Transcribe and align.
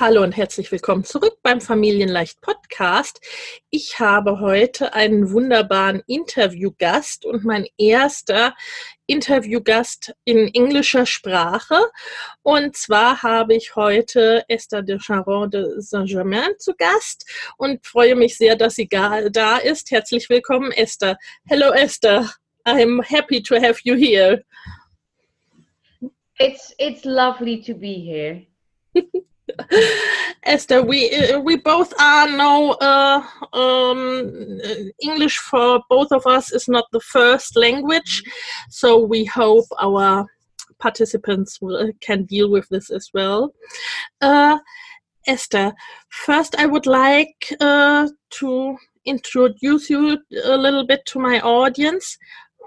Hallo 0.00 0.22
und 0.22 0.36
herzlich 0.36 0.70
willkommen 0.70 1.02
zurück 1.02 1.38
beim 1.42 1.60
Familienleicht 1.60 2.40
Podcast. 2.40 3.20
Ich 3.68 3.98
habe 3.98 4.38
heute 4.38 4.94
einen 4.94 5.32
wunderbaren 5.32 6.04
Interviewgast 6.06 7.24
und 7.24 7.44
mein 7.44 7.66
erster 7.78 8.54
Interviewgast 9.06 10.14
in 10.22 10.54
englischer 10.54 11.04
Sprache. 11.04 11.74
Und 12.42 12.76
zwar 12.76 13.24
habe 13.24 13.56
ich 13.56 13.74
heute 13.74 14.44
Esther 14.46 14.82
de 14.82 15.00
Charon 15.00 15.50
de 15.50 15.80
Saint-Germain 15.80 16.52
zu 16.58 16.74
Gast 16.76 17.28
und 17.56 17.84
freue 17.84 18.14
mich 18.14 18.36
sehr, 18.36 18.54
dass 18.54 18.76
sie 18.76 18.88
da 18.88 19.56
ist. 19.56 19.90
Herzlich 19.90 20.28
willkommen, 20.28 20.70
Esther. 20.70 21.18
Hello, 21.44 21.72
Esther. 21.72 22.32
I'm 22.64 23.02
happy 23.02 23.42
to 23.42 23.56
have 23.56 23.80
you 23.82 23.96
here. 23.96 24.44
It's 26.38 26.72
it's 26.78 27.04
lovely 27.04 27.60
to 27.62 27.74
be 27.74 27.94
here. 27.94 28.46
Esther, 30.44 30.82
we 30.82 31.10
uh, 31.10 31.40
we 31.40 31.56
both 31.56 31.92
are 32.00 32.28
know 32.28 32.72
uh, 32.80 33.22
um, 33.52 34.60
English 35.02 35.38
for 35.38 35.80
both 35.88 36.12
of 36.12 36.26
us 36.26 36.52
is 36.52 36.68
not 36.68 36.84
the 36.92 37.00
first 37.00 37.56
language, 37.56 38.22
so 38.70 38.98
we 38.98 39.24
hope 39.24 39.66
our 39.80 40.26
participants 40.78 41.60
will, 41.60 41.90
can 42.00 42.24
deal 42.24 42.50
with 42.50 42.68
this 42.68 42.90
as 42.90 43.10
well. 43.12 43.52
Uh, 44.20 44.58
Esther, 45.26 45.72
first 46.08 46.54
I 46.58 46.66
would 46.66 46.86
like 46.86 47.52
uh, 47.60 48.08
to 48.40 48.76
introduce 49.04 49.90
you 49.90 50.18
a 50.44 50.56
little 50.56 50.86
bit 50.86 51.04
to 51.06 51.18
my 51.18 51.40
audience. 51.40 52.16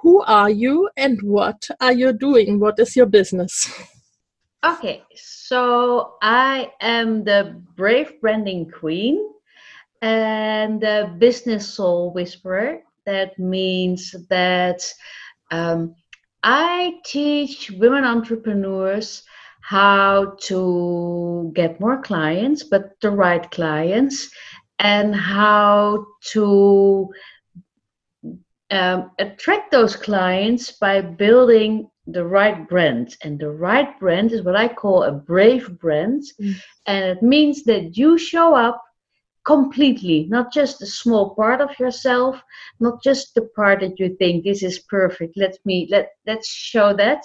Who 0.02 0.22
are 0.24 0.50
you 0.50 0.90
and 0.98 1.22
what 1.22 1.68
are 1.80 1.94
you 1.94 2.12
doing? 2.14 2.60
What 2.60 2.80
is 2.80 2.96
your 2.96 3.06
business? 3.06 3.72
Okay, 4.64 5.02
so 5.16 6.18
I 6.22 6.72
am 6.82 7.24
the 7.24 7.60
Brave 7.76 8.22
Branding 8.22 8.70
Queen 8.70 9.20
and 10.04 10.80
the 10.80 11.16
Business 11.18 11.68
Soul 11.68 12.14
Whisperer. 12.14 12.84
That 13.08 13.40
means 13.40 14.16
that 14.30 14.84
um, 15.50 15.96
I 16.44 17.00
teach 17.04 17.72
women 17.72 18.04
entrepreneurs 18.04 19.24
how 19.62 20.38
to 20.42 21.52
get 21.56 21.80
more 21.80 22.00
clients, 22.00 22.62
but 22.62 23.00
the 23.02 23.10
right 23.10 23.50
clients, 23.50 24.30
and 24.78 25.16
how 25.16 26.06
to 26.34 27.10
um, 28.70 29.12
attract 29.18 29.72
those 29.72 29.96
clients 29.96 30.72
by 30.72 31.02
building 31.02 31.91
the 32.08 32.26
right 32.26 32.68
brand. 32.68 33.16
And 33.24 33.40
the 33.40 33.52
right 33.52 33.98
brand 34.00 34.32
is 34.32 34.44
what 34.44 34.56
i 34.56 34.68
call 34.68 35.04
a 35.04 35.12
brave 35.12 35.80
brand. 35.80 36.24
Mm. 36.42 36.56
and 36.88 37.06
it 37.06 37.24
means 37.24 37.64
that 37.66 37.98
you 37.98 38.18
show 38.18 38.56
up 38.56 38.82
completely 39.46 40.28
not 40.30 40.52
just 40.54 40.82
a 40.82 40.86
small 40.86 41.34
part 41.36 41.62
of 41.62 41.70
yourself 41.80 42.42
not 42.80 43.02
just 43.04 43.34
the 43.36 43.42
part 43.56 43.80
that 43.82 44.00
you 44.00 44.16
think 44.18 44.44
this 44.44 44.62
is 44.64 44.80
perfect 44.90 45.34
let 45.38 45.56
me 45.66 45.88
let 45.92 46.10
let's 46.28 46.50
show 46.50 46.94
that. 46.94 47.22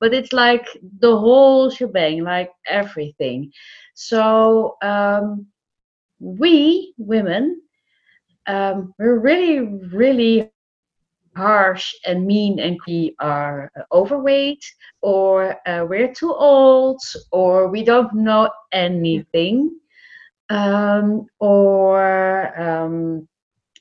But 0.00 0.14
it's 0.14 0.32
like 0.32 0.66
the 1.00 1.16
whole 1.16 1.70
shebang 1.70 2.24
like 2.24 2.50
everything. 2.68 3.52
So 3.94 4.76
um, 4.82 5.46
we 6.20 6.94
women 6.98 7.60
um, 8.46 8.94
we're 8.98 9.18
really 9.20 9.60
really 9.92 10.51
harsh 11.36 11.94
and 12.06 12.26
mean 12.26 12.58
and 12.60 12.78
we 12.86 13.14
are 13.20 13.70
overweight 13.92 14.64
or 15.00 15.56
uh, 15.66 15.84
we're 15.88 16.12
too 16.12 16.34
old 16.34 17.00
or 17.30 17.68
we 17.68 17.82
don't 17.82 18.12
know 18.14 18.50
anything 18.72 19.70
um, 20.50 21.26
or 21.40 22.60
um, 22.60 23.26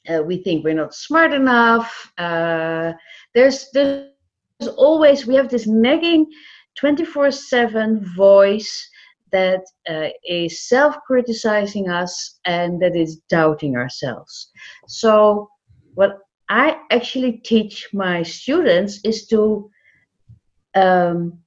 uh, 0.10 0.22
we 0.24 0.38
think 0.38 0.64
we're 0.64 0.74
not 0.74 0.94
smart 0.94 1.34
enough 1.34 2.12
uh, 2.18 2.94
there's 3.34 3.68
there's 3.74 4.08
always 4.78 5.28
we 5.28 5.36
have 5.36 5.50
this 5.50 5.68
nagging 5.68 6.26
24/7 6.80 8.16
voice 8.16 8.90
that 9.32 9.62
uh, 9.90 10.10
is 10.26 10.68
self-criticizing 10.68 11.90
us 11.90 12.40
and 12.46 12.82
that 12.82 12.96
is 12.96 13.22
doubting 13.30 13.76
ourselves. 13.76 14.52
So 14.88 15.50
what 15.94 16.20
I 16.52 16.82
actually 16.90 17.38
teach 17.38 17.88
my 17.94 18.24
students 18.24 19.00
is 19.06 19.26
to 19.28 19.72
um, 20.76 21.40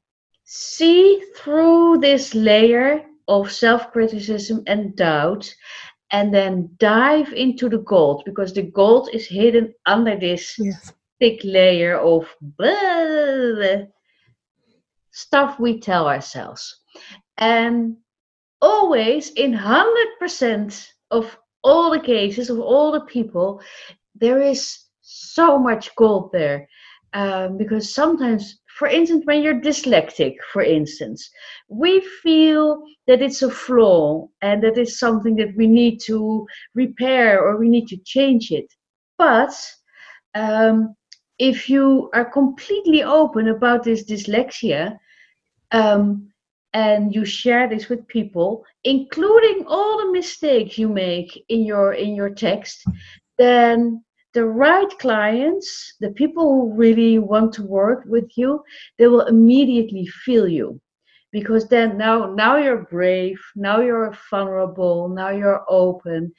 see 0.45 1.23
through 1.37 1.99
this 1.99 2.35
layer 2.35 3.05
of 3.29 3.53
self 3.53 3.93
criticism 3.93 4.63
and 4.67 4.97
doubt 4.97 5.55
and 6.11 6.33
then 6.33 6.71
dive 6.79 7.35
into 7.35 7.69
the 7.69 7.81
gold 7.81 8.23
because 8.25 8.55
the 8.55 8.63
gold 8.63 9.11
is 9.13 9.27
hidden 9.27 9.75
under 9.85 10.19
this 10.19 10.55
yes. 10.59 10.93
thick 11.21 11.41
layer 11.45 11.99
of 11.99 12.27
stuff 15.11 15.61
we 15.61 15.81
tell 15.81 16.09
ourselves. 16.09 16.81
And 17.37 17.99
always, 18.63 19.33
in 19.33 19.53
100% 19.53 20.89
of 21.11 21.37
all 21.63 21.91
the 21.91 22.01
cases, 22.01 22.49
of 22.49 22.59
all 22.59 22.91
the 22.91 23.03
people, 23.03 23.61
there 24.15 24.41
is 24.41 24.84
so 25.35 25.59
much 25.59 25.95
gold 25.97 26.31
there 26.33 26.69
um, 27.13 27.57
because 27.57 27.95
sometimes 27.95 28.61
for 28.79 28.89
instance 28.89 29.23
when 29.25 29.43
you're 29.43 29.61
dyslexic 29.61 30.35
for 30.53 30.63
instance 30.63 31.31
we 31.69 32.01
feel 32.23 32.83
that 33.07 33.23
it's 33.23 33.43
a 33.43 33.51
flaw 33.51 34.27
and 34.43 34.63
that 34.63 34.79
it's 34.79 34.99
something 34.99 35.37
that 35.37 35.55
we 35.57 35.67
need 35.67 35.99
to 35.99 36.47
repair 36.75 37.43
or 37.43 37.57
we 37.57 37.69
need 37.69 37.87
to 37.89 37.97
change 38.05 38.51
it. 38.51 38.67
But 39.19 39.55
um, 40.35 40.95
if 41.39 41.69
you 41.69 42.11
are 42.15 42.25
completely 42.25 43.03
open 43.03 43.49
about 43.49 43.83
this 43.83 44.05
dyslexia 44.05 44.97
um, 45.73 46.31
and 46.73 47.15
you 47.15 47.25
share 47.25 47.69
this 47.69 47.89
with 47.89 48.07
people 48.09 48.65
including 48.85 49.65
all 49.67 49.99
the 49.99 50.13
mistakes 50.13 50.79
you 50.79 50.89
make 50.89 51.45
in 51.49 51.65
your 51.65 51.95
in 51.95 52.15
your 52.15 52.31
text 52.31 52.85
then 53.39 54.03
the 54.35 54.45
right 54.45 54.91
clients, 54.99 55.95
the 56.01 56.11
people 56.11 56.45
who 56.45 56.75
really 56.75 57.19
want 57.19 57.53
to 57.55 57.63
work 57.63 58.05
with 58.07 58.31
you, 58.37 58.63
they 58.99 59.07
will 59.07 59.27
immediately 59.27 60.07
feel 60.25 60.49
you. 60.49 60.81
Because 61.33 61.69
then 61.69 61.97
now 61.97 62.33
now 62.35 62.57
you're 62.57 62.87
brave, 62.91 63.41
now 63.57 63.81
you're 63.81 64.17
vulnerable, 64.31 65.09
now 65.09 65.31
you're 65.31 65.65
open. 65.69 66.33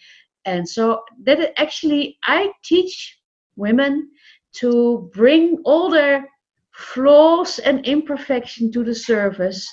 And 0.45 0.67
so 0.67 1.03
that 1.23 1.59
actually 1.59 2.17
I 2.23 2.51
teach 2.63 3.17
women 3.55 4.09
to 4.57 5.09
bring 5.13 5.57
all 5.65 5.89
their 5.89 6.29
flaws 6.71 7.59
and 7.59 7.85
imperfection 7.85 8.71
to 8.73 8.83
the 8.83 8.95
surface. 8.95 9.67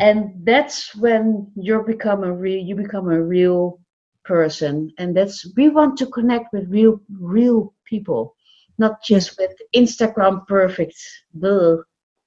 And 0.00 0.30
that's 0.44 0.94
when 0.96 1.50
you 1.56 1.82
become 1.86 2.24
a 2.24 2.32
real 2.32 2.64
you 2.64 2.76
become 2.76 3.08
a 3.08 3.22
real 3.22 3.80
person 4.28 4.92
and 4.98 5.16
that's 5.16 5.36
we 5.56 5.68
want 5.70 5.96
to 5.98 6.06
connect 6.06 6.52
with 6.52 6.68
real 6.68 7.00
real 7.36 7.74
people 7.84 8.34
not 8.78 9.02
just 9.02 9.36
with 9.38 9.54
instagram 9.74 10.46
perfect 10.46 10.96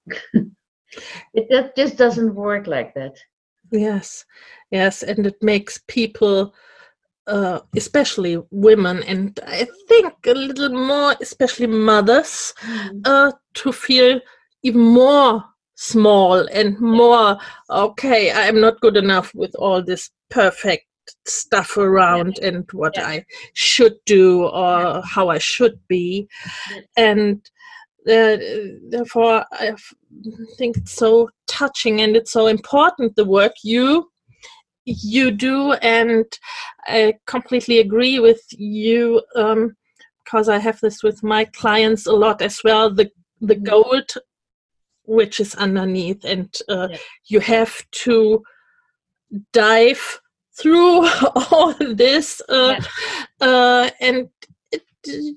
it 1.34 1.48
that 1.50 1.76
just 1.76 1.98
doesn't 1.98 2.36
work 2.36 2.68
like 2.68 2.94
that. 2.96 3.18
Yes, 3.72 4.26
yes, 4.72 5.04
and 5.04 5.26
it 5.26 5.42
makes 5.42 5.80
people, 5.88 6.54
uh, 7.28 7.60
especially 7.76 8.38
women, 8.52 9.02
and 9.04 9.40
I 9.48 9.68
think 9.88 10.14
a 10.26 10.34
little 10.34 10.70
more, 10.70 11.16
especially 11.22 11.68
mothers, 11.68 12.54
Mm. 12.64 13.02
uh, 13.06 13.32
to 13.54 13.72
feel 13.72 14.20
even 14.64 14.82
more 14.82 15.44
small 15.76 16.48
and 16.52 16.80
more 16.80 17.38
okay. 17.70 18.32
I'm 18.32 18.60
not 18.60 18.82
good 18.82 18.98
enough 18.98 19.34
with 19.34 19.56
all 19.56 19.82
this 19.84 20.12
perfect 20.30 20.86
stuff 21.26 21.78
around 21.78 22.40
and 22.42 22.66
what 22.74 22.94
Yeah. 22.98 23.08
I 23.08 23.26
should 23.54 23.96
do 24.06 24.46
or 24.48 25.02
how 25.06 25.30
I 25.30 25.38
should 25.40 25.80
be, 25.88 26.28
Yeah. 26.72 26.82
and 26.98 27.50
uh, 28.08 28.38
therefore 28.90 29.46
I 29.52 29.76
think 30.58 30.78
it's 30.78 30.94
so 30.94 31.30
touching 31.48 32.02
and 32.02 32.16
it's 32.16 32.32
so 32.32 32.48
important 32.48 33.16
the 33.16 33.26
work 33.26 33.54
you 33.64 34.10
you 34.86 35.30
do 35.30 35.74
and 35.74 36.26
i 36.86 37.14
completely 37.28 37.78
agree 37.80 38.20
with 38.20 38.42
you 38.52 39.22
um, 39.36 39.76
because 40.24 40.50
i 40.50 40.58
have 40.58 40.80
this 40.82 41.04
with 41.04 41.22
my 41.22 41.46
clients 41.46 42.08
a 42.08 42.12
lot 42.12 42.42
as 42.42 42.62
well 42.64 42.90
the 42.90 43.08
the 43.42 43.56
Mhm. 43.56 43.64
gold 43.64 44.10
which 45.06 45.40
is 45.40 45.54
underneath 45.56 46.24
and 46.26 46.50
uh, 46.70 46.88
Yeah. 46.90 46.98
you 47.28 47.40
have 47.42 47.74
to 48.06 48.42
dive 49.54 50.21
through 50.58 51.08
all 51.52 51.74
this 51.80 52.42
uh, 52.50 52.76
uh, 53.42 53.90
and 54.00 54.30
it, 54.72 54.84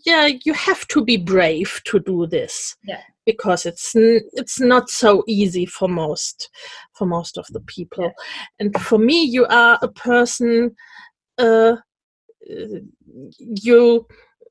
yeah 0.04 0.26
you 0.44 0.52
have 0.52 0.86
to 0.88 1.04
be 1.04 1.16
brave 1.16 1.80
to 1.84 1.98
do 2.00 2.26
this 2.26 2.76
Yeah. 2.84 3.00
because 3.26 3.66
it's 3.66 3.94
n- 3.96 4.28
it's 4.34 4.60
not 4.60 4.90
so 4.90 5.22
easy 5.26 5.66
for 5.66 5.88
most 5.88 6.50
for 6.96 7.06
most 7.06 7.38
of 7.38 7.46
the 7.50 7.60
people. 7.60 8.12
And 8.60 8.74
for 8.80 8.98
me 8.98 9.24
you 9.24 9.46
are 9.46 9.78
a 9.82 9.88
person 9.88 10.74
uh, 11.38 11.76
uh, 12.50 12.80
you 13.38 14.06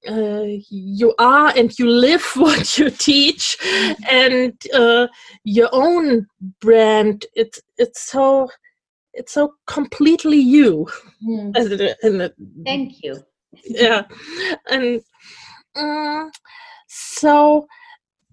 uh, 0.07 0.45
you 0.69 1.13
are 1.17 1.53
and 1.55 1.77
you 1.79 1.87
live 1.87 2.25
what 2.35 2.77
you 2.77 2.89
teach 2.89 3.57
and 4.09 4.53
uh, 4.73 5.07
your 5.43 5.69
own 5.71 6.27
brand. 6.59 7.25
It's 7.35 7.61
it's 7.77 8.01
so 8.11 8.49
it's 9.13 9.33
so 9.33 9.53
completely 9.67 10.37
you 10.39 10.87
Mm. 11.23 11.51
as 11.57 11.71
in 12.03 12.17
the- 12.17 12.33
Thank 12.65 13.03
you. 13.03 13.15
yeah 13.65 14.03
and 14.69 15.01
um, 15.75 16.31
so 16.87 17.65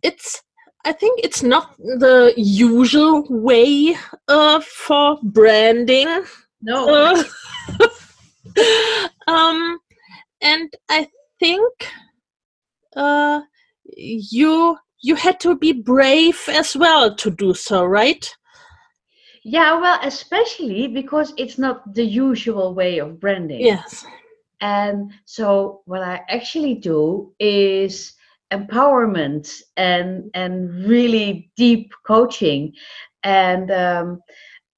it's 0.03 0.43
i 0.85 0.93
think 0.93 1.21
it's 1.23 1.43
not 1.43 1.77
the 1.79 2.33
usual 2.37 3.25
way 3.29 3.95
uh, 4.29 4.61
for 4.61 5.19
branding 5.23 6.09
No. 6.63 6.89
uh, 6.89 7.23
um 9.27 9.79
and 10.41 10.73
i 10.89 11.07
think 11.39 11.73
uh 12.97 13.41
you 13.97 14.77
you 15.03 15.15
had 15.17 15.39
to 15.41 15.57
be 15.57 15.73
brave 15.73 16.41
as 16.49 16.77
well 16.77 17.15
to 17.15 17.31
do 17.31 17.55
so 17.55 17.85
right 17.85 18.35
Yeah, 19.51 19.81
well, 19.81 19.99
especially 20.03 20.89
because 20.89 21.35
it's 21.39 21.59
not 21.59 21.95
the 21.95 22.05
usual 22.05 22.75
way 22.75 22.99
of 22.99 23.21
branding. 23.21 23.79
yes 23.83 24.07
And 24.61 25.13
so 25.25 25.83
what 25.87 26.03
I 26.03 26.23
actually 26.29 26.75
do 26.77 27.33
is 27.41 28.15
empowerment 28.53 29.49
and 29.77 30.31
and 30.35 30.85
really 30.87 31.51
deep 31.57 31.93
coaching. 32.07 32.73
And 33.23 33.71
um, 33.71 34.21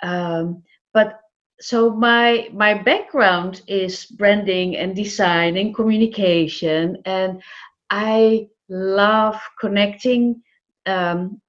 um, 0.02 0.62
but 0.92 1.20
so 1.60 1.90
my 1.90 2.48
my 2.52 2.74
background 2.74 3.62
is 3.68 4.06
branding 4.06 4.76
and 4.76 4.94
design 4.96 5.56
and 5.56 5.74
communication, 5.74 6.98
and 7.04 7.42
I 7.90 8.48
love 8.68 9.40
connecting 9.60 10.42
um, 10.86 11.40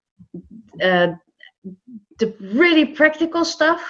uh, 0.83 1.07
the 2.19 2.35
really 2.39 2.85
practical 2.85 3.45
stuff 3.45 3.81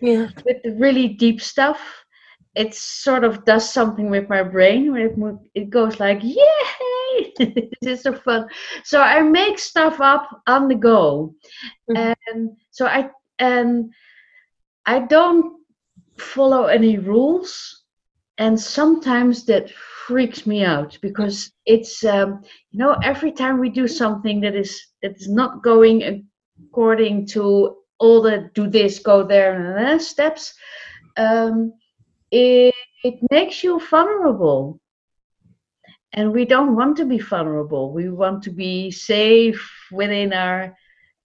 yeah. 0.00 0.28
with 0.44 0.62
the 0.62 0.74
really 0.78 1.08
deep 1.08 1.40
stuff 1.40 1.80
it 2.56 2.74
sort 2.74 3.22
of 3.22 3.44
does 3.44 3.72
something 3.72 4.10
with 4.10 4.28
my 4.28 4.42
brain 4.42 4.90
where 4.92 5.06
it, 5.06 5.16
mo- 5.16 5.40
it 5.54 5.70
goes 5.70 6.00
like 6.00 6.20
yay! 6.22 7.32
This 7.80 7.98
is 7.98 8.02
so 8.02 8.12
fun. 8.12 8.48
So 8.84 9.00
i 9.00 9.20
make 9.22 9.58
stuff 9.58 10.00
up 10.00 10.28
on 10.46 10.68
the 10.68 10.74
go. 10.74 11.34
Mhm. 11.90 12.14
and 12.28 12.50
so 12.70 12.86
i 12.86 13.10
and 13.38 13.92
i 14.86 14.98
don't 14.98 15.60
follow 16.18 16.64
any 16.66 16.98
rules. 16.98 17.76
And 18.38 18.58
sometimes 18.58 19.44
that 19.46 19.70
freaks 19.70 20.46
me 20.46 20.64
out 20.64 20.96
because 21.02 21.52
it's 21.66 22.04
um, 22.04 22.40
you 22.70 22.78
know 22.78 22.96
every 23.02 23.32
time 23.32 23.60
we 23.60 23.68
do 23.68 23.86
something 23.86 24.40
that 24.40 24.54
is 24.54 24.80
that 25.02 25.16
is 25.16 25.28
not 25.28 25.62
going 25.62 26.26
according 26.68 27.26
to 27.26 27.74
all 27.98 28.22
the 28.22 28.50
do 28.54 28.68
this 28.68 28.98
go 28.98 29.22
there 29.24 29.76
and 29.76 30.00
steps 30.00 30.54
um, 31.16 31.72
it, 32.30 32.74
it 33.04 33.14
makes 33.30 33.62
you 33.62 33.80
vulnerable. 33.90 34.78
And 36.12 36.32
we 36.32 36.44
don't 36.44 36.74
want 36.76 36.96
to 36.98 37.04
be 37.04 37.18
vulnerable. 37.18 37.92
We 37.92 38.08
want 38.10 38.42
to 38.44 38.50
be 38.50 38.90
safe 38.90 39.60
within 39.92 40.32
our 40.32 40.74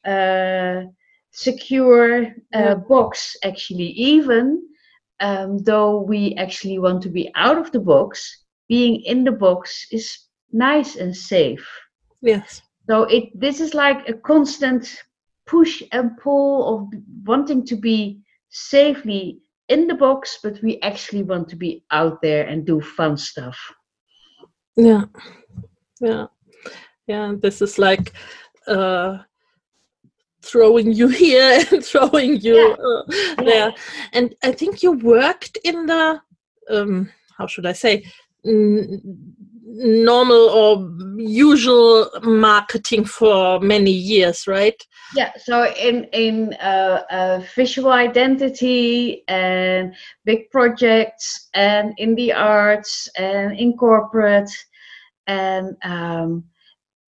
uh, 0.06 0.84
secure 1.32 2.26
uh, 2.54 2.76
Yeah. 2.76 2.76
box 2.88 3.36
actually. 3.44 3.90
Even 4.14 4.62
um, 5.20 5.58
though 5.60 6.02
we 6.02 6.36
actually 6.38 6.80
want 6.80 7.02
to 7.04 7.10
be 7.10 7.32
out 7.36 7.58
of 7.58 7.72
the 7.72 7.80
box 7.80 8.44
being 8.68 9.02
in 9.06 9.24
the 9.24 9.32
box 9.32 9.88
is 9.92 10.18
nice 10.52 10.96
and 10.96 11.16
safe. 11.16 11.68
Yes. 12.22 12.62
So 12.90 13.04
it 13.04 13.26
this 13.40 13.60
is 13.60 13.74
like 13.74 14.08
a 14.10 14.14
constant 14.14 14.88
push 15.46 15.84
and 15.92 16.18
pull 16.18 16.76
of 16.76 16.94
wanting 17.26 17.66
to 17.66 17.76
be 17.76 18.20
safely 18.50 19.40
in 19.70 19.88
the 19.88 19.96
box, 19.96 20.40
but 20.44 20.62
we 20.62 20.80
actually 20.82 21.24
want 21.24 21.50
to 21.50 21.56
be 21.56 21.84
out 21.92 22.22
there 22.22 22.48
and 22.48 22.66
do 22.66 22.82
fun 22.82 23.18
stuff. 23.18 23.58
Yeah, 24.76 25.06
yeah, 26.02 26.28
yeah. 27.08 27.34
This 27.42 27.62
is 27.62 27.78
like 27.80 28.14
uh, 28.68 29.20
throwing 30.42 30.92
you 30.94 31.08
here 31.24 31.64
and 31.72 31.84
throwing 31.84 32.40
you 32.42 32.56
Yeah. 32.58 32.76
uh, 32.76 33.44
there. 33.44 33.74
And 34.14 34.36
I 34.44 34.52
think 34.52 34.84
you 34.84 34.92
worked 34.94 35.58
in 35.64 35.86
the 35.86 36.22
um, 36.70 37.10
how 37.38 37.48
should 37.48 37.66
I 37.66 37.74
say 37.74 38.04
normal 39.66 40.50
or 40.50 40.92
usual 41.18 42.10
marketing 42.22 43.06
for 43.06 43.60
many 43.60 43.92
years, 43.92 44.48
right? 44.48 44.82
Yeah, 45.16 45.32
so 45.38 45.66
in 45.74 46.06
in 46.14 46.54
uh, 46.56 47.02
uh, 47.10 47.42
visual 47.56 47.92
identity 47.92 49.24
and 49.28 49.96
big 50.24 50.50
projects 50.52 51.50
and 51.54 51.94
in 51.98 52.16
the 52.16 52.34
arts 52.34 53.10
and 53.18 53.58
in 53.58 53.74
corporate 53.78 54.52
and 55.28 55.76
um, 55.84 56.44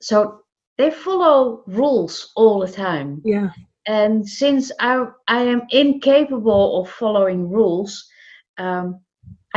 so 0.02 0.42
they 0.78 0.92
follow 0.92 1.64
rules 1.68 2.32
all 2.36 2.60
the 2.60 2.72
time. 2.72 3.22
Yeah, 3.24 3.50
and 3.86 4.28
since 4.28 4.72
I 4.80 5.06
I 5.28 5.42
am 5.44 5.64
incapable 5.70 6.82
of 6.82 6.90
following 6.90 7.50
rules, 7.50 8.08
um, 8.58 9.00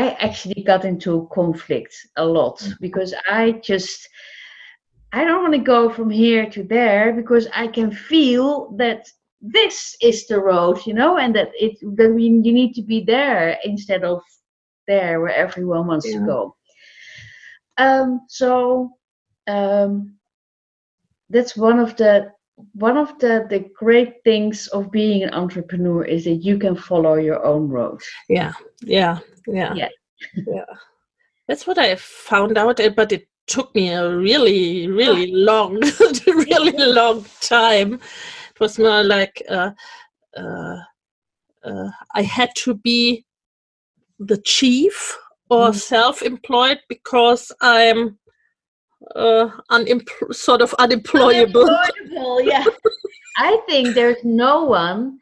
I 0.00 0.16
actually 0.26 0.62
got 0.62 0.84
into 0.84 1.28
conflict 1.32 1.94
a 2.16 2.24
lot 2.24 2.56
because 2.80 3.14
I 3.28 3.60
just 3.62 4.08
I 5.12 5.24
don't 5.24 5.42
want 5.42 5.54
to 5.54 5.72
go 5.74 5.90
from 5.90 6.10
here 6.10 6.48
to 6.50 6.62
there 6.62 7.12
because 7.12 7.46
I 7.54 7.66
can 7.68 7.90
feel 7.92 8.74
that 8.78 9.06
this 9.40 9.96
is 10.00 10.26
the 10.26 10.40
road, 10.40 10.78
you 10.86 10.94
know, 10.94 11.18
and 11.18 11.34
that 11.34 11.50
it 11.54 11.74
that 11.98 12.12
we 12.14 12.24
you 12.24 12.52
need 12.60 12.74
to 12.74 12.82
be 12.82 13.04
there 13.04 13.58
instead 13.64 14.04
of 14.04 14.20
there 14.86 15.20
where 15.20 15.34
everyone 15.46 15.86
wants 15.86 16.06
Yeah. 16.06 16.20
to 16.20 16.26
go. 16.26 16.56
Um, 17.76 18.20
so 18.28 18.92
um, 19.46 20.16
that's 21.30 21.56
one 21.56 21.78
of 21.78 21.96
the 21.96 22.32
one 22.74 22.96
of 22.96 23.18
the 23.18 23.46
the 23.50 23.60
great 23.74 24.14
things 24.24 24.66
of 24.68 24.90
being 24.90 25.22
an 25.22 25.34
entrepreneur 25.34 26.04
is 26.04 26.24
that 26.24 26.44
you 26.44 26.58
can 26.58 26.76
follow 26.76 27.14
your 27.14 27.44
own 27.44 27.68
road. 27.68 28.00
yeah, 28.28 28.52
yeah, 28.82 29.18
yeah, 29.46 29.74
Yeah. 29.74 29.88
yeah. 30.46 30.64
That's 31.48 31.66
what 31.66 31.78
I 31.78 31.96
found 31.96 32.56
out, 32.58 32.78
uh, 32.80 32.90
but 32.90 33.12
it 33.12 33.26
took 33.46 33.74
me 33.74 33.88
a 33.90 34.08
really, 34.16 34.86
really 34.86 35.32
long, 35.50 35.80
really 36.26 36.76
long 36.78 37.24
time. 37.40 37.94
It 37.94 38.60
was 38.60 38.78
more 38.78 39.02
like 39.02 39.42
uh, 39.48 39.70
uh, 40.36 40.76
uh, 41.64 41.90
I 42.14 42.22
had 42.22 42.50
to 42.64 42.74
be 42.74 43.24
the 44.18 44.36
chief 44.38 45.18
or 45.48 45.70
Mm. 45.72 45.74
self-employed 45.74 46.78
because 46.88 47.50
I'm 47.60 48.19
uh, 49.16 49.50
unem- 49.70 50.34
sort 50.34 50.62
of 50.62 50.74
unemployable. 50.78 51.68
Unemployable, 51.68 52.42
yeah. 52.42 52.64
I 53.36 53.60
think 53.68 53.94
there's 53.94 54.22
no 54.24 54.64
one 54.64 55.18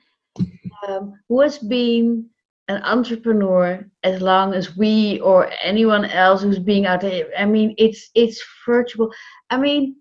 um, 0.87 1.14
who 1.28 1.40
has 1.40 1.59
been 1.59 2.28
an 2.68 2.83
entrepreneur 2.83 3.85
as 4.04 4.21
long 4.21 4.52
as 4.54 4.76
we 4.76 5.21
or 5.21 5.50
anyone 5.62 6.04
else 6.04 6.42
who's 6.42 6.59
being 6.59 6.87
out 6.87 7.00
there. 7.00 7.26
I 7.38 7.47
mean, 7.47 7.75
it's 7.78 8.11
it's 8.14 8.42
virtual. 8.66 9.11
I 9.50 9.57
mean, 9.57 9.97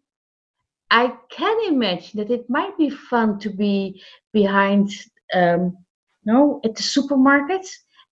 I 0.92 1.14
can 1.30 1.58
imagine 1.68 2.20
that 2.20 2.32
it 2.32 2.50
might 2.50 2.78
be 2.78 2.90
fun 2.90 3.40
to 3.40 3.50
be 3.50 4.02
behind, 4.34 4.92
um, 5.34 5.78
no, 6.26 6.60
at 6.64 6.76
the 6.76 6.84
supermarket 6.84 7.66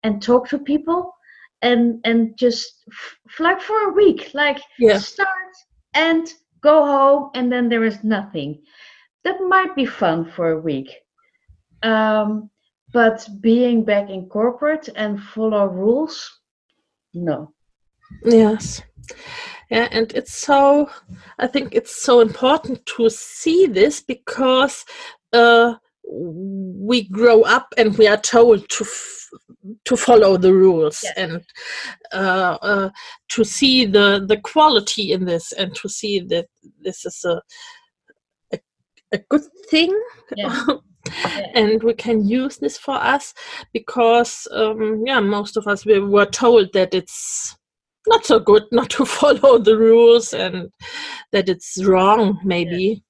and 0.03 0.22
talk 0.22 0.48
to 0.50 0.60
people 0.60 1.13
and 1.65 2.00
and 2.03 2.38
just 2.38 2.84
f- 2.91 3.39
like 3.39 3.62
for 3.62 3.79
a 3.89 3.93
week, 3.93 4.31
like 4.34 4.60
Yeah. 4.79 5.00
start 5.00 5.53
and 5.93 6.25
go 6.62 6.86
home, 6.86 7.31
and 7.36 7.51
then 7.51 7.69
there 7.69 7.84
is 7.84 8.03
nothing. 8.03 8.62
That 9.24 9.41
might 9.41 9.75
be 9.75 9.86
fun 9.86 10.31
for 10.36 10.51
a 10.51 10.62
week. 10.62 10.89
Um, 11.84 12.50
but 12.93 13.27
being 13.41 13.84
back 13.84 14.10
in 14.10 14.29
corporate 14.29 14.89
and 14.95 15.22
follow 15.34 15.65
rules, 15.67 16.15
no. 17.13 17.53
Yes. 18.24 18.81
Yeah, 19.72 19.88
and 19.91 20.12
it's 20.13 20.34
so, 20.34 20.89
I 21.39 21.48
think 21.48 21.74
it's 21.74 21.95
so 22.03 22.22
important 22.22 22.86
to 22.98 23.10
see 23.10 23.65
this 23.65 24.01
because 24.01 24.86
uh, 25.34 25.75
we 26.07 27.10
grow 27.10 27.41
up 27.41 27.74
and 27.77 27.98
we 27.98 28.07
are 28.07 28.22
told 28.22 28.69
to 28.69 28.84
f- 28.84 29.25
to 29.86 29.98
follow 29.98 30.38
the 30.38 30.53
rules 30.53 31.00
Yes. 31.03 31.13
and 31.17 31.41
uh, 32.13 32.57
uh, 32.62 32.89
to 33.29 33.43
see 33.43 33.86
the 33.86 34.24
the 34.27 34.38
quality 34.38 35.12
in 35.12 35.25
this 35.25 35.51
and 35.53 35.74
to 35.75 35.89
see 35.89 36.19
that 36.19 36.48
this 36.81 37.05
is 37.05 37.24
a 37.25 37.41
a, 38.53 38.60
a 39.13 39.17
good 39.29 39.45
thing 39.69 39.91
Yeah. 40.38 40.65
and 41.53 41.84
we 41.84 41.93
can 41.93 42.27
use 42.27 42.57
this 42.57 42.77
for 42.77 42.95
us 42.95 43.34
because 43.74 44.48
um, 44.51 45.03
yeah 45.05 45.19
most 45.19 45.57
of 45.57 45.67
us 45.67 45.86
we 45.86 46.00
were 46.00 46.25
told 46.25 46.74
that 46.74 46.93
it's 46.93 47.55
not 48.07 48.25
so 48.25 48.39
good 48.39 48.63
not 48.72 48.89
to 48.91 49.05
follow 49.05 49.57
the 49.60 49.77
rules 49.77 50.34
and 50.34 50.69
that 51.31 51.50
it's 51.50 51.84
wrong 51.84 52.39
maybe 52.43 53.03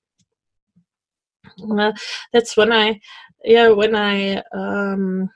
well, 1.59 1.93
that's 2.33 2.57
when 2.57 2.71
i 2.71 2.99
yeah 3.43 3.69
when 3.69 3.95
i 3.95 4.41
um 4.53 5.29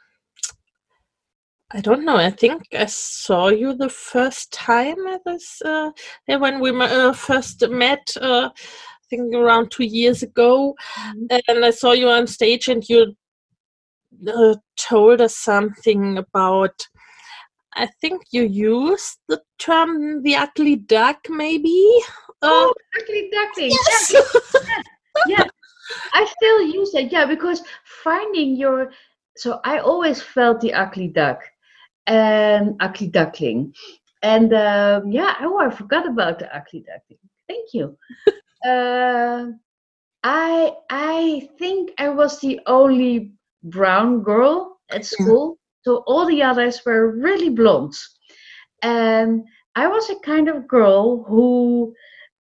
I 1.71 1.81
don't 1.81 2.03
know. 2.03 2.15
I 2.17 2.31
think 2.31 2.63
I 2.73 2.85
saw 2.85 3.49
you 3.49 3.75
the 3.75 3.89
first 3.89 4.51
time 4.51 5.05
at 5.07 5.21
this. 5.25 5.61
Uh, 5.63 5.91
when 6.25 6.59
we 6.59 6.71
uh, 6.71 7.13
first 7.13 7.67
met, 7.69 8.15
uh, 8.19 8.49
I 8.51 9.05
think 9.09 9.35
around 9.35 9.69
two 9.69 9.83
years 9.83 10.23
ago, 10.23 10.75
and 11.47 11.63
I 11.65 11.69
saw 11.69 11.91
you 11.91 12.09
on 12.09 12.25
stage, 12.25 12.67
and 12.69 12.83
you 12.89 13.13
uh, 14.27 14.55
told 14.77 15.21
us 15.21 15.37
something 15.37 16.17
about. 16.17 16.87
I 17.75 17.87
think 18.01 18.23
you 18.31 18.43
used 18.43 19.19
the 19.27 19.39
term 19.59 20.23
"the 20.23 20.35
ugly 20.37 20.75
duck," 20.75 21.19
maybe. 21.29 21.77
Uh, 22.41 22.47
Oh, 22.71 22.73
ugly 22.97 23.29
duckling. 23.31 23.69
yes. 23.71 24.15
yeah 25.27 25.43
i 26.13 26.25
still 26.25 26.61
use 26.61 26.91
that 26.93 27.11
yeah 27.11 27.25
because 27.25 27.63
finding 28.03 28.55
your 28.55 28.91
so 29.35 29.59
i 29.65 29.79
always 29.79 30.21
felt 30.21 30.61
the 30.61 30.73
ugly 30.73 31.07
duck 31.07 31.41
and 32.09 32.75
ugly 32.81 33.07
duckling. 33.07 33.73
And 34.21 34.53
um, 34.53 35.11
yeah 35.11 35.35
oh 35.41 35.59
i 35.59 35.69
forgot 35.69 36.07
about 36.07 36.39
the 36.39 36.53
ugly 36.55 36.81
duckling. 36.81 37.19
Thank 37.47 37.73
you. 37.73 37.97
Uh, 38.67 39.45
i 40.25 40.73
i 40.89 41.47
think 41.57 41.91
i 41.97 42.09
was 42.09 42.41
the 42.41 42.59
only 42.65 43.31
brown 43.63 44.21
girl 44.21 44.79
at 44.91 45.05
school 45.05 45.57
so 45.83 46.03
all 46.07 46.25
the 46.25 46.43
others 46.43 46.81
were 46.85 47.11
really 47.11 47.49
blonde 47.49 47.95
and 48.83 49.43
i 49.75 49.87
was 49.87 50.09
a 50.09 50.19
kind 50.19 50.49
of 50.49 50.67
girl 50.67 51.23
who 51.23 51.93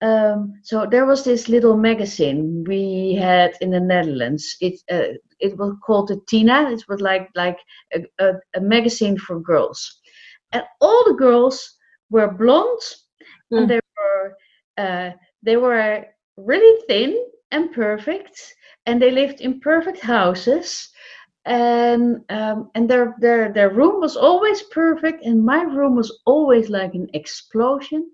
um, 0.03 0.55
so 0.63 0.87
there 0.91 1.07
was 1.07 1.25
this 1.25 1.49
little 1.49 1.77
magazine 1.77 2.65
we 2.69 3.17
had 3.21 3.53
in 3.61 3.71
the 3.71 3.81
Netherlands. 3.81 4.57
It 4.61 4.81
uh, 4.91 5.15
it 5.41 5.57
was 5.59 5.75
called 5.87 6.09
the 6.09 6.21
Tina. 6.29 6.71
It 6.71 6.85
was 6.89 7.01
like 7.01 7.29
like 7.35 7.59
a, 7.95 8.01
a, 8.19 8.33
a 8.57 8.61
magazine 8.61 9.19
for 9.19 9.41
girls, 9.41 10.01
and 10.53 10.65
all 10.81 11.05
the 11.07 11.15
girls 11.15 11.77
were 12.11 12.31
blonde, 12.33 12.81
Mm. 13.53 13.59
and 13.59 13.69
they 13.71 13.81
were 13.99 14.37
uh, 14.79 15.11
they 15.43 15.57
were 15.57 16.05
really 16.37 16.83
thin 16.89 17.17
and 17.53 17.73
perfect, 17.73 18.41
and 18.87 19.01
they 19.01 19.11
lived 19.11 19.41
in 19.41 19.61
perfect 19.61 20.01
houses. 20.01 20.89
And 21.47 22.21
um, 22.31 22.71
and 22.75 22.89
their 22.91 23.15
their 23.21 23.53
their 23.53 23.71
room 23.71 24.01
was 24.01 24.17
always 24.17 24.63
perfect, 24.63 25.25
and 25.25 25.45
my 25.45 25.63
room 25.63 25.97
was 25.97 26.11
always 26.27 26.69
like 26.71 26.95
an 26.95 27.09
explosion. 27.15 28.11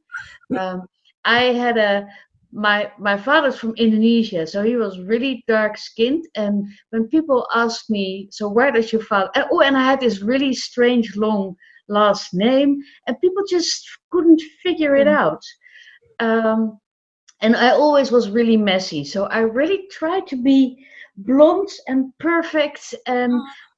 Um, 0.56 0.82
I 1.28 1.52
had 1.52 1.76
a 1.78 2.06
my 2.52 2.90
my 2.98 3.16
father's 3.18 3.58
from 3.58 3.74
Indonesia, 3.76 4.46
so 4.46 4.62
he 4.62 4.76
was 4.76 4.98
really 5.12 5.44
dark 5.46 5.76
skinned. 5.76 6.24
And 6.34 6.64
when 6.90 7.08
people 7.08 7.46
asked 7.54 7.90
me, 7.90 8.28
so 8.30 8.48
where 8.48 8.72
does 8.72 8.90
your 8.92 9.02
father? 9.02 9.30
And, 9.34 9.44
oh, 9.52 9.60
and 9.60 9.76
I 9.76 9.84
had 9.84 10.00
this 10.00 10.22
really 10.22 10.54
strange 10.54 11.16
long 11.16 11.54
last 11.88 12.32
name, 12.32 12.80
and 13.06 13.20
people 13.20 13.44
just 13.48 13.86
couldn't 14.10 14.42
figure 14.64 14.96
it 14.96 15.06
Mm. 15.06 15.18
out. 15.24 15.42
Um, 16.20 16.78
and 17.40 17.54
I 17.56 17.70
always 17.70 18.10
was 18.10 18.30
really 18.30 18.56
messy, 18.56 19.04
so 19.04 19.26
I 19.26 19.40
really 19.40 19.86
tried 19.90 20.26
to 20.28 20.36
be 20.36 20.60
blonde 21.16 21.72
and 21.86 22.12
perfect 22.18 22.94
and 23.06 23.32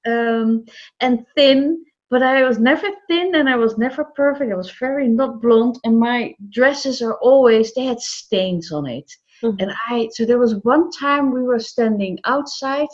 um, 0.07 0.65
and 1.01 1.27
thin 1.37 1.85
but 2.11 2.23
I 2.23 2.43
was 2.47 2.59
never 2.59 2.89
thin 3.09 3.35
and 3.35 3.49
I 3.49 3.57
was 3.57 3.79
never 3.79 4.05
perfect. 4.17 4.53
I 4.53 4.57
was 4.57 4.71
very 4.73 5.09
not 5.09 5.41
blonde, 5.41 5.77
and 5.85 5.99
my 5.99 6.35
dresses 6.51 7.03
are 7.03 7.17
always 7.23 7.73
they 7.75 7.85
had 7.87 8.01
stains 8.01 8.73
on 8.73 8.87
it. 8.87 9.11
Mhm. 9.43 9.57
And 9.61 9.73
I 9.91 10.09
so 10.13 10.25
there 10.27 10.39
was 10.39 10.55
one 10.65 10.91
time 10.91 11.33
we 11.33 11.43
were 11.43 11.61
standing 11.61 12.19
outside, 12.25 12.89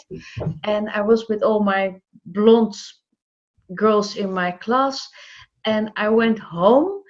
and 0.64 0.88
I 0.90 1.00
was 1.02 1.28
with 1.28 1.42
all 1.42 1.60
my 1.64 2.00
blonde 2.26 2.74
girls 3.74 4.16
in 4.16 4.32
my 4.32 4.52
class, 4.52 5.08
and 5.64 5.90
I 5.96 6.08
went 6.10 6.38
home. 6.38 7.02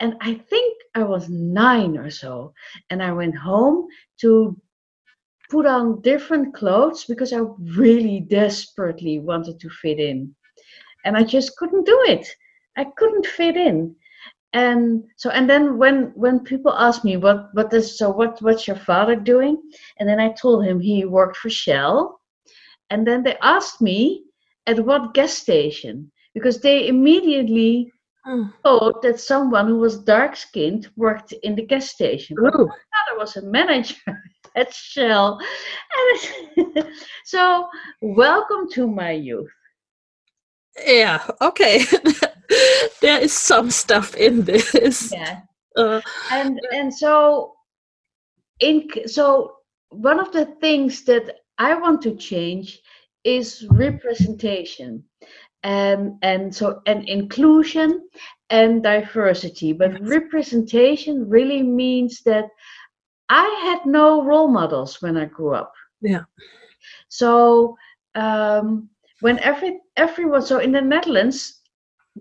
And 0.00 0.16
I 0.20 0.34
think 0.34 0.76
I 0.94 1.04
was 1.04 1.28
nine 1.30 1.96
or 1.98 2.10
so. 2.10 2.52
And 2.90 3.02
I 3.02 3.12
went 3.12 3.36
home 3.36 3.86
to 4.20 4.56
put 5.50 5.66
on 5.66 6.00
different 6.02 6.54
clothes 6.54 7.04
because 7.06 7.32
I 7.32 7.40
really 7.76 8.20
desperately 8.20 9.18
wanted 9.20 9.60
to 9.60 9.70
fit 9.70 9.98
in 10.00 10.34
and 11.04 11.16
I 11.16 11.22
just 11.22 11.56
couldn't 11.56 11.86
do 11.86 11.98
it. 12.06 12.26
I 12.76 12.84
couldn't 12.96 13.26
fit 13.26 13.56
in. 13.56 13.94
And 14.52 15.04
so 15.16 15.30
and 15.30 15.48
then 15.48 15.78
when 15.78 16.12
when 16.14 16.40
people 16.40 16.72
ask 16.72 17.04
me 17.04 17.16
what 17.16 17.48
what 17.52 17.72
is 17.72 17.98
so 17.98 18.10
what 18.10 18.40
what's 18.40 18.66
your 18.66 18.76
father 18.76 19.14
doing? 19.16 19.60
And 19.98 20.08
then 20.08 20.20
I 20.20 20.32
told 20.32 20.64
him 20.64 20.80
he 20.80 21.04
worked 21.04 21.36
for 21.36 21.50
Shell. 21.50 22.20
And 22.90 23.06
then 23.06 23.22
they 23.22 23.36
asked 23.42 23.80
me 23.80 24.24
at 24.66 24.84
what 24.84 25.14
gas 25.14 25.32
station 25.34 26.10
because 26.34 26.60
they 26.60 26.88
immediately 26.88 27.92
Mm. 28.26 28.52
thought 28.62 29.00
that 29.02 29.18
someone 29.20 29.66
who 29.68 29.78
was 29.78 30.02
dark 30.04 30.36
skinned 30.36 30.88
worked 30.96 31.32
in 31.42 31.54
the 31.54 31.64
gas 31.64 31.88
station. 31.90 32.36
But 32.42 32.54
Ooh. 32.54 32.68
father 32.68 33.18
was 33.18 33.36
a 33.36 33.42
manager 33.42 33.96
at 34.56 34.72
Shell. 34.72 35.38
And 36.66 36.84
so 37.24 37.68
welcome 38.02 38.68
to 38.72 38.86
my 38.86 39.12
youth. 39.12 39.50
Yeah, 40.86 41.24
okay. 41.40 41.84
there 43.00 43.20
is 43.20 43.32
some 43.32 43.70
stuff 43.70 44.14
in 44.16 44.42
this. 44.42 45.12
Yeah. 45.12 45.40
Uh, 45.76 46.00
and 46.32 46.60
and 46.72 46.92
so 46.92 47.54
in 48.60 48.88
so 49.06 49.52
one 49.90 50.18
of 50.18 50.32
the 50.32 50.46
things 50.60 51.04
that 51.04 51.36
i 51.58 51.74
want 51.74 52.02
to 52.02 52.14
change 52.16 52.80
is 53.24 53.66
representation 53.70 55.02
and 55.62 56.14
and 56.22 56.54
so 56.54 56.80
and 56.86 57.08
inclusion 57.08 58.08
and 58.50 58.82
diversity 58.82 59.72
but 59.72 60.00
representation 60.00 61.28
really 61.28 61.62
means 61.62 62.22
that 62.22 62.46
i 63.28 63.46
had 63.64 63.84
no 63.86 64.22
role 64.22 64.48
models 64.48 65.00
when 65.02 65.16
i 65.16 65.24
grew 65.24 65.54
up 65.54 65.72
Yeah. 66.00 66.24
so 67.08 67.76
um 68.14 68.88
when 69.20 69.38
every 69.40 69.80
everyone 69.98 70.42
so 70.42 70.58
in 70.58 70.72
the 70.72 70.80
netherlands 70.80 71.58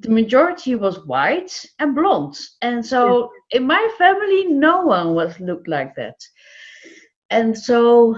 the 0.01 0.09
majority 0.09 0.75
was 0.75 1.05
white 1.05 1.65
and 1.79 1.95
blonde. 1.95 2.37
And 2.61 2.85
so 2.85 3.31
in 3.51 3.65
my 3.65 3.89
family 3.97 4.45
no 4.45 4.85
one 4.85 5.13
was 5.15 5.39
looked 5.39 5.67
like 5.67 5.95
that. 5.95 6.15
And 7.29 7.57
so 7.57 8.15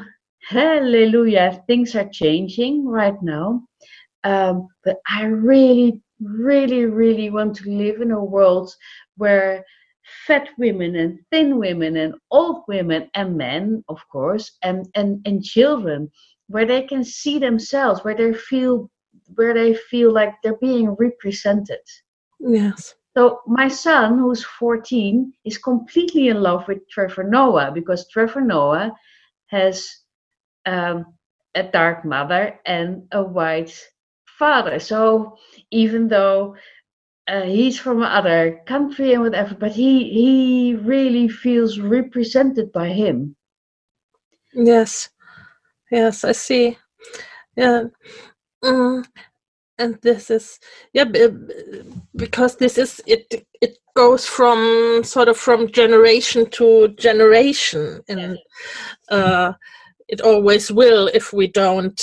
hallelujah 0.49 1.63
things 1.67 1.95
are 1.95 2.09
changing 2.09 2.87
right 2.87 3.21
now. 3.21 3.63
Um, 4.25 4.67
but 4.83 4.97
i 5.09 5.23
really 5.23 6.01
really 6.21 6.83
really 6.83 7.29
want 7.29 7.55
to 7.55 7.69
live 7.69 8.01
in 8.01 8.11
a 8.11 8.21
world 8.21 8.75
where 9.15 9.63
fat 10.27 10.49
women 10.57 10.95
and 10.97 11.19
thin 11.31 11.57
women 11.57 11.95
and 11.95 12.15
old 12.31 12.63
women 12.67 13.09
and 13.13 13.37
men, 13.37 13.83
of 13.87 13.99
course, 14.11 14.57
and, 14.63 14.87
and, 14.95 15.21
and 15.25 15.43
children, 15.43 16.11
where 16.47 16.65
they 16.65 16.81
can 16.81 17.03
see 17.03 17.39
themselves, 17.39 18.03
where 18.03 18.15
they 18.15 18.33
feel 18.33 18.89
where 19.35 19.53
they 19.53 19.73
feel 19.73 20.11
like 20.13 20.33
they're 20.41 20.57
being 20.57 20.95
represented. 20.99 21.79
Yes. 22.39 22.95
So 23.17 23.41
my 23.47 23.67
son, 23.67 24.19
who's 24.19 24.43
14, 24.43 25.33
is 25.43 25.57
completely 25.57 26.29
in 26.29 26.41
love 26.41 26.67
with 26.67 26.87
Trevor 26.89 27.23
Noah 27.23 27.71
because 27.73 28.07
Trevor 28.09 28.41
Noah 28.41 28.91
has 29.47 29.89
um, 30.65 31.05
a 31.55 31.63
dark 31.63 32.05
mother 32.05 32.59
and 32.65 33.07
a 33.11 33.23
white 33.23 33.75
father. 34.37 34.79
So 34.79 35.37
even 35.71 36.07
though 36.07 36.55
uh, 37.27 37.43
he's 37.43 37.79
from 37.79 38.01
another 38.01 38.61
country 38.65 39.13
and 39.13 39.23
whatever, 39.23 39.55
but 39.55 39.71
he 39.71 40.09
he 40.09 40.75
really 40.75 41.27
feels 41.27 41.79
represented 41.79 42.71
by 42.71 42.89
him. 42.89 43.35
Yes, 44.53 45.09
yes, 45.91 46.23
I 46.23 46.31
see. 46.31 46.77
Yeah, 47.55 47.83
mm, 48.63 49.05
and 49.77 49.97
this 50.01 50.29
is 50.29 50.59
yeah 50.93 51.05
because 52.15 52.57
this 52.57 52.77
is 52.77 53.01
it. 53.07 53.45
It 53.61 53.77
goes 53.95 54.25
from 54.25 55.03
sort 55.03 55.27
of 55.29 55.37
from 55.37 55.71
generation 55.71 56.49
to 56.51 56.89
generation, 56.89 58.01
and 58.07 58.37
uh, 59.09 59.53
it 60.07 60.21
always 60.21 60.71
will 60.71 61.07
if 61.13 61.31
we 61.33 61.47
don't 61.47 62.01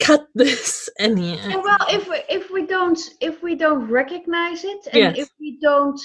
cut 0.00 0.26
this 0.34 0.88
any 0.98 1.36
well 1.36 1.78
if 1.90 2.08
we, 2.08 2.16
if 2.28 2.50
we 2.50 2.66
don't 2.66 2.98
if 3.20 3.42
we 3.42 3.54
don't 3.54 3.88
recognize 3.88 4.64
it 4.64 4.86
and 4.92 5.16
Yes. 5.16 5.18
if 5.18 5.28
we 5.40 5.58
don't 5.60 6.00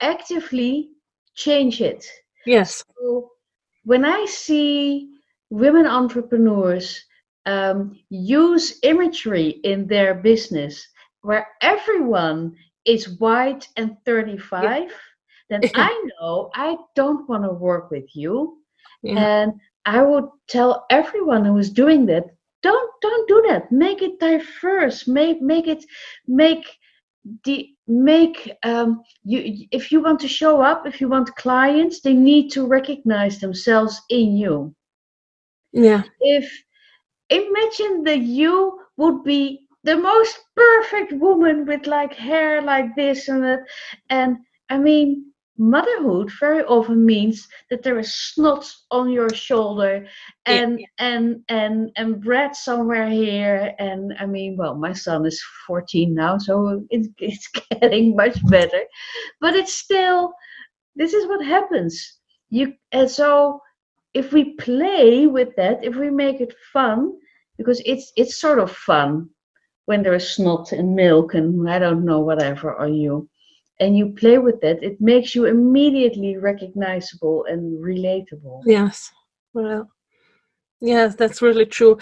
actively 0.00 0.90
change 1.34 1.80
it 1.80 2.04
yes 2.46 2.84
so 2.98 3.30
when 3.84 4.04
i 4.04 4.24
see 4.26 5.08
women 5.50 5.86
entrepreneurs 5.86 7.04
um, 7.46 7.98
use 8.10 8.78
imagery 8.82 9.60
in 9.64 9.86
their 9.86 10.14
business 10.14 10.86
where 11.22 11.46
everyone 11.60 12.54
is 12.84 13.18
white 13.18 13.68
and 13.76 13.96
35 14.04 14.90
then 15.50 15.60
i 15.74 16.06
know 16.20 16.50
i 16.54 16.76
don't 16.94 17.28
want 17.28 17.44
to 17.44 17.52
work 17.52 17.90
with 17.90 18.08
you. 18.14 18.58
Yeah. 19.02 19.18
and 19.18 19.52
i 19.84 20.02
would 20.02 20.28
tell 20.48 20.86
everyone 20.90 21.44
who 21.44 21.58
is 21.58 21.70
doing 21.70 22.06
that 22.06 22.26
don't 22.62 22.90
don't 23.02 23.28
do 23.28 23.44
that. 23.48 23.70
Make 23.70 24.02
it 24.02 24.18
diverse. 24.20 25.06
Make 25.06 25.42
make 25.42 25.66
it 25.66 25.84
make 26.26 26.64
the 27.44 27.68
make 27.86 28.52
um 28.62 29.02
you 29.24 29.66
if 29.70 29.92
you 29.92 30.00
want 30.00 30.20
to 30.20 30.28
show 30.28 30.60
up 30.60 30.86
if 30.86 31.00
you 31.00 31.08
want 31.08 31.34
clients 31.36 32.00
they 32.00 32.14
need 32.14 32.50
to 32.50 32.66
recognize 32.66 33.38
themselves 33.38 34.00
in 34.08 34.36
you. 34.36 34.74
Yeah. 35.72 36.02
If 36.20 36.50
imagine 37.32 38.04
that 38.04 38.20
you 38.20 38.78
would 38.96 39.24
be 39.24 39.60
the 39.84 39.96
most 39.96 40.38
perfect 40.56 41.12
woman 41.14 41.66
with 41.66 41.86
like 41.86 42.14
hair 42.14 42.62
like 42.62 42.94
this 42.96 43.28
and 43.28 43.42
that. 43.44 43.60
And 44.10 44.38
i 44.70 44.78
mean 44.78 45.26
motherhood 45.58 46.30
very 46.40 46.62
often 46.64 47.04
means 47.06 47.46
that 47.70 47.82
there 47.82 47.98
is 47.98 48.14
snot 48.14 48.64
on 48.90 49.10
your 49.10 49.28
shoulder 49.34 50.06
Yeah, 50.46 50.60
and 50.60 50.80
and 50.98 51.42
and 51.48 51.90
and 51.96 52.20
bread 52.22 52.54
somewhere 52.56 53.08
here. 53.10 53.74
And 53.78 54.12
i 54.20 54.26
mean 54.26 54.56
well 54.58 54.74
my 54.76 54.92
son 54.92 55.26
is 55.26 55.42
14 55.66 56.14
now 56.14 56.38
so 56.38 56.84
it's, 56.90 57.08
it's 57.18 57.48
getting 57.80 58.16
much 58.16 58.38
better. 58.48 58.82
But 59.40 59.54
it's 59.56 59.74
still 59.74 60.32
this 60.96 61.12
is 61.14 61.26
what 61.28 61.44
happens. 61.44 62.18
You 62.50 62.74
and 62.92 63.10
so 63.10 63.60
if 64.14 64.32
we 64.32 64.54
play 64.56 65.26
with 65.26 65.54
that 65.56 65.84
if 65.84 65.96
we 65.96 66.10
make 66.10 66.40
it 66.40 66.54
fun 66.72 67.12
because 67.58 67.80
it's 67.84 68.12
it's 68.16 68.40
sort 68.40 68.58
of 68.58 68.70
fun 68.70 69.28
when 69.86 70.02
there 70.02 70.14
is 70.14 70.30
snot 70.34 70.72
and 70.72 70.94
milk 70.94 71.34
and 71.34 71.68
i 71.68 71.78
don't 71.78 72.04
know 72.04 72.20
whatever 72.20 72.76
on 72.78 72.94
you 72.94 73.28
and 73.80 73.96
you 73.96 74.12
play 74.12 74.38
with 74.38 74.60
that 74.60 74.82
it 74.82 75.00
makes 75.00 75.34
you 75.34 75.46
immediately 75.46 76.36
recognizable 76.36 77.44
and 77.48 77.82
relatable 77.82 78.60
Yes. 78.64 79.10
Well, 79.54 79.90
yes, 80.80 81.14
that's 81.14 81.42
really 81.42 81.66
true. 81.66 81.98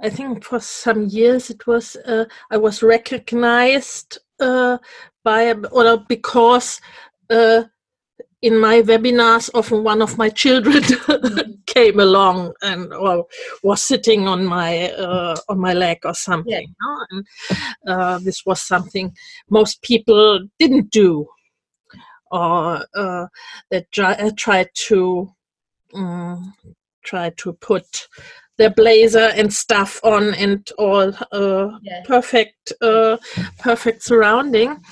I 0.00 0.08
think 0.10 0.44
for 0.44 0.60
some 0.60 1.06
years 1.06 1.50
it 1.50 1.66
was 1.66 1.96
uh, 1.96 2.26
I 2.50 2.56
was 2.56 2.82
recognized 2.82 4.18
uh, 4.40 4.78
by 5.24 5.52
or 5.72 5.98
because 6.08 6.80
uh, 7.30 7.64
in 8.42 8.58
my 8.58 8.82
webinars 8.82 9.48
often 9.54 9.84
one 9.84 10.02
of 10.02 10.18
my 10.18 10.28
children 10.28 10.82
came 11.66 12.00
along 12.00 12.52
and 12.62 12.92
or 12.92 13.26
was 13.62 13.82
sitting 13.82 14.26
on 14.28 14.44
my 14.44 14.90
uh, 14.90 15.36
on 15.48 15.58
my 15.60 15.72
leg 15.72 15.98
or 16.04 16.14
something. 16.14 16.52
Yeah, 16.52 16.60
no? 16.82 17.06
And 17.10 17.26
uh, 17.86 18.18
this 18.18 18.44
was 18.44 18.60
something 18.60 19.14
most 19.48 19.80
people 19.82 20.40
didn't 20.58 20.90
do 20.90 21.28
or 22.32 22.84
uh, 22.94 23.26
that 23.70 23.90
try, 23.92 24.12
uh, 24.14 24.30
tried 24.36 24.68
to 24.74 25.30
um, 25.94 26.54
try 27.04 27.30
to 27.36 27.52
put 27.54 28.08
their 28.58 28.70
blazer 28.70 29.30
and 29.34 29.52
stuff 29.52 30.00
on 30.02 30.34
and 30.34 30.68
all 30.78 31.12
uh, 31.32 31.78
Yeah. 31.82 32.02
perfect 32.04 32.72
uh, 32.80 33.16
perfect 33.58 34.02
surrounding 34.02 34.82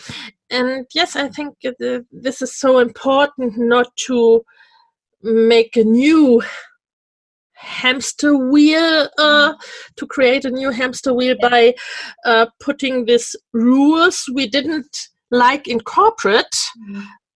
and 0.50 0.86
yes 0.94 1.16
i 1.16 1.28
think 1.28 1.54
uh, 1.66 1.98
this 2.10 2.42
is 2.42 2.56
so 2.56 2.78
important 2.78 3.56
not 3.56 3.94
to 3.96 4.42
make 5.22 5.76
a 5.76 5.84
new 5.84 6.42
hamster 7.54 8.36
wheel 8.36 9.08
uh, 9.18 9.52
to 9.96 10.06
create 10.06 10.44
a 10.46 10.50
new 10.50 10.70
hamster 10.70 11.12
wheel 11.12 11.36
by 11.42 11.74
uh, 12.24 12.46
putting 12.58 13.04
these 13.04 13.36
rules 13.52 14.24
we 14.34 14.46
didn't 14.46 15.08
like 15.30 15.68
in 15.68 15.78
corporate 15.80 16.56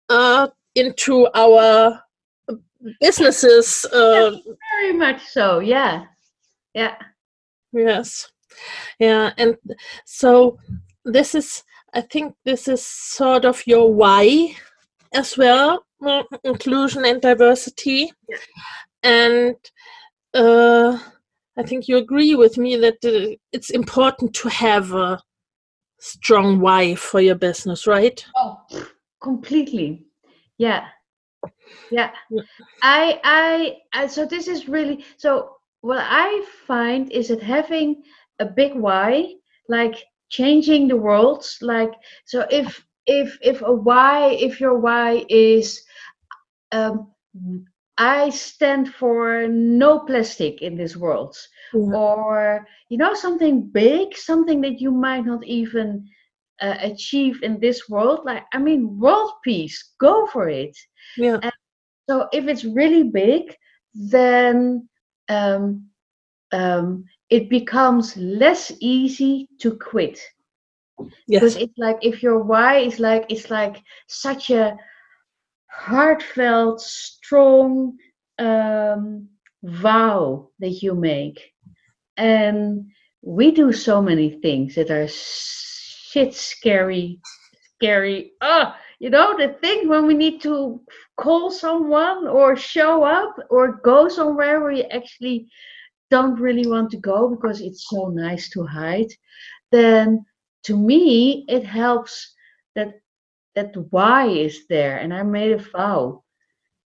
uh, 0.09 0.48
into 0.74 1.29
our 1.35 2.00
businesses 3.00 3.85
uh, 3.92 4.31
very 4.81 4.92
much 4.94 5.22
so 5.27 5.59
yeah 5.59 6.05
yeah 6.74 6.96
Yes. 7.74 8.31
Yeah. 9.00 9.33
And 9.37 9.57
so 10.07 10.59
this 11.05 11.35
is, 11.35 11.64
I 11.94 12.00
think 12.00 12.35
this 12.44 12.66
is 12.66 12.85
sort 12.85 13.44
of 13.44 13.64
your 13.66 13.92
why 13.92 14.57
as 15.14 15.38
well 15.38 15.85
inclusion 16.42 17.04
and 17.04 17.20
diversity. 17.20 18.12
And 19.02 19.57
uh, 20.35 20.98
I 21.57 21.62
think 21.62 21.88
you 21.88 21.96
agree 21.98 22.35
with 22.35 22.59
me 22.59 22.76
that 22.76 23.04
uh, 23.04 23.37
it's 23.52 23.70
important 23.70 24.35
to 24.35 24.48
have 24.48 24.92
a 24.92 25.20
strong 26.00 26.61
why 26.61 26.94
for 26.96 27.20
your 27.20 27.37
business, 27.37 27.87
right? 27.87 28.24
Oh, 28.37 28.61
completely. 29.22 30.04
Yeah. 30.59 30.88
Yeah. 31.90 32.11
Yeah. 32.30 32.42
I, 32.83 33.20
I, 33.22 33.76
I, 33.92 34.07
so 34.09 34.26
this 34.26 34.48
is 34.48 34.68
really, 34.68 35.04
so 35.16 35.57
what 35.83 36.00
I 36.00 36.44
find 36.66 37.12
is 37.12 37.28
that 37.28 37.42
having 37.42 38.02
a 38.40 38.46
big 38.46 38.74
why, 38.74 39.35
like 39.68 40.04
changing 40.36 40.88
the 40.88 40.96
world, 40.96 41.44
like, 41.62 41.92
so 42.26 42.46
if, 42.50 42.84
if, 43.06 43.38
if 43.42 43.62
a 43.62 43.72
why, 43.72 44.30
if 44.40 44.60
your 44.60 44.78
why 44.78 45.24
is, 45.28 45.82
um, 46.72 47.08
I 47.98 48.30
stand 48.30 48.88
for 48.94 49.46
no 49.48 50.00
plastic 50.00 50.62
in 50.62 50.76
this 50.76 50.96
world, 50.96 51.36
Yeah. 51.72 51.96
or 51.96 52.66
you 52.88 52.96
know 52.98 53.14
something 53.14 53.70
big 53.72 54.16
something 54.16 54.60
that 54.62 54.80
you 54.80 54.90
might 54.90 55.24
not 55.26 55.44
even 55.46 56.08
uh, 56.60 56.76
achieve 56.80 57.42
in 57.42 57.58
this 57.60 57.88
world 57.88 58.20
like 58.24 58.44
i 58.52 58.58
mean 58.58 58.98
world 58.98 59.32
peace 59.44 59.76
go 60.00 60.26
for 60.26 60.48
it 60.48 60.76
Yeah. 61.16 61.40
so 62.08 62.28
if 62.32 62.46
it's 62.46 62.64
really 62.64 63.04
big 63.04 63.42
then 63.94 64.88
um, 65.28 65.88
um, 66.52 67.04
it 67.30 67.48
becomes 67.48 68.16
less 68.16 68.72
easy 68.80 69.48
to 69.60 69.76
quit. 69.76 70.20
Because 71.32 71.56
Yes. 71.56 71.56
it's 71.56 71.78
like 71.78 71.98
if 72.02 72.22
your 72.22 72.38
why 72.42 72.78
is 72.78 72.98
like 73.00 73.26
it's 73.28 73.50
like 73.50 73.82
such 74.06 74.50
a 74.50 74.76
heartfelt 75.68 76.80
strong 76.80 77.96
um, 78.38 79.28
vow 79.62 80.48
that 80.60 80.82
you 80.82 80.94
make. 80.94 81.52
And 82.16 82.87
we 83.22 83.50
do 83.52 83.72
so 83.72 84.00
many 84.02 84.38
things 84.40 84.74
that 84.76 84.90
are 84.90 85.08
shit 85.08 86.34
scary 86.34 87.20
scary. 87.76 88.32
Ah 88.40 88.76
you 89.00 89.10
know 89.10 89.37
the 89.37 89.48
thing 89.60 89.88
when 89.88 90.06
we 90.06 90.14
need 90.14 90.40
to 90.42 90.80
call 91.16 91.50
someone 91.50 92.26
or 92.26 92.56
show 92.56 93.02
up 93.04 93.37
or 93.50 93.80
go 93.84 94.08
somewhere 94.08 94.60
where 94.60 94.72
you 94.72 94.84
actually 94.90 95.48
don't 96.10 96.38
really 96.38 96.66
want 96.66 96.90
to 96.90 96.98
go 96.98 97.28
because 97.28 97.60
it's 97.60 97.88
so 97.88 98.08
nice 98.08 98.48
to 98.50 98.64
hide 98.64 99.10
then 99.72 100.24
to 100.62 100.76
me 100.76 101.44
it 101.48 101.64
helps 101.64 102.34
that 102.74 102.94
that 103.54 103.74
why 103.90 104.26
is 104.26 104.66
there, 104.68 104.98
and 104.98 105.14
I 105.14 105.22
made 105.22 105.52
a 105.52 105.58
vow 105.58 106.22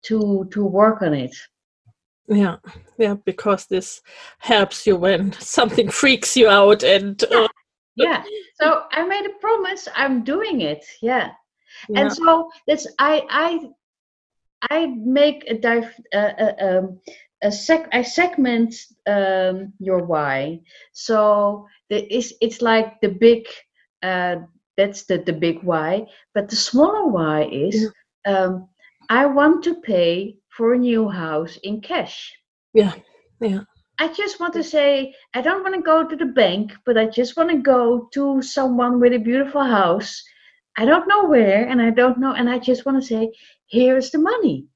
to 0.05 0.49
to 0.53 0.65
work 0.65 1.03
on 1.03 1.15
it. 1.15 1.35
Yeah, 2.29 2.57
yeah, 2.99 3.15
because 3.25 3.67
this 3.67 4.03
helps 4.39 4.87
you 4.87 4.97
when 4.97 5.33
something 5.33 5.91
freaks 5.91 6.37
you 6.37 6.49
out 6.49 6.83
and. 6.83 7.23
Uh, 7.25 7.49
yeah. 7.97 8.23
So 8.61 8.85
I 8.93 9.05
made 9.05 9.27
a 9.27 9.39
promise. 9.41 9.89
I'm 9.95 10.23
doing 10.23 10.61
it. 10.61 10.85
Yeah. 11.03 11.33
yeah. 11.89 12.01
And 12.01 12.13
so 12.13 12.51
that's 12.67 12.87
I 12.99 13.27
I 13.31 13.71
I 14.71 14.87
make 14.87 15.45
a 15.49 15.59
dive 15.59 15.93
uh, 16.15 16.33
uh, 16.39 16.55
um, 16.61 17.01
a 17.43 17.51
sec 17.51 17.89
I 17.93 18.03
segment 18.03 18.75
um, 19.07 19.73
your 19.79 20.05
why. 20.05 20.61
So 20.93 21.67
the 21.89 22.07
is 22.15 22.35
it's 22.41 22.61
like 22.63 23.01
the 23.01 23.09
big 23.09 23.47
uh, 24.03 24.37
that's 24.77 25.05
the 25.05 25.19
the 25.19 25.33
big 25.33 25.63
why, 25.63 26.07
but 26.35 26.49
the 26.49 26.57
smaller 26.57 27.07
why 27.07 27.45
is 27.45 27.89
yeah. 28.27 28.33
um, 28.33 28.69
I 29.09 29.27
want 29.27 29.65
to 29.65 29.81
pay 29.81 30.37
for 30.49 30.75
a 30.75 30.79
new 30.79 31.09
house 31.09 31.59
in 31.63 31.81
cash. 31.81 32.33
Yeah, 32.75 32.93
yeah. 33.41 33.61
I 33.99 34.09
just 34.13 34.41
want 34.41 34.55
to 34.55 34.65
say 34.65 35.15
I 35.35 35.43
don't 35.43 35.63
want 35.63 35.75
to 35.75 35.83
go 35.83 36.07
to 36.07 36.17
the 36.17 36.33
bank, 36.33 36.73
but 36.87 36.97
I 36.97 37.07
just 37.07 37.37
want 37.37 37.51
to 37.51 37.59
go 37.59 38.09
to 38.15 38.43
someone 38.43 39.01
with 39.01 39.13
a 39.13 39.19
beautiful 39.19 39.65
house. 39.65 40.23
I 40.77 40.85
don't 40.85 41.09
know 41.09 41.27
where, 41.27 41.69
and 41.69 41.83
I 41.83 41.91
don't 41.91 42.19
know, 42.19 42.33
and 42.33 42.49
I 42.49 42.59
just 42.59 42.87
want 42.87 43.01
to 43.01 43.07
say, 43.07 43.33
here's 43.67 44.11
the 44.11 44.19
money. 44.19 44.67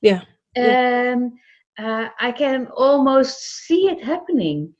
Yeah. 0.00 0.22
And 0.54 1.32
uh, 1.78 2.08
I 2.20 2.32
can 2.32 2.68
almost 2.76 3.66
see 3.66 3.88
it 3.88 4.02
happening. 4.02 4.72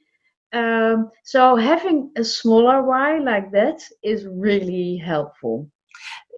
Um, 0.52 1.10
so 1.24 1.56
having 1.56 2.10
a 2.16 2.24
smaller 2.24 2.82
why 2.82 3.18
like 3.18 3.52
that 3.52 3.80
is 4.02 4.26
really 4.26 4.96
helpful. 4.96 5.70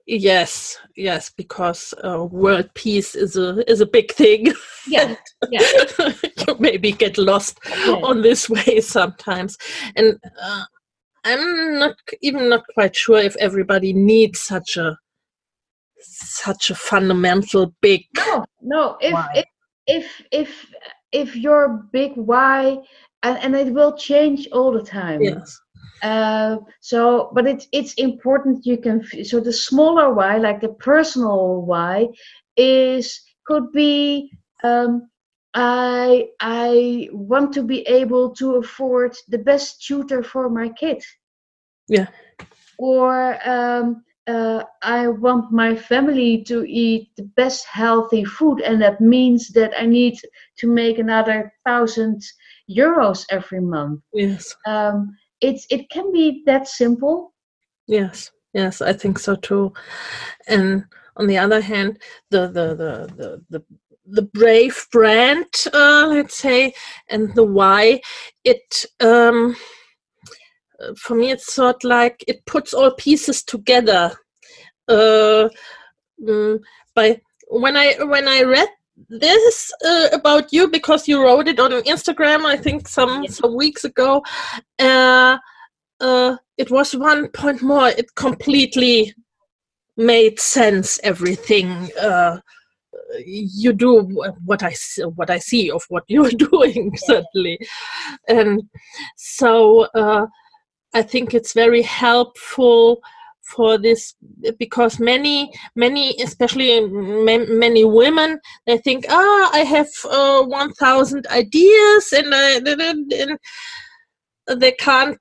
Yes, 0.06 0.78
yes, 0.96 1.28
because 1.28 1.92
uh, 2.02 2.24
world 2.24 2.70
peace 2.74 3.14
is 3.14 3.36
a 3.36 3.70
is 3.70 3.82
a 3.82 3.86
big 3.86 4.10
thing. 4.12 4.54
Yeah, 4.86 5.14
yeah. 5.50 5.60
you 5.98 6.56
maybe 6.58 6.92
get 6.92 7.18
lost 7.18 7.60
yeah. 7.68 7.96
on 8.02 8.22
this 8.22 8.48
way 8.48 8.80
sometimes, 8.80 9.58
and 9.96 10.18
uh, 10.42 10.64
I'm 11.24 11.78
not 11.78 11.96
even 12.22 12.48
not 12.48 12.64
quite 12.72 12.96
sure 12.96 13.18
if 13.18 13.36
everybody 13.36 13.92
needs 13.92 14.40
such 14.40 14.78
a 14.78 14.96
such 16.00 16.70
a 16.70 16.74
fundamental 16.74 17.74
big. 17.82 18.06
No, 18.16 18.44
no. 18.62 18.96
If 19.02 19.14
if 19.34 19.44
if 19.88 20.22
if 20.30 20.66
if 21.10 21.34
your 21.34 21.88
big 21.92 22.12
why, 22.14 22.78
and, 23.22 23.38
and 23.38 23.56
it 23.56 23.72
will 23.72 23.96
change 23.96 24.46
all 24.52 24.70
the 24.70 24.82
time. 24.82 25.22
Yes. 25.22 25.58
Uh, 26.02 26.58
so 26.80 27.30
but 27.34 27.46
it's 27.46 27.66
it's 27.72 27.94
important 27.94 28.64
you 28.64 28.76
can 28.78 29.04
so 29.24 29.40
the 29.40 29.52
smaller 29.52 30.14
why 30.14 30.36
like 30.36 30.60
the 30.60 30.68
personal 30.68 31.62
why 31.62 32.06
is 32.56 33.20
could 33.44 33.72
be 33.72 34.30
um, 34.62 35.10
i 35.54 36.28
i 36.38 37.08
want 37.10 37.52
to 37.52 37.64
be 37.64 37.80
able 37.88 38.30
to 38.30 38.56
afford 38.56 39.12
the 39.26 39.38
best 39.38 39.84
tutor 39.84 40.22
for 40.22 40.48
my 40.48 40.68
kid. 40.68 41.02
Yeah. 41.88 42.06
Or 42.78 43.36
um, 43.48 44.04
uh, 44.28 44.64
I 44.82 45.08
want 45.08 45.50
my 45.52 45.74
family 45.74 46.44
to 46.44 46.64
eat 46.68 47.08
the 47.16 47.24
best 47.36 47.66
healthy 47.66 48.24
food, 48.24 48.60
and 48.60 48.80
that 48.82 49.00
means 49.00 49.48
that 49.50 49.72
I 49.78 49.86
need 49.86 50.14
to 50.58 50.66
make 50.68 50.98
another 50.98 51.52
thousand 51.66 52.22
euros 52.70 53.24
every 53.30 53.60
month. 53.60 54.00
Yes. 54.12 54.54
Um, 54.66 55.16
it's 55.40 55.66
it 55.70 55.88
can 55.90 56.12
be 56.12 56.42
that 56.46 56.66
simple 56.66 57.32
yes 57.86 58.30
yes 58.54 58.80
i 58.80 58.92
think 58.92 59.18
so 59.18 59.34
too 59.36 59.72
and 60.46 60.84
on 61.16 61.26
the 61.26 61.38
other 61.38 61.60
hand 61.60 61.98
the 62.30 62.46
the 62.48 62.74
the 62.74 63.14
the, 63.16 63.44
the 63.50 63.64
the 64.06 64.22
brave 64.22 64.86
brand 64.90 65.46
uh, 65.72 66.06
let's 66.08 66.36
say 66.36 66.72
and 67.08 67.34
the 67.34 67.44
why 67.44 68.00
it 68.44 68.84
um 69.00 69.54
for 70.96 71.14
me 71.16 71.30
it's 71.30 71.52
sort 71.52 71.76
of 71.84 71.88
like 71.88 72.24
it 72.26 72.44
puts 72.46 72.72
all 72.72 72.90
pieces 72.92 73.42
together 73.42 74.12
uh 74.88 75.48
mm, 76.22 76.58
by 76.94 77.20
when 77.48 77.76
i 77.76 77.94
when 78.04 78.28
i 78.28 78.42
read 78.42 78.68
this 79.08 79.72
uh, 79.84 80.08
about 80.12 80.52
you 80.52 80.68
because 80.68 81.06
you 81.06 81.22
wrote 81.22 81.48
it 81.48 81.60
on 81.60 81.70
Instagram, 81.70 82.44
I 82.44 82.56
think 82.56 82.88
some 82.88 83.26
some 83.28 83.54
weeks 83.54 83.84
ago. 83.84 84.22
Uh, 84.78 85.38
uh, 86.00 86.36
it 86.56 86.70
was 86.70 86.94
one 86.94 87.28
point 87.28 87.62
more. 87.62 87.88
It 87.88 88.14
completely 88.14 89.14
made 89.96 90.40
sense. 90.40 90.98
Everything 91.02 91.90
uh, 92.00 92.40
you 93.24 93.72
do, 93.72 94.02
what 94.44 94.62
I 94.62 94.74
what 95.14 95.30
I 95.30 95.38
see 95.38 95.70
of 95.70 95.84
what 95.88 96.04
you're 96.08 96.30
doing, 96.30 96.96
certainly, 96.96 97.58
and 98.28 98.62
so 99.16 99.86
uh, 99.94 100.26
I 100.94 101.02
think 101.02 101.34
it's 101.34 101.52
very 101.52 101.82
helpful 101.82 103.00
for 103.48 103.78
this 103.78 104.14
because 104.58 105.00
many 105.00 105.50
many 105.74 106.14
especially 106.22 106.80
many 106.84 107.84
women 107.84 108.38
they 108.66 108.76
think 108.76 109.06
ah 109.08 109.14
oh, 109.14 109.50
i 109.54 109.60
have 109.60 109.88
uh, 110.10 110.42
1000 110.42 111.26
ideas 111.28 112.12
and, 112.12 112.34
and 112.34 113.38
they 114.60 114.72
can't 114.72 115.18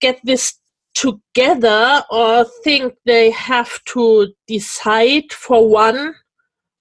get 0.00 0.18
this 0.24 0.58
together 0.94 2.02
or 2.10 2.44
think 2.64 2.94
they 3.06 3.30
have 3.30 3.82
to 3.84 4.32
decide 4.46 5.32
for 5.32 5.68
one 5.68 6.14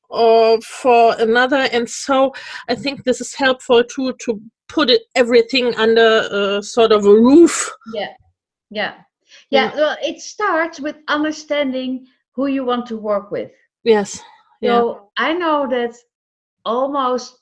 or 0.10 0.60
for 0.62 1.16
another. 1.20 1.68
And 1.72 1.88
so 1.88 2.34
i 2.68 2.76
think 2.76 3.04
this 3.04 3.22
is 3.22 3.36
helpful 3.36 3.84
too 3.84 4.14
to 4.26 4.42
put 4.68 4.90
it 4.90 5.04
everything 5.16 5.76
under 5.76 6.28
a 6.32 6.64
sort 6.64 6.92
of 6.92 7.06
a 7.06 7.14
roof. 7.14 7.72
Yeah 7.94 8.14
yeah 8.70 8.96
yeah, 9.50 9.74
well, 9.76 9.98
it 10.02 10.22
starts 10.22 10.80
with 10.80 10.98
understanding 11.08 12.08
who 12.32 12.48
you 12.48 12.64
want 12.64 12.86
to 12.88 12.98
work 12.98 13.32
with. 13.32 13.52
Yes. 13.84 14.22
Yeah. 14.62 14.80
So 14.80 15.12
I 15.18 15.34
know 15.34 15.68
that 15.70 15.96
almost 16.66 17.38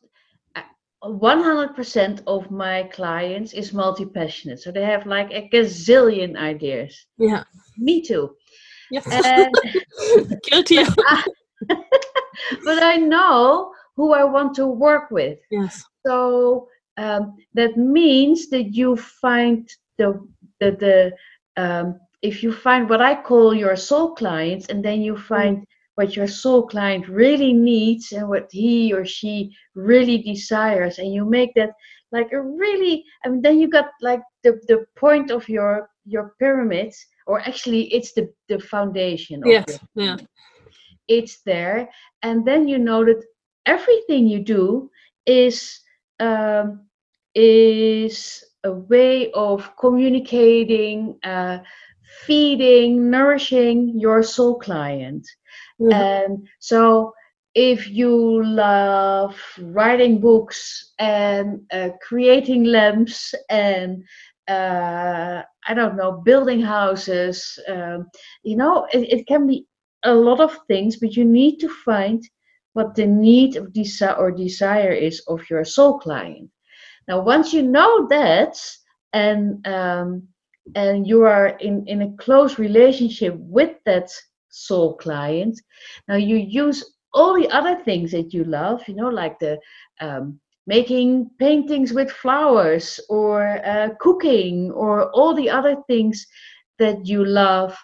100% 1.04 2.20
uh, 2.20 2.22
of 2.28 2.52
my 2.52 2.84
clients 2.84 3.54
is 3.54 3.74
multi-passionate. 3.74 4.60
So 4.60 4.72
they 4.72 4.84
have 4.84 5.06
like 5.06 5.32
a 5.32 5.50
gazillion 5.50 6.38
ideas. 6.38 7.06
Yeah. 7.18 7.44
Me 7.78 8.02
too. 8.02 8.36
Yes. 8.92 9.08
And 9.08 9.56
Guilty. 10.44 10.84
but 11.68 12.84
I 12.84 12.98
know 12.98 13.74
who 13.96 14.14
I 14.14 14.24
want 14.24 14.56
to 14.56 14.68
work 14.68 15.12
with. 15.12 15.40
Yes. 15.52 15.84
So 16.06 16.68
um, 16.98 17.36
that 17.54 17.78
means 17.78 18.50
that 18.50 18.74
you 18.74 18.96
find 18.96 19.70
the 19.98 20.20
the 20.60 20.72
the 20.72 21.62
um, 21.62 22.00
if 22.22 22.44
you 22.44 22.52
find 22.52 22.90
what 22.90 23.02
I 23.02 23.22
call 23.22 23.54
your 23.54 23.76
soul 23.76 24.16
clients, 24.16 24.68
and 24.68 24.84
then 24.84 25.02
you 25.02 25.16
mm. 25.16 25.24
find 25.24 25.58
mm. 25.58 25.66
what 25.96 26.16
your 26.16 26.28
soul 26.28 26.68
client 26.68 27.08
really 27.08 27.54
needs 27.54 28.12
and 28.12 28.28
what 28.28 28.50
he 28.52 28.94
or 28.94 29.06
she 29.06 29.56
really 29.76 30.18
desires, 30.20 31.00
and 31.00 31.14
you 31.14 31.26
make 31.26 31.54
that 31.56 31.72
like 32.12 32.32
a 32.32 32.42
really, 32.42 33.04
I 33.26 33.30
mean, 33.30 33.42
then 33.42 33.60
you 33.60 33.68
got 33.68 33.90
like 34.02 34.22
the, 34.44 34.60
the 34.68 34.86
point 34.96 35.32
of 35.32 35.48
your 35.50 35.90
your 36.06 36.36
pyramid, 36.40 36.94
or 37.26 37.40
actually, 37.42 37.94
it's 37.94 38.14
the 38.14 38.32
the 38.48 38.60
foundation. 38.60 39.44
Of 39.44 39.50
yes, 39.50 39.80
yeah. 39.96 40.18
It's 41.08 41.42
there, 41.44 41.90
and 42.22 42.46
then 42.46 42.68
you 42.68 42.78
know 42.78 43.06
that 43.06 43.24
everything 43.66 44.28
you 44.28 44.40
do 44.40 44.90
is 45.26 45.80
um, 46.20 46.88
is 47.36 48.44
a 48.64 48.72
way 48.72 49.32
of 49.32 49.72
communicating, 49.80 51.18
uh, 51.24 51.60
feeding, 52.26 53.10
nourishing 53.10 54.00
your 54.00 54.24
soul 54.24 54.60
client. 54.60 55.28
Mm-hmm. 55.80 55.94
And 55.94 56.48
so, 56.60 57.14
if 57.56 57.90
you 57.90 58.44
love 58.44 59.36
writing 59.60 60.20
books 60.20 60.94
and 61.00 61.62
uh, 61.72 61.90
creating 62.08 62.66
lamps 62.66 63.34
and 63.50 64.04
uh, 64.48 65.42
I 65.68 65.74
don't 65.74 65.98
know, 65.98 66.22
building 66.24 66.62
houses, 66.62 67.60
um, 67.68 68.10
you 68.44 68.56
know, 68.56 68.88
it, 68.94 69.12
it, 69.12 69.28
can 69.28 69.48
be 69.48 69.66
a 70.04 70.14
lot 70.14 70.40
of 70.40 70.58
things, 70.68 70.98
but 70.98 71.16
you 71.16 71.26
need 71.26 71.58
to 71.58 71.70
find 71.70 72.24
what 72.74 72.96
the 72.96 73.08
need 73.08 73.56
of 73.56 73.74
desire 73.74 74.16
or 74.16 74.32
desire 74.32 74.92
is 74.92 75.22
of 75.28 75.42
your 75.50 75.66
soul 75.66 76.00
client. 76.00 76.50
Now, 77.08 77.22
once 77.22 77.54
you 77.54 77.64
know 77.64 78.08
that, 78.08 78.58
and 79.14 79.66
um, 79.68 80.28
and 80.76 81.08
you 81.08 81.24
are 81.24 81.48
in 81.60 81.86
in 81.88 82.02
a 82.02 82.16
close 82.18 82.60
relationship 82.60 83.36
with 83.38 83.78
that 83.86 84.10
soul 84.50 84.96
client, 84.98 85.60
now 86.08 86.16
you 86.16 86.36
use 86.38 86.96
all 87.14 87.36
the 87.36 87.50
other 87.50 87.76
things 87.84 88.12
that 88.12 88.34
you 88.34 88.44
love, 88.44 88.82
you 88.88 88.96
know, 88.96 89.10
like 89.10 89.40
the 89.40 89.60
um, 90.02 90.40
making 90.68 91.30
paintings 91.40 91.94
with 91.94 92.12
flowers 92.12 93.00
or 93.10 93.66
uh, 93.66 93.90
cooking 94.00 94.72
or 94.72 95.10
all 95.12 95.34
the 95.34 95.50
other 95.50 95.78
things 95.88 96.26
that 96.80 97.06
you 97.08 97.26
love 97.26 97.76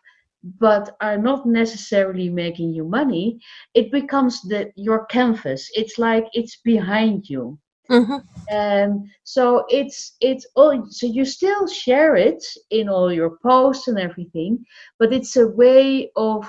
but 0.59 0.95
are 0.99 1.17
not 1.17 1.45
necessarily 1.45 2.29
making 2.29 2.73
you 2.73 2.83
money 2.83 3.39
it 3.73 3.91
becomes 3.91 4.41
the 4.41 4.71
your 4.75 5.05
canvas. 5.05 5.69
It's 5.73 5.97
like 5.97 6.27
it's 6.33 6.57
behind 6.57 7.29
you 7.29 7.57
hmm 7.89 8.17
and 8.49 9.07
so 9.23 9.65
it's 9.69 10.15
it's 10.21 10.45
all 10.55 10.85
so 10.89 11.07
you 11.07 11.23
still 11.25 11.67
share 11.67 12.15
it 12.15 12.43
in 12.71 12.89
all 12.89 13.11
your 13.11 13.37
posts 13.41 13.87
and 13.87 13.99
everything 13.99 14.63
but 14.99 15.13
it's 15.13 15.37
a 15.37 15.47
way 15.47 16.11
of 16.15 16.45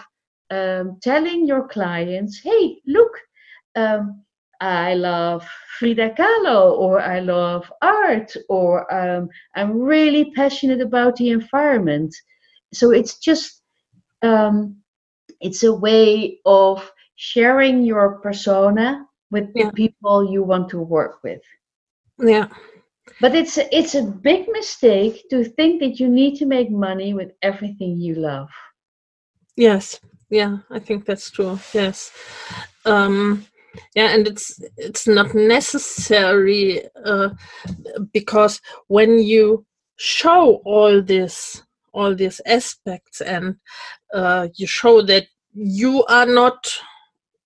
um, 0.50 0.98
telling 1.02 1.46
your 1.46 1.68
clients 1.68 2.40
hey 2.42 2.76
look 2.86 3.12
um, 3.76 4.22
i 4.60 4.94
love 4.94 5.46
frida 5.78 6.10
kahlo 6.10 6.72
or 6.78 7.00
i 7.00 7.20
love 7.20 7.70
art 7.82 8.34
or 8.48 8.92
um, 8.92 9.28
i'm 9.54 9.78
really 9.80 10.30
passionate 10.32 10.80
about 10.80 11.16
the 11.16 11.30
environment. 11.30 12.14
So 12.72 12.90
it's 12.90 13.18
just 13.18 13.62
um, 14.22 14.76
it's 15.40 15.62
a 15.64 15.72
way 15.74 16.40
of 16.46 16.90
sharing 17.16 17.82
your 17.82 18.20
persona 18.20 19.06
with 19.34 19.46
Yeah. 19.54 19.66
the 19.66 19.72
people 19.82 20.16
you 20.34 20.42
want 20.52 20.66
to 20.74 20.78
work 20.96 21.14
with 21.26 21.42
Yeah. 22.32 22.48
but 23.22 23.32
it's 23.40 23.56
a, 23.62 23.64
it's 23.78 23.94
a 23.94 24.08
big 24.28 24.42
mistake 24.58 25.14
to 25.30 25.38
think 25.56 25.72
that 25.82 25.94
you 26.00 26.08
need 26.20 26.32
to 26.40 26.46
make 26.56 26.70
money 26.88 27.10
with 27.18 27.30
everything 27.50 27.92
you 28.06 28.14
love. 28.30 28.48
Yes. 29.56 29.84
Yeah, 30.30 30.52
I 30.76 30.78
think 30.86 31.04
that's 31.06 31.28
true. 31.36 31.54
Yes. 31.80 31.96
Um, 32.92 33.16
yeah, 33.98 34.08
and 34.14 34.26
it's 34.30 34.46
it's 34.86 35.06
not 35.18 35.28
necessary 35.34 36.64
uh, 37.10 37.28
because 38.12 38.54
when 38.96 39.10
you 39.32 39.44
show 39.96 40.42
all 40.64 41.02
this 41.02 41.34
all 41.92 42.12
these 42.22 42.40
aspects 42.58 43.20
and 43.34 43.56
uh, 44.18 44.48
you 44.58 44.66
show 44.66 44.96
that 45.02 45.26
you 45.54 46.04
are 46.18 46.26
not 46.26 46.58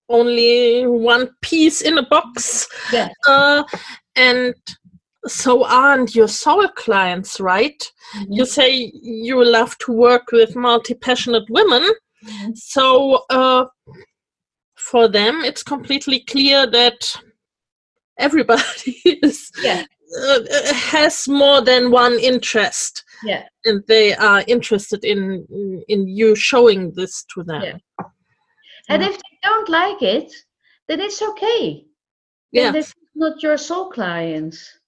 only 0.08 0.86
one 0.86 1.28
piece 1.42 1.80
in 1.82 1.98
a 1.98 2.02
box 2.06 2.68
Yeah. 2.92 3.08
uh, 3.26 3.62
and 4.16 4.54
so 5.26 5.64
aren't 5.64 6.14
your 6.14 6.28
soul 6.28 6.66
clients 6.68 7.40
right 7.40 7.82
you 8.30 8.46
say 8.46 8.90
you 9.02 9.44
love 9.44 9.76
to 9.78 9.92
work 9.92 10.30
with 10.32 10.56
multi-passionate 10.56 11.48
women 11.50 11.84
Mhm. 12.24 12.56
so 12.56 13.24
uh, 13.30 13.66
for 14.76 15.08
them 15.08 15.44
it's 15.44 15.62
completely 15.62 16.20
clear 16.20 16.66
that 16.66 17.14
everybody 18.18 19.00
is 19.22 19.50
Yeah. 19.62 19.84
uh, 20.22 20.72
has 20.74 21.28
more 21.28 21.60
than 21.60 21.90
one 21.90 22.18
interest 22.18 23.04
Yeah. 23.22 23.44
and 23.64 23.82
they 23.86 24.14
are 24.14 24.42
interested 24.46 25.04
in 25.04 25.46
in 25.88 26.08
you 26.08 26.34
showing 26.34 26.92
this 26.94 27.24
to 27.34 27.42
them 27.44 27.62
Yeah. 27.62 27.78
And 28.90 29.02
if 29.02 29.16
don't 29.42 29.68
like 29.68 30.02
it, 30.02 30.32
then 30.88 31.00
it's 31.00 31.22
okay. 31.22 31.84
Yeah. 32.52 32.72
this 32.72 32.88
is 32.88 32.94
not 33.14 33.42
your 33.42 33.56
soul 33.58 33.90
clients. 33.90 34.78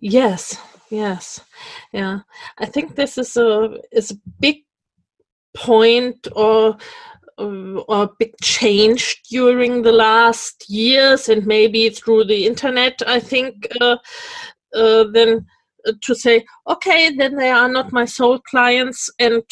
Yes, 0.00 0.58
yes, 0.90 1.40
yeah. 1.92 2.20
I 2.58 2.66
think 2.66 2.94
this 2.94 3.18
is 3.18 3.36
a 3.36 3.78
is 3.92 4.12
a 4.12 4.20
big 4.40 4.58
point 5.54 6.28
or 6.34 6.76
or 7.38 8.02
a 8.04 8.08
big 8.18 8.34
change 8.42 9.22
during 9.30 9.82
the 9.82 9.92
last 9.92 10.68
years 10.68 11.28
and 11.28 11.46
maybe 11.46 11.88
through 11.90 12.24
the 12.24 12.46
internet. 12.46 13.00
I 13.06 13.18
think 13.20 13.66
uh, 13.80 13.96
uh, 14.74 15.04
then 15.12 15.46
uh, 15.86 15.92
to 16.02 16.14
say 16.14 16.44
okay, 16.68 17.10
then 17.14 17.36
they 17.36 17.50
are 17.50 17.68
not 17.68 17.92
my 17.92 18.04
soul 18.04 18.38
clients 18.40 19.10
and. 19.18 19.42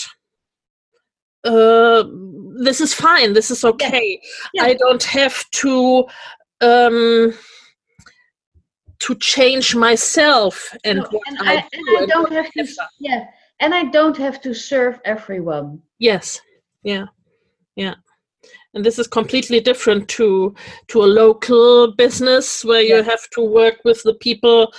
Uh, 1.44 2.04
this 2.60 2.80
is 2.80 2.92
fine. 2.92 3.32
This 3.32 3.50
is 3.50 3.64
okay. 3.64 4.20
Yeah. 4.54 4.64
I 4.64 4.74
don't 4.74 5.02
have 5.04 5.44
to 5.50 6.04
um, 6.60 7.32
to 9.00 9.14
change 9.16 9.74
myself 9.74 10.74
and 10.84 10.98
No, 10.98 11.04
what 11.10 11.22
and 11.28 11.38
I, 11.40 11.56
I, 11.56 11.68
do 11.72 11.96
and 11.96 11.98
I 11.98 12.06
don't 12.06 12.32
have 12.32 12.52
to. 12.52 12.66
Yeah. 12.98 13.24
And 13.60 13.74
I 13.74 13.84
don't 13.84 14.16
have 14.16 14.40
to 14.42 14.54
serve 14.54 15.00
everyone. 15.04 15.82
Yes, 15.98 16.40
yeah, 16.84 17.06
yeah, 17.74 17.94
and 18.74 18.84
this 18.84 18.98
is 18.98 19.06
completely 19.06 19.60
different 19.60 20.08
to 20.08 20.54
to 20.88 21.02
a 21.02 21.12
local 21.22 21.94
business 21.94 22.64
where 22.64 22.82
you 22.82 23.02
have 23.02 23.28
to 23.30 23.40
work 23.40 23.76
with 23.84 24.02
the 24.04 24.14
people 24.14 24.72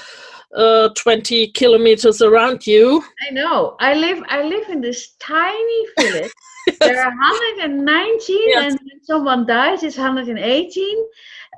uh, 0.55 0.89
twenty 0.95 1.47
kilometers 1.51 2.21
around 2.21 2.65
you. 2.67 3.03
I 3.27 3.31
know. 3.31 3.75
I 3.79 3.93
live. 3.93 4.23
I 4.29 4.43
live 4.43 4.69
in 4.69 4.81
this 4.81 5.13
tiny 5.19 5.85
village. 5.99 6.31
There 6.81 7.01
are 7.01 7.09
119, 7.09 8.37
Yes. 8.47 8.73
and 8.73 8.79
when 8.79 9.03
someone 9.03 9.45
dies, 9.47 9.81
it's 9.81 9.97
118 9.97 10.97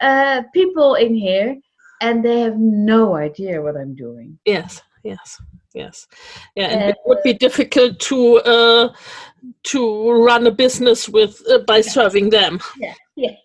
uh, 0.02 0.44
people 0.54 0.96
in 0.96 1.14
here, 1.14 1.58
and 2.02 2.24
they 2.24 2.40
have 2.40 2.58
no 2.58 3.16
idea 3.16 3.62
what 3.62 3.76
I'm 3.76 3.94
doing. 3.94 4.40
Yes, 4.46 4.82
yes, 5.04 5.42
yes, 5.74 6.08
yeah, 6.56 6.68
and 6.68 6.90
it 6.92 6.96
would 7.06 7.22
be 7.24 7.34
difficult 7.34 8.00
to 8.00 8.38
uh, 8.38 8.94
to 9.64 10.12
run 10.12 10.48
a 10.48 10.52
business 10.52 11.10
with 11.10 11.42
uh, 11.50 11.60
by 11.68 11.82
serving 11.82 12.30
them. 12.30 12.60
Yeah, 12.80 12.94
yeah. 13.18 13.36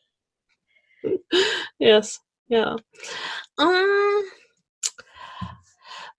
yes 1.78 2.20
yeah 2.48 2.74
um 3.58 4.22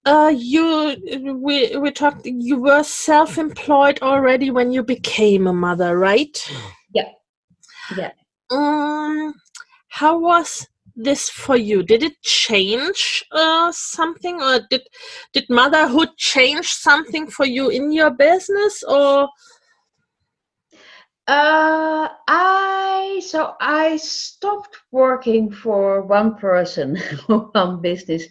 uh 0.07 0.31
you 0.33 0.95
we 1.43 1.75
we 1.75 1.91
talked 1.91 2.25
you 2.25 2.57
were 2.61 2.83
self-employed 2.83 3.99
already 4.01 4.49
when 4.51 4.71
you 4.71 4.81
became 4.83 5.47
a 5.47 5.53
mother 5.53 5.97
right 5.99 6.37
Yeah. 6.93 7.09
Yeah. 7.97 8.11
um 8.49 9.33
how 9.89 10.17
was 10.19 10.67
this 10.95 11.29
for 11.29 11.57
you 11.57 11.83
did 11.83 12.03
it 12.03 12.21
change 12.21 13.23
uh 13.31 13.71
something 13.71 14.41
or 14.41 14.61
did 14.69 14.81
did 15.33 15.45
motherhood 15.49 16.09
change 16.17 16.67
something 16.71 17.27
for 17.27 17.45
you 17.45 17.69
in 17.69 17.91
your 17.91 18.11
business 18.11 18.83
or 18.83 19.27
Uh, 21.27 22.07
I 22.29 23.21
so 23.21 23.55
I 23.59 23.97
stopped 23.97 24.77
working 24.91 25.51
for 25.51 26.01
one 26.01 26.35
person, 26.35 26.95
one 27.27 27.81
business, 27.81 28.23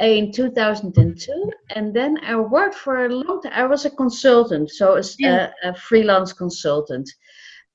in 0.00 0.32
2002, 0.32 1.52
and 1.74 1.94
then 1.94 2.18
I 2.24 2.36
worked 2.36 2.74
for 2.74 3.06
a 3.06 3.08
long 3.08 3.40
time. 3.42 3.52
I 3.54 3.64
was 3.64 3.84
a 3.84 3.90
consultant, 3.90 4.70
so 4.70 4.94
as 4.94 5.16
Yeah. 5.18 5.50
a, 5.64 5.70
a 5.70 5.74
freelance 5.74 6.32
consultant, 6.32 7.08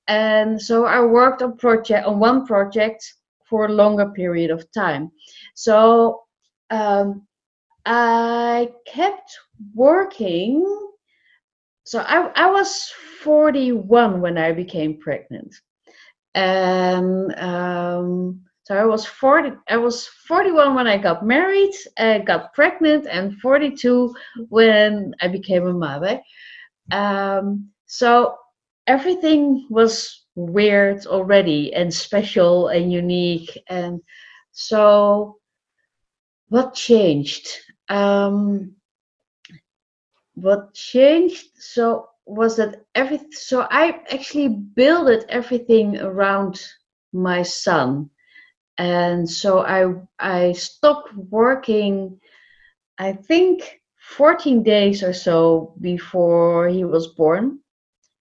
and 0.08 0.62
so 0.62 0.86
I 0.86 1.02
worked 1.02 1.42
on 1.42 1.58
project 1.58 2.06
on 2.06 2.20
one 2.20 2.46
project 2.46 3.04
for 3.50 3.66
a 3.66 3.74
longer 3.74 4.10
period 4.12 4.52
of 4.52 4.72
time. 4.72 5.12
So 5.56 6.22
um, 6.70 7.28
I 7.86 8.72
kept 8.86 9.30
working 9.76 10.66
so 11.84 12.00
I, 12.00 12.32
I 12.36 12.50
was 12.50 12.90
41 13.22 14.22
when 14.22 14.38
I 14.38 14.54
became 14.54 14.98
pregnant. 15.00 15.54
And 16.36 17.38
um, 17.38 18.42
so 18.72 18.78
I 18.78 18.86
was 18.86 19.06
40 19.06 19.52
I 19.68 19.76
was 19.76 20.08
41 20.08 20.76
when 20.76 20.88
I 20.88 20.98
got 20.98 21.26
married, 21.26 21.74
I 21.98 22.20
got 22.20 22.54
pregnant 22.54 23.06
and 23.06 23.38
42 23.42 24.16
when 24.48 25.14
I 25.20 25.28
became 25.28 25.68
a 25.68 25.74
mother. 25.74 26.22
Um, 26.90 27.72
so 27.86 28.38
everything 28.88 29.68
was 29.70 30.24
weird 30.36 31.06
already 31.06 31.74
and 31.74 31.94
special 31.94 32.70
and 32.70 32.94
unique 32.94 33.62
and 33.68 34.00
so 34.54 35.36
what 36.48 36.74
changed? 36.74 37.46
Um, 37.90 38.76
what 40.36 40.74
changed 40.74 41.48
so 41.60 42.08
was 42.26 42.56
that 42.56 42.86
every 42.96 43.20
so 43.32 43.68
i 43.70 44.00
actually 44.14 44.48
built 44.48 45.26
everything 45.28 45.98
around 46.00 46.62
my 47.12 47.44
son 47.44 48.10
and 48.78 49.30
so 49.30 49.60
i 49.60 49.94
i 50.20 50.52
stopped 50.54 51.14
working 51.16 52.20
i 52.98 53.12
think 53.12 53.80
14 54.18 54.64
days 54.64 55.04
or 55.04 55.14
so 55.14 55.74
before 55.82 56.68
he 56.68 56.84
was 56.84 57.08
born 57.08 57.60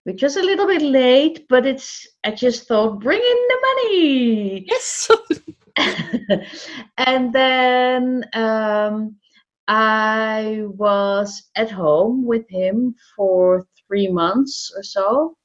which 0.05 0.23
was 0.23 0.37
a 0.37 0.43
little 0.43 0.67
bit 0.67 0.83
late 0.83 1.47
but 1.49 1.67
it's 1.67 2.07
i 2.25 2.31
just 2.31 2.69
thought 2.69 3.01
bring 3.01 3.21
in 3.21 3.49
the 3.49 3.59
money 3.69 4.65
yes 4.69 5.11
and 6.99 7.33
then 7.33 8.25
um, 8.35 9.17
I 9.69 10.65
was 10.67 11.49
at 11.55 11.71
home 11.71 12.25
with 12.25 12.49
him 12.49 12.95
for 13.17 13.67
three 13.87 14.09
months 14.09 14.73
or 14.77 14.83
so. 14.83 15.37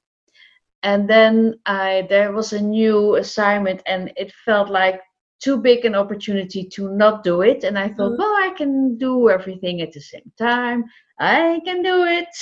And 0.85 1.09
then 1.09 1.59
I 1.65 2.07
there 2.09 2.31
was 2.31 2.53
a 2.53 2.61
new 2.61 3.15
assignment, 3.15 3.81
and 3.85 4.11
it 4.15 4.31
felt 4.45 4.69
like 4.69 5.01
too 5.43 5.57
big 5.57 5.85
an 5.85 5.95
opportunity 5.95 6.63
to 6.75 6.89
not 6.95 7.23
do 7.23 7.41
it. 7.41 7.63
And 7.65 7.77
I 7.77 7.89
thought, 7.89 8.13
Mm. 8.13 8.17
well, 8.19 8.35
I 8.47 8.51
can 8.57 8.97
do 8.97 9.29
everything 9.29 9.81
at 9.81 9.91
the 9.91 10.01
same 10.01 10.31
time. 10.37 10.85
I 11.19 11.59
can 11.65 11.83
do 11.83 12.05
it. 12.05 12.33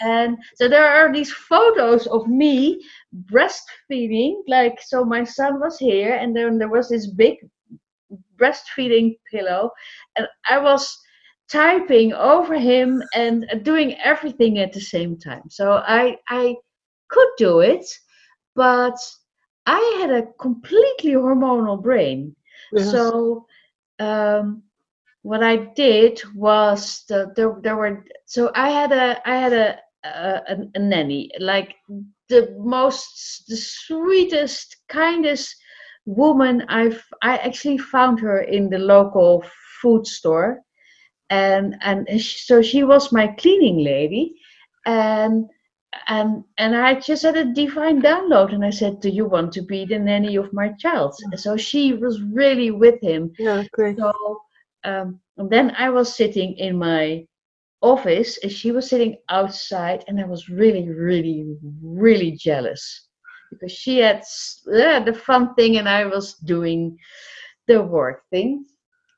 And 0.00 0.38
so 0.56 0.68
there 0.68 0.86
are 0.86 1.12
these 1.12 1.32
photos 1.32 2.06
of 2.06 2.26
me 2.28 2.80
breastfeeding. 3.32 4.34
Like, 4.46 4.76
so 4.82 5.04
my 5.04 5.24
son 5.24 5.60
was 5.60 5.78
here, 5.78 6.14
and 6.14 6.34
then 6.36 6.58
there 6.58 6.68
was 6.70 6.88
this 6.88 7.06
big 7.06 7.36
breastfeeding 8.36 9.16
pillow, 9.30 9.70
and 10.16 10.26
I 10.48 10.58
was 10.58 10.96
typing 11.50 12.12
over 12.14 12.54
him 12.58 13.02
and 13.14 13.46
doing 13.62 13.96
everything 14.04 14.58
at 14.58 14.72
the 14.72 14.80
same 14.80 15.18
time. 15.18 15.42
So 15.50 15.82
I 15.86 16.16
I 16.28 16.56
could 17.08 17.28
do 17.36 17.60
it, 17.60 17.86
but 18.54 18.96
I 19.66 19.98
had 20.00 20.10
a 20.10 20.26
completely 20.40 21.12
hormonal 21.12 21.82
brain. 21.82 22.34
Yes. 22.72 22.90
So 22.90 23.46
um, 23.98 24.62
what 25.22 25.42
I 25.42 25.56
did 25.56 26.20
was 26.34 27.04
the, 27.08 27.32
there 27.36 27.56
there 27.62 27.76
were 27.76 28.04
so 28.26 28.50
I 28.54 28.70
had 28.70 28.92
a 28.92 29.20
I 29.28 29.36
had 29.36 29.52
a 29.52 29.78
a, 30.04 30.08
a, 30.08 30.56
a 30.74 30.78
nanny 30.78 31.30
like 31.40 31.74
the 32.28 32.54
most 32.58 33.44
the 33.48 33.56
sweetest 33.56 34.76
kindest 34.88 35.54
woman 36.06 36.62
I've 36.68 37.02
I 37.22 37.36
actually 37.38 37.78
found 37.78 38.20
her 38.20 38.40
in 38.40 38.70
the 38.70 38.78
local 38.78 39.44
food 39.82 40.06
store 40.06 40.60
and 41.30 41.76
and 41.82 42.08
so 42.20 42.62
she 42.62 42.84
was 42.84 43.12
my 43.12 43.26
cleaning 43.26 43.84
lady 43.84 44.34
and 44.86 45.46
and 46.08 46.44
and 46.58 46.76
I 46.76 47.00
just 47.00 47.22
had 47.22 47.36
a 47.36 47.52
divine 47.52 48.02
download 48.02 48.52
and 48.52 48.64
I 48.64 48.70
said 48.70 49.00
do 49.00 49.08
you 49.08 49.26
want 49.26 49.52
to 49.52 49.62
be 49.62 49.84
the 49.84 49.98
nanny 49.98 50.36
of 50.36 50.52
my 50.52 50.70
child? 50.78 51.14
So 51.36 51.56
she 51.56 51.94
was 51.94 52.22
really 52.22 52.70
with 52.70 53.00
him. 53.02 53.32
Yeah, 53.38 53.64
great. 53.72 53.96
so 53.98 54.12
um, 54.84 55.20
and 55.36 55.50
then 55.50 55.74
I 55.76 55.90
was 55.90 56.14
sitting 56.14 56.54
in 56.58 56.78
my 56.78 57.26
office 57.80 58.38
and 58.42 58.50
she 58.50 58.72
was 58.72 58.88
sitting 58.88 59.16
outside 59.28 60.04
and 60.08 60.20
I 60.20 60.24
was 60.24 60.48
really 60.48 60.88
really 60.88 61.56
really 61.82 62.32
jealous 62.32 63.08
because 63.50 63.72
she 63.72 63.98
had 63.98 64.22
uh, 64.72 65.00
the 65.00 65.14
fun 65.14 65.54
thing 65.54 65.78
and 65.78 65.88
I 65.88 66.04
was 66.06 66.34
doing 66.34 66.98
the 67.66 67.80
work 67.82 68.22
thing. 68.30 68.64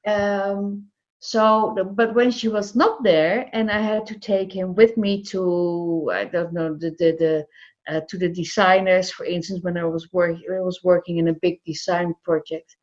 Um, 0.07 0.90
so 1.21 1.77
but 1.95 2.15
when 2.15 2.31
she 2.31 2.49
was 2.49 2.75
not 2.75 3.03
there 3.03 3.49
and 3.53 3.71
I 3.71 3.81
had 3.81 4.07
to 4.07 4.19
take 4.19 4.53
him 4.53 4.75
with 4.75 4.97
me 4.97 5.23
to 5.25 6.11
I 6.13 6.25
don't 6.25 6.53
know 6.53 6.75
the 6.75 6.91
the, 6.99 7.17
the 7.19 7.47
uh, 7.89 8.01
to 8.09 8.19
the 8.19 8.29
designers 8.29 9.11
for 9.11 9.25
instance 9.25 9.63
when 9.63 9.77
I 9.77 9.85
was 9.85 10.09
working 10.13 10.43
I 10.55 10.61
was 10.61 10.81
working 10.83 11.19
in 11.19 11.29
a 11.29 11.35
big 11.43 11.61
design 11.65 12.15
project 12.25 12.77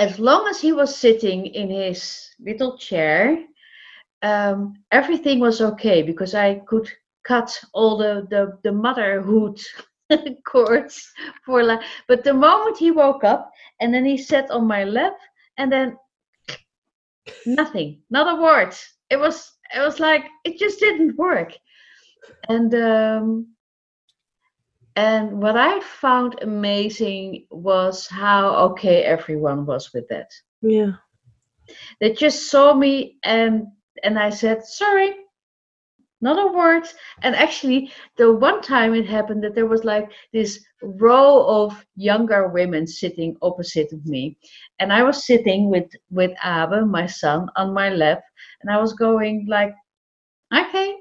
as 0.00 0.18
long 0.18 0.48
as 0.48 0.58
he 0.60 0.72
was 0.72 0.96
sitting 0.96 1.46
in 1.46 1.68
his 1.68 2.30
little 2.40 2.78
chair, 2.78 3.44
um, 4.22 4.74
everything 4.92 5.38
was 5.40 5.60
okay 5.60 6.02
because 6.02 6.34
I 6.34 6.60
could 6.66 6.88
cut 7.22 7.50
all 7.74 7.98
the 7.98 8.26
the, 8.30 8.58
the 8.64 8.72
motherhood 8.72 9.60
cords 10.46 11.06
for 11.44 11.62
like. 11.62 11.82
But 12.08 12.24
the 12.24 12.32
moment 12.32 12.78
he 12.78 12.90
woke 12.90 13.24
up 13.24 13.52
and 13.80 13.92
then 13.92 14.06
he 14.06 14.16
sat 14.16 14.50
on 14.50 14.66
my 14.66 14.84
lap 14.84 15.18
and 15.58 15.70
then 15.70 15.98
nothing, 17.46 18.02
not 18.10 18.38
a 18.38 18.42
word. 18.42 18.74
It 19.10 19.18
was 19.18 19.52
it 19.74 19.80
was 19.80 20.00
like 20.00 20.24
it 20.44 20.58
just 20.58 20.80
didn't 20.80 21.16
work, 21.16 21.52
and 22.48 22.74
um, 22.74 23.46
and 24.96 25.40
what 25.40 25.56
I 25.56 25.80
found 25.80 26.42
amazing 26.42 27.46
was 27.50 28.06
how 28.06 28.54
okay 28.70 29.02
everyone 29.02 29.66
was 29.66 29.92
with 29.92 30.08
that. 30.08 30.30
Yeah. 30.62 30.92
They 32.00 32.12
just 32.12 32.50
saw 32.50 32.74
me 32.74 33.18
and 33.22 33.68
and 34.02 34.18
I 34.18 34.30
said, 34.30 34.64
sorry, 34.64 35.14
not 36.20 36.38
a 36.38 36.52
word. 36.52 36.84
And 37.22 37.34
actually, 37.34 37.92
the 38.16 38.32
one 38.32 38.60
time 38.62 38.94
it 38.94 39.06
happened 39.06 39.42
that 39.44 39.54
there 39.54 39.66
was 39.66 39.84
like 39.84 40.10
this 40.32 40.64
row 40.82 41.44
of 41.46 41.84
younger 41.96 42.48
women 42.48 42.86
sitting 42.86 43.36
opposite 43.42 43.92
of 43.92 44.04
me, 44.06 44.36
and 44.78 44.92
I 44.92 45.02
was 45.02 45.26
sitting 45.26 45.70
with 45.70 45.90
with 46.10 46.32
Abe, 46.44 46.86
my 46.86 47.06
son, 47.06 47.48
on 47.56 47.74
my 47.74 47.90
lap, 47.90 48.22
and 48.62 48.70
I 48.70 48.78
was 48.78 48.92
going 48.94 49.46
like, 49.48 49.74
okay, 50.54 50.96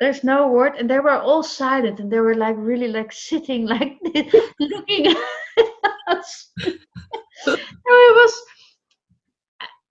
there's 0.00 0.24
no 0.24 0.48
word 0.48 0.74
and 0.76 0.90
they 0.90 0.98
were 0.98 1.10
all 1.10 1.42
silent 1.42 2.00
and 2.00 2.10
they 2.12 2.18
were 2.20 2.34
like 2.34 2.56
really 2.58 2.88
like 2.88 3.12
sitting 3.12 3.66
like 3.74 3.98
this, 4.12 4.34
looking 4.60 5.06
at 5.06 5.16
us 6.08 6.52
it 6.58 7.60
was 7.86 8.42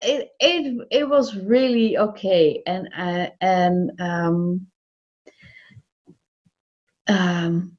it, 0.04 0.30
it 0.40 0.88
it 0.92 1.10
was 1.10 1.36
really 1.36 1.98
okay. 1.98 2.62
And 2.66 2.90
uh, 2.98 3.30
and 3.42 3.92
um 4.00 4.68
um 7.08 7.78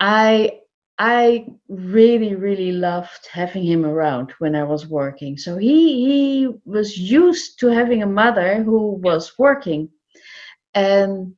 i 0.00 0.50
i 0.98 1.46
really 1.68 2.34
really 2.34 2.72
loved 2.72 3.28
having 3.30 3.64
him 3.64 3.84
around 3.84 4.32
when 4.38 4.54
i 4.54 4.64
was 4.64 4.86
working. 4.86 5.36
So 5.36 5.56
he 5.56 6.06
he 6.06 6.48
was 6.64 6.96
used 6.98 7.58
to 7.60 7.68
having 7.68 8.02
a 8.02 8.06
mother 8.06 8.62
who 8.62 8.92
was 9.02 9.32
working. 9.38 9.90
And 10.74 11.34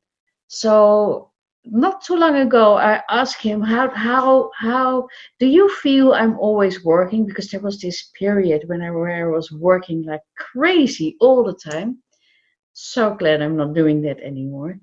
so 0.49 1.32
not 1.65 2.03
too 2.03 2.17
long 2.17 2.37
ago 2.37 2.77
i 2.77 3.01
asked 3.09 3.41
him 3.41 3.61
how 3.61 3.89
how 3.91 4.51
how 4.59 5.07
do 5.39 5.47
you 5.47 5.69
feel 5.69 6.13
i'm 6.13 6.37
always 6.39 6.85
working? 6.85 7.25
Because 7.25 7.49
there 7.49 7.61
was 7.61 7.81
this 7.81 8.11
period 8.19 8.63
when 8.67 8.83
i, 8.83 8.89
I 8.89 9.25
was 9.27 9.53
working 9.53 10.05
like 10.05 10.23
crazy 10.37 11.17
all 11.21 11.45
the 11.45 11.55
time. 11.55 11.99
So 12.73 13.15
glad 13.15 13.43
i'm 13.43 13.57
not 13.57 13.75
doing 13.75 14.03
that 14.03 14.19
anymore. 14.21 14.79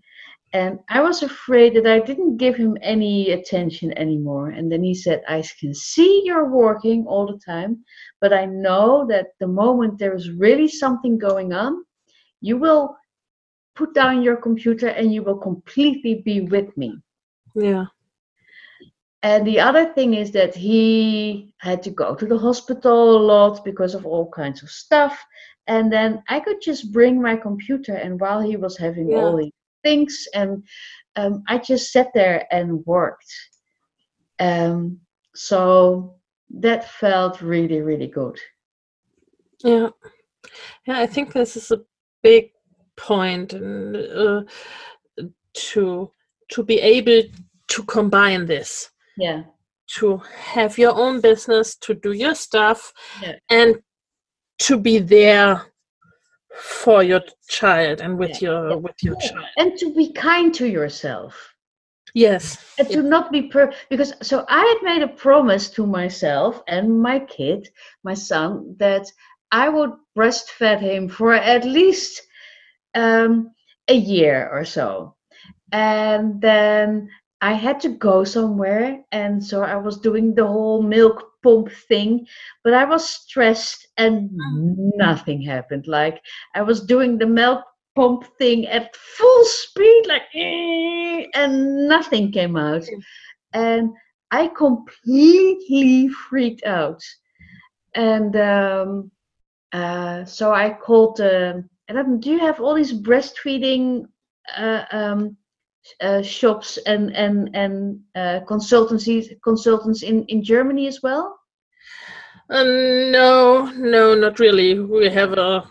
And 0.53 0.79
i 0.89 1.01
was 1.01 1.21
afraid 1.21 1.75
that 1.75 1.85
i 1.85 1.99
didn't 1.99 2.37
give 2.37 2.55
him 2.55 2.77
any 2.81 3.31
attention 3.31 3.97
anymore. 3.97 4.49
And 4.49 4.71
then 4.71 4.83
he 4.83 4.95
said 4.95 5.21
i 5.27 5.43
can 5.59 5.73
see 5.73 6.23
you're 6.23 6.49
working 6.49 7.05
all 7.07 7.27
the 7.27 7.39
time 7.45 7.83
but 8.21 8.31
i 8.31 8.45
know 8.45 9.05
that 9.09 9.27
the 9.39 9.47
moment 9.47 9.99
there 9.99 10.15
is 10.15 10.31
really 10.31 10.69
something 10.69 11.17
going 11.17 11.51
on 11.51 11.83
you 12.41 12.57
will 12.57 12.95
put 13.79 13.93
down 13.93 14.21
your 14.21 14.35
computer 14.35 14.89
and 14.89 15.13
you 15.13 15.23
will 15.23 15.37
completely 15.37 16.15
be 16.29 16.41
with 16.41 16.69
me. 16.75 16.89
Yeah. 17.55 17.85
And 19.23 19.47
the 19.47 19.59
other 19.67 19.85
thing 19.93 20.13
is 20.13 20.31
that 20.31 20.53
he 20.53 21.53
had 21.59 21.81
to 21.83 21.89
go 21.89 22.15
to 22.15 22.25
the 22.25 22.37
hospital 22.37 23.17
a 23.17 23.25
lot 23.33 23.63
because 23.63 23.95
of 23.95 24.05
all 24.05 24.29
kinds 24.41 24.63
of 24.63 24.69
stuff. 24.69 25.15
And 25.67 25.91
then 25.91 26.23
I 26.27 26.39
could 26.39 26.61
just 26.61 26.91
bring 26.91 27.21
my 27.21 27.35
computer, 27.35 27.93
and 27.93 28.19
while 28.19 28.41
he 28.41 28.55
was 28.57 28.75
having 28.77 29.09
Yeah. 29.09 29.17
all 29.17 29.37
these 29.37 29.59
things, 29.83 30.27
and 30.33 30.63
um, 31.15 31.43
I 31.47 31.57
just 31.57 31.91
sat 31.91 32.09
there 32.13 32.47
and 32.51 32.85
worked. 32.85 33.31
Um, 34.39 34.99
so 35.35 36.15
that 36.61 36.89
felt 36.89 37.41
really, 37.41 37.81
really 37.81 38.07
good. 38.07 38.37
Yeah. 39.63 39.89
Yeah, 40.87 40.99
I 41.03 41.07
think 41.13 41.33
this 41.33 41.55
is 41.55 41.71
a 41.71 41.81
big 42.23 42.51
point 42.99 43.53
and, 43.53 43.95
uh, 43.95 44.41
to 45.53 46.11
to 46.53 46.63
be 46.63 46.79
able 46.79 47.21
to 47.67 47.83
combine 47.83 48.45
this, 48.45 48.89
Yeah. 49.17 49.43
to 49.99 50.17
have 50.53 50.77
your 50.77 50.95
own 50.95 51.21
business, 51.21 51.75
to 51.85 51.93
do 51.93 52.11
your 52.11 52.35
stuff, 52.35 52.91
Yeah. 53.21 53.35
and 53.49 53.75
to 54.65 54.77
be 54.77 54.99
there 54.99 55.51
for 56.55 57.03
your 57.03 57.21
child 57.47 58.01
and 58.01 58.17
with 58.17 58.41
your 58.41 58.69
yeah. 58.69 58.75
with 58.75 59.03
your 59.03 59.15
child. 59.27 59.45
And 59.57 59.77
to 59.79 59.93
be 59.93 60.11
kind 60.13 60.53
to 60.55 60.67
yourself. 60.67 61.33
Yes. 62.15 62.57
and 62.79 62.87
to 62.89 63.01
not 63.03 63.31
be 63.31 63.41
per 63.43 63.71
because 63.89 64.13
so 64.29 64.43
i 64.47 64.63
had 64.71 64.79
made 64.91 65.03
a 65.03 65.13
promise 65.25 65.69
to 65.75 65.85
myself 65.85 66.51
and 66.67 66.99
my 67.07 67.19
kid 67.19 67.69
my 68.03 68.15
son 68.15 68.75
that 68.79 69.05
i 69.51 69.69
would 69.69 69.91
breastfeed 70.17 70.79
him 70.79 71.07
for 71.07 71.33
at 71.33 71.63
least 71.65 72.13
um, 72.95 73.51
a 73.87 73.93
year 73.95 74.49
or 74.51 74.65
so. 74.65 75.15
And 75.71 76.41
then 76.41 77.09
i 77.41 77.53
had 77.53 77.79
to 77.79 77.89
go 77.89 78.23
somewhere 78.23 79.01
and 79.11 79.43
so 79.43 79.63
i 79.63 79.75
was 79.75 79.97
doing 79.99 80.35
the 80.35 80.45
whole 80.45 80.81
milk 80.81 81.23
pump 81.43 81.69
thing 81.87 82.25
but 82.63 82.73
i 82.73 82.83
was 82.83 83.07
stressed 83.09 83.87
and 83.97 84.29
nothing 84.97 85.41
happened. 85.41 85.87
Like 85.87 86.21
i 86.55 86.61
was 86.61 86.81
doing 86.85 87.17
the 87.17 87.25
milk 87.27 87.63
pump 87.95 88.25
thing 88.39 88.67
at 88.67 88.95
full 88.95 89.43
speed 89.45 90.05
like 90.07 90.23
and 91.35 91.87
nothing 91.87 92.31
came 92.31 92.55
out. 92.57 92.83
And 93.53 93.91
i 94.31 94.47
completely 94.47 96.09
freaked 96.09 96.65
out. 96.65 97.01
And 97.95 98.35
um, 98.35 99.11
uh, 99.73 100.25
so 100.25 100.51
i 100.53 100.69
called 100.71 101.19
uh, 101.21 101.53
don't- 101.93 102.25
you 102.25 102.39
have 102.39 102.59
all 102.61 102.75
these 102.75 102.93
breastfeeding 102.93 104.05
uh, 104.57 104.83
um, 104.91 105.37
uh, 106.01 106.21
shops 106.21 106.77
and 106.85 107.15
and 107.15 107.49
and 107.55 107.99
uh, 108.15 108.39
consultancies 108.47 109.25
consultants 109.43 110.03
in 110.03 110.23
in 110.25 110.43
germany 110.43 110.87
as 110.87 110.99
well 111.03 111.35
Uh, 112.49 112.63
no, 112.63 113.71
no, 113.77 114.15
not 114.15 114.39
really. 114.39 114.79
We 114.79 115.09
have 115.09 115.33
a 115.33 115.63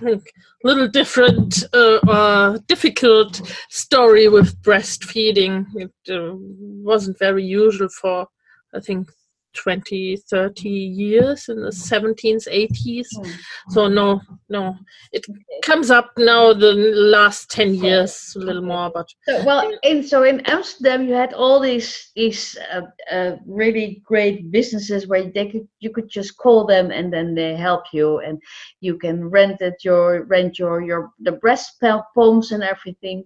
little 0.64 0.88
different, 0.88 1.64
uh, 1.72 1.98
uh, 2.08 2.58
difficult 2.66 3.40
story 3.70 4.28
with 4.28 4.60
breastfeeding. 4.62 5.66
It 5.76 5.92
uh, 6.10 6.34
wasn't 6.82 7.18
very 7.18 7.44
usual 7.44 7.88
for, 7.88 8.26
I 8.74 8.80
think, 8.80 9.08
20 9.56 10.16
30 10.16 10.68
years 10.68 11.48
in 11.48 11.60
the 11.60 11.70
17th 11.70 12.46
80s 12.48 13.06
mm. 13.16 13.32
so 13.70 13.88
no 13.88 14.20
no. 14.48 14.76
It 15.12 15.26
comes 15.62 15.90
up 15.90 16.12
now 16.16 16.52
the 16.52 16.72
last 16.72 17.50
10 17.50 17.74
years 17.74 18.34
a 18.36 18.38
little 18.38 18.62
more 18.62 18.90
but 18.92 19.08
so, 19.26 19.44
well 19.44 19.72
in 19.82 20.02
so 20.02 20.22
in 20.22 20.40
amsterdam 20.40 21.06
you 21.06 21.14
had 21.14 21.32
all 21.32 21.58
these 21.58 22.10
these 22.14 22.56
uh, 22.72 22.82
uh, 23.10 23.36
really 23.46 24.02
great 24.04 24.50
businesses 24.50 25.06
where 25.06 25.24
they 25.30 25.48
could 25.48 25.66
you 25.80 25.90
could 25.90 26.08
just 26.08 26.36
call 26.36 26.64
them 26.66 26.90
and 26.90 27.12
then 27.12 27.34
they 27.34 27.56
help 27.56 27.84
you 27.92 28.18
and 28.20 28.40
you 28.80 28.96
can 28.98 29.28
rent 29.28 29.60
it 29.60 29.84
your 29.84 30.24
rent 30.24 30.58
your 30.58 30.82
your 30.82 31.10
the 31.20 31.32
breast 31.32 31.82
pumps 32.14 32.52
and 32.52 32.62
everything. 32.62 33.24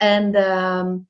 And 0.00 0.36
um 0.36 1.06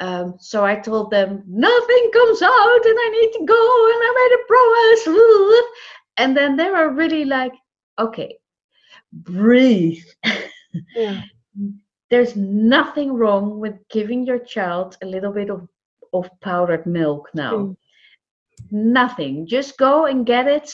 um, 0.00 0.36
so 0.38 0.64
I 0.64 0.76
told 0.76 1.10
them, 1.10 1.44
nothing 1.46 2.10
comes 2.12 2.42
out 2.42 2.86
and 2.86 2.98
I 2.98 3.18
need 3.20 3.32
to 3.32 3.44
go 3.44 3.90
and 3.92 4.00
I 4.02 4.12
made 4.16 4.34
a 4.34 4.46
promise. 4.48 5.64
And 6.16 6.36
then 6.36 6.54
they 6.54 6.68
were 6.68 6.90
really 6.90 7.24
like, 7.24 7.52
okay, 7.98 8.36
breathe. 9.12 10.04
Yeah. 10.94 11.22
There's 12.10 12.36
nothing 12.36 13.12
wrong 13.12 13.58
with 13.58 13.76
giving 13.88 14.26
your 14.26 14.40
child 14.40 14.98
a 15.02 15.06
little 15.06 15.32
bit 15.32 15.48
of, 15.48 15.66
of 16.12 16.28
powdered 16.40 16.84
milk 16.84 17.30
now. 17.32 17.52
Mm. 17.52 17.76
Nothing. 18.70 19.46
Just 19.46 19.78
go 19.78 20.06
and 20.06 20.26
get 20.26 20.46
it 20.46 20.70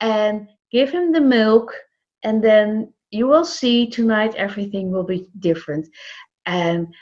and 0.00 0.48
give 0.70 0.90
him 0.90 1.12
the 1.12 1.20
milk, 1.20 1.74
and 2.22 2.42
then 2.42 2.92
you 3.10 3.26
will 3.26 3.44
see 3.44 3.88
tonight 3.90 4.34
everything 4.36 4.90
will 4.90 5.04
be 5.04 5.28
different. 5.40 5.88
And 6.46 6.94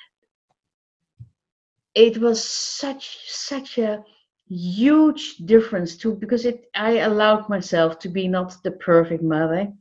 it 1.95 2.19
was 2.19 2.43
such 2.43 3.19
such 3.27 3.79
a 3.79 4.05
huge 4.49 5.37
difference 5.45 5.97
too 5.97 6.15
because 6.17 6.45
it 6.45 6.67
I 6.75 6.99
allowed 6.99 7.49
myself 7.49 7.99
to 8.01 8.09
be 8.09 8.29
not 8.29 8.57
the 8.63 8.73
perfect 8.73 9.23
mother. 9.23 9.73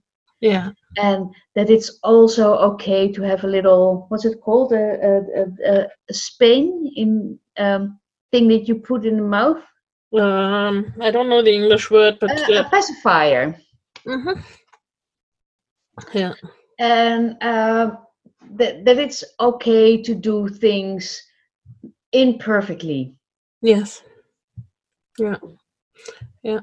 Yeah. 0.42 0.72
And 0.98 1.34
that 1.56 1.70
it's 1.70 2.00
also 2.04 2.56
okay 2.56 3.12
to 3.12 3.22
have 3.24 3.44
a 3.44 3.48
little 3.48 4.06
what's 4.10 4.26
it 4.26 4.40
called 4.42 4.74
a 4.74 4.78
a, 5.10 5.72
a, 5.72 5.88
a 6.10 6.14
Spain 6.14 6.92
in 6.96 7.40
um, 7.58 8.00
thing 8.32 8.48
that 8.50 8.68
you 8.68 8.76
put 8.76 9.06
in 9.06 9.18
the 9.18 9.24
mouth. 9.24 9.62
Um, 10.18 10.94
I 11.02 11.12
don't 11.12 11.30
know 11.30 11.44
the 11.44 11.54
English 11.54 11.92
word, 11.92 12.18
but 12.20 12.32
uh, 12.32 12.46
yeah. 12.48 12.60
a 12.62 12.70
pacifier. 12.70 13.60
Mm-hmm. 14.06 14.40
Yeah. 16.14 16.34
And 16.80 17.36
uh, 17.44 17.98
that 18.56 18.86
that 18.86 18.98
it's 18.98 19.24
okay 19.40 20.02
to 20.02 20.16
do 20.16 20.48
things 20.48 21.22
imperfectly. 22.12 23.16
Yes. 23.62 24.04
Yeah. 25.18 25.38
Yeah. 26.44 26.60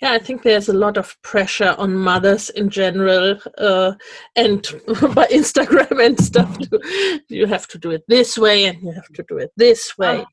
Yeah, 0.00 0.12
I 0.12 0.18
think 0.20 0.42
there's 0.42 0.68
a 0.68 0.72
lot 0.74 0.96
of 0.96 1.16
pressure 1.22 1.74
on 1.76 1.92
mothers 1.92 2.50
in 2.50 2.70
general, 2.70 3.36
uh, 3.58 3.94
and 4.36 4.62
by 4.86 5.26
Instagram 5.26 6.04
and 6.04 6.20
stuff. 6.20 6.56
To, 6.56 7.20
you 7.28 7.46
have 7.46 7.66
to 7.68 7.78
do 7.78 7.90
it 7.90 8.04
this 8.06 8.38
way, 8.38 8.66
and 8.66 8.80
you 8.80 8.92
have 8.92 9.08
to 9.14 9.24
do 9.28 9.38
it 9.38 9.50
this 9.56 9.98
way. 9.98 10.24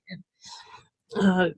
Uh, 1.19 1.49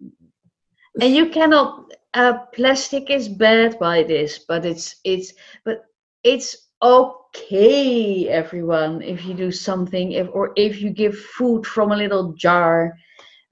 and 1.01 1.15
you 1.15 1.29
cannot. 1.29 1.91
Uh, 2.13 2.39
plastic 2.53 3.09
is 3.09 3.27
bad 3.27 3.77
by 3.77 4.03
this, 4.03 4.45
but 4.47 4.65
it's 4.65 4.95
it's 5.03 5.33
but 5.65 5.83
it's 6.23 6.69
okay 6.81 7.26
everyone 7.51 9.01
if 9.01 9.25
you 9.25 9.33
do 9.33 9.51
something 9.51 10.11
if 10.13 10.27
or 10.33 10.51
if 10.55 10.81
you 10.81 10.89
give 10.89 11.17
food 11.17 11.65
from 11.65 11.91
a 11.91 11.97
little 11.97 12.33
jar 12.33 12.93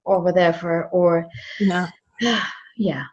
or 0.04 0.22
whatever 0.22 0.86
or 0.86 1.26
yeah 1.60 1.88
yeah 2.78 3.04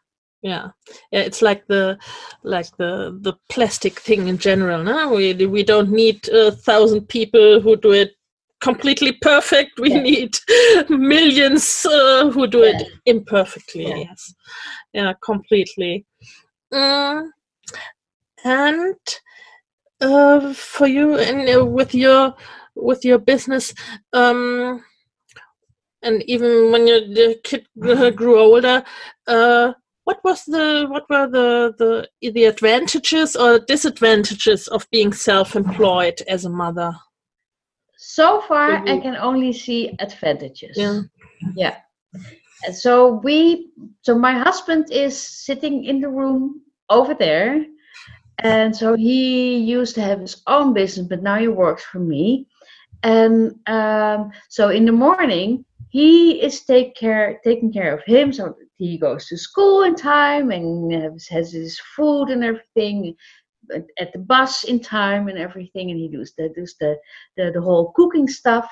yeah 0.42 0.68
yeah 1.12 1.20
it's 1.20 1.40
like 1.40 1.66
the 1.68 1.96
like 2.42 2.76
the 2.76 3.16
the 3.22 3.32
plastic 3.48 4.00
thing 4.00 4.28
in 4.28 4.36
general 4.36 4.82
no 4.82 5.14
we 5.14 5.34
we 5.46 5.62
don't 5.62 5.90
need 5.90 6.28
a 6.28 6.50
thousand 6.50 7.08
people 7.08 7.60
who 7.60 7.76
do 7.76 7.92
it 7.92 8.10
completely 8.60 9.12
perfect 9.22 9.78
we 9.80 9.90
yeah. 9.90 10.00
need 10.00 10.36
millions 10.88 11.86
uh, 11.86 12.30
who 12.30 12.46
do 12.46 12.60
yeah. 12.60 12.70
it 12.78 12.88
imperfectly 13.06 13.88
yeah. 13.88 13.96
yes 13.96 14.34
yeah 14.92 15.12
completely 15.22 16.04
mm. 16.72 17.28
and 18.44 18.96
uh, 20.02 20.52
for 20.52 20.86
you 20.86 21.18
and 21.18 21.48
uh, 21.48 21.64
with 21.64 21.94
your 21.94 22.34
with 22.74 23.04
your 23.04 23.18
business 23.18 23.74
um, 24.12 24.82
and 26.02 26.22
even 26.24 26.70
when 26.72 26.86
your 26.86 27.00
the 27.00 27.40
kid 27.44 27.66
grew 28.16 28.38
older 28.38 28.82
uh, 29.26 29.72
what 30.04 30.18
was 30.24 30.44
the 30.44 30.86
what 30.88 31.08
were 31.08 31.28
the 31.28 31.74
the 31.78 32.30
the 32.30 32.44
advantages 32.44 33.36
or 33.36 33.60
disadvantages 33.60 34.66
of 34.68 34.86
being 34.90 35.12
self-employed 35.12 36.22
as 36.28 36.44
a 36.44 36.50
mother? 36.50 36.92
So 37.96 38.40
far 38.40 38.82
i 38.88 38.98
can 38.98 39.16
only 39.16 39.52
see 39.52 39.94
advantages. 40.00 40.76
Yeah. 40.76 41.02
Yeah. 41.54 41.76
So 42.72 43.20
we 43.22 43.70
so 44.02 44.18
my 44.18 44.38
husband 44.38 44.90
is 44.90 45.16
sitting 45.16 45.84
in 45.84 46.00
the 46.00 46.08
room 46.08 46.62
over 46.90 47.14
there 47.14 47.64
and 48.38 48.74
so 48.74 48.94
he 48.94 49.58
used 49.58 49.94
to 49.96 50.02
have 50.02 50.20
his 50.20 50.42
own 50.46 50.72
business, 50.72 51.06
but 51.06 51.22
now 51.22 51.38
he 51.38 51.48
works 51.48 51.84
for 51.84 51.98
me. 51.98 52.46
And 53.02 53.54
um, 53.66 54.30
so 54.48 54.68
in 54.68 54.84
the 54.84 54.92
morning, 54.92 55.64
he 55.90 56.42
is 56.42 56.64
take 56.64 56.94
care 56.94 57.40
taking 57.44 57.72
care 57.72 57.94
of 57.94 58.02
him. 58.04 58.32
So 58.32 58.56
he 58.76 58.96
goes 58.98 59.26
to 59.26 59.36
school 59.36 59.82
in 59.82 59.94
time 59.94 60.50
and 60.50 60.92
has, 61.30 61.52
his 61.52 61.78
food 61.94 62.30
and 62.30 62.42
everything 62.42 63.14
at 63.98 64.12
the 64.12 64.18
bus 64.18 64.64
in 64.64 64.80
time 64.80 65.28
and 65.28 65.38
everything. 65.38 65.90
And 65.90 65.98
he 65.98 66.08
does 66.08 66.32
the 66.36 66.48
does 66.48 66.76
the, 66.80 66.98
the 67.36 67.50
the 67.52 67.60
whole 67.60 67.92
cooking 67.92 68.28
stuff. 68.28 68.68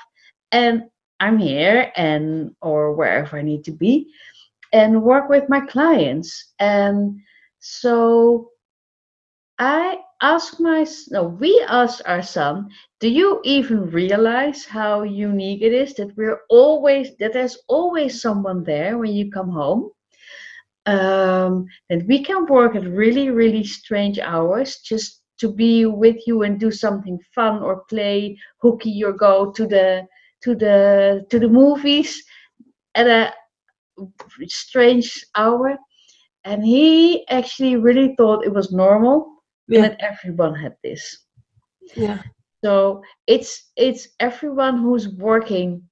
And 0.51 0.83
I'm 1.19 1.37
here 1.37 1.91
and 1.95 2.55
or 2.61 2.93
wherever 2.93 3.37
I 3.37 3.41
need 3.41 3.63
to 3.65 3.71
be 3.71 4.07
and 4.73 5.03
work 5.03 5.29
with 5.29 5.49
my 5.49 5.61
clients. 5.61 6.53
And 6.59 7.19
so 7.59 8.50
I 9.61 9.99
ask 10.23 10.59
my 10.59 10.87
no, 11.11 11.37
we 11.39 11.63
ask 11.69 12.01
our 12.07 12.23
son, 12.23 12.71
do 12.99 13.07
you 13.07 13.41
even 13.43 13.91
realize 13.91 14.65
how 14.65 15.03
unique 15.03 15.61
it 15.61 15.71
is 15.71 15.93
that 15.95 16.17
we're 16.17 16.39
always 16.49 17.15
that 17.19 17.33
there's 17.33 17.59
always 17.67 18.19
someone 18.19 18.63
there 18.63 18.97
when 18.97 19.11
you 19.13 19.29
come 19.29 19.51
home? 19.51 19.91
Um, 20.87 21.67
that 21.89 22.07
we 22.07 22.23
can 22.23 22.47
work 22.47 22.75
at 22.75 22.87
really, 22.87 23.29
really 23.29 23.63
strange 23.63 24.17
hours 24.17 24.77
just 24.77 25.21
to 25.37 25.47
be 25.53 25.85
with 25.85 26.17
you 26.25 26.41
and 26.41 26.59
do 26.59 26.71
something 26.71 27.19
fun 27.35 27.61
or 27.61 27.83
play 27.87 28.39
hooky 28.63 29.03
or 29.03 29.13
go 29.13 29.51
to 29.51 29.67
the 29.67 30.07
to 30.41 30.55
the 30.55 31.23
to 31.29 31.37
the 31.37 31.47
movies 31.47 32.23
at 32.95 33.05
a 33.05 33.31
strange 34.47 35.23
hour 35.35 35.77
and 36.45 36.65
he 36.65 37.27
actually 37.29 37.75
really 37.75 38.15
thought 38.17 38.43
it 38.43 38.53
was 38.53 38.71
normal 38.71 39.40
yeah. 39.67 39.85
and 39.85 39.97
everyone 39.99 40.55
had 40.55 40.75
this 40.83 41.25
yeah 41.95 42.21
so 42.63 43.01
it's 43.27 43.71
it's 43.75 44.09
everyone 44.19 44.77
who's 44.77 45.09
working 45.09 45.83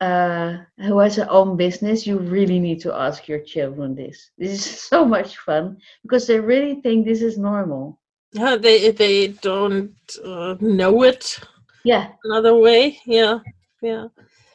uh, 0.00 0.56
who 0.78 0.98
has 0.98 1.16
their 1.16 1.30
own 1.30 1.56
business, 1.56 2.06
you 2.06 2.18
really 2.18 2.58
need 2.58 2.80
to 2.80 2.94
ask 2.94 3.28
your 3.28 3.40
children 3.40 3.94
this. 3.94 4.30
This 4.38 4.52
is 4.52 4.80
so 4.88 5.04
much 5.04 5.36
fun 5.38 5.76
because 6.02 6.26
they 6.26 6.40
really 6.40 6.80
think 6.80 7.04
this 7.04 7.22
is 7.22 7.36
normal. 7.38 8.00
Yeah, 8.32 8.56
they 8.56 8.92
they 8.92 9.28
don't 9.28 9.94
uh, 10.24 10.56
know 10.60 11.02
it. 11.02 11.38
Yeah, 11.84 12.08
another 12.24 12.54
way. 12.54 12.98
Yeah, 13.04 13.40
yeah. 13.82 14.08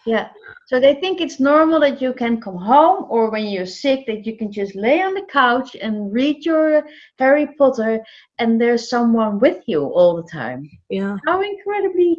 Yeah. 0.05 0.29
So 0.67 0.79
they 0.79 0.95
think 0.95 1.21
it's 1.21 1.39
normal 1.39 1.79
that 1.81 2.01
you 2.01 2.11
can 2.13 2.41
come 2.41 2.57
home 2.57 3.05
or 3.09 3.29
when 3.29 3.45
you're 3.45 3.67
sick 3.67 4.07
that 4.07 4.25
you 4.25 4.35
can 4.35 4.51
just 4.51 4.75
lay 4.75 5.01
on 5.01 5.13
the 5.13 5.25
couch 5.31 5.75
and 5.79 6.11
read 6.11 6.43
your 6.43 6.83
Harry 7.19 7.47
Potter 7.57 8.03
and 8.39 8.59
there's 8.59 8.89
someone 8.89 9.39
with 9.39 9.61
you 9.67 9.83
all 9.83 10.15
the 10.15 10.27
time. 10.27 10.67
Yeah. 10.89 11.17
How 11.27 11.41
incredibly 11.41 12.17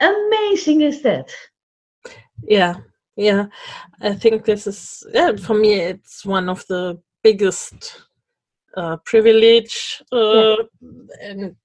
amazing 0.00 0.82
is 0.82 1.00
that? 1.02 1.32
Yeah. 2.42 2.74
Yeah. 3.16 3.46
I 4.02 4.12
think 4.12 4.44
this 4.44 4.66
is 4.66 5.06
yeah, 5.14 5.34
for 5.36 5.54
me 5.54 5.74
it's 5.74 6.26
one 6.26 6.50
of 6.50 6.66
the 6.66 7.00
biggest 7.22 8.02
uh, 8.76 8.98
privilege 9.06 10.02
uh, 10.12 10.34
yeah. 10.44 10.54
and 11.22 11.56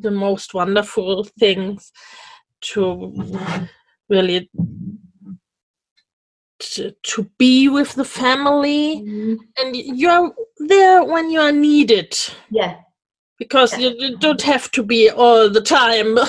the 0.00 0.10
most 0.10 0.54
wonderful 0.54 1.22
things 1.38 1.92
to 2.62 3.12
really 4.08 4.50
to, 6.60 6.90
to 7.02 7.22
be 7.38 7.68
with 7.68 7.94
the 7.94 8.04
family 8.04 9.02
Mhm. 9.02 9.38
and 9.58 9.76
you're 9.76 10.32
there 10.68 11.04
when 11.04 11.30
you 11.30 11.40
are 11.40 11.52
needed 11.52 12.16
Yeah. 12.50 12.76
because 13.38 13.72
Yeah. 13.78 13.88
you, 13.88 13.96
you 13.98 14.16
don't 14.18 14.42
have 14.42 14.70
to 14.72 14.82
be 14.82 15.10
all 15.10 15.48
the 15.50 15.62
time 15.62 16.18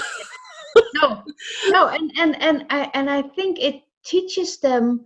No, 0.93 1.23
no, 1.69 1.87
and 1.87 2.11
and 2.17 2.41
and 2.41 2.65
I 2.69 2.89
and 2.93 3.09
I 3.09 3.21
think 3.35 3.59
it 3.59 3.81
teaches 4.03 4.59
them 4.59 5.05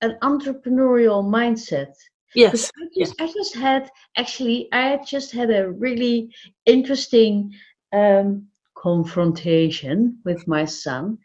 an 0.00 0.16
entrepreneurial 0.22 1.22
mindset. 1.24 1.94
yes 2.34 2.70
I 2.80 2.84
just, 2.98 3.20
I 3.20 3.26
just 3.32 3.54
had 3.54 3.90
actually, 4.16 4.68
I 4.72 4.98
just 5.06 5.32
had 5.32 5.50
a 5.50 5.70
really 5.70 6.34
interesting 6.66 7.52
um, 7.92 8.46
confrontation 8.74 10.18
with 10.24 10.46
my 10.48 10.64
son, 10.64 11.18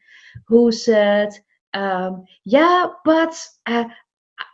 who 0.47 0.71
said, 0.71 1.29
um, 1.73 2.25
"Yeah, 2.45 2.87
but 3.05 3.33
uh, 3.65 3.85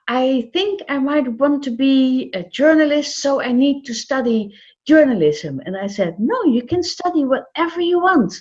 I 0.07 0.49
think 0.53 0.81
I 0.89 0.99
might 0.99 1.27
want 1.39 1.63
to 1.63 1.71
be 1.71 2.31
a 2.33 2.43
journalist, 2.43 3.21
so 3.21 3.41
I 3.41 3.51
need 3.51 3.83
to 3.85 3.93
study 3.93 4.53
journalism." 4.85 5.61
And 5.65 5.77
I 5.77 5.87
said, 5.87 6.15
"No, 6.19 6.43
you 6.45 6.63
can 6.63 6.83
study 6.83 7.25
whatever 7.25 7.81
you 7.81 7.99
want. 7.99 8.33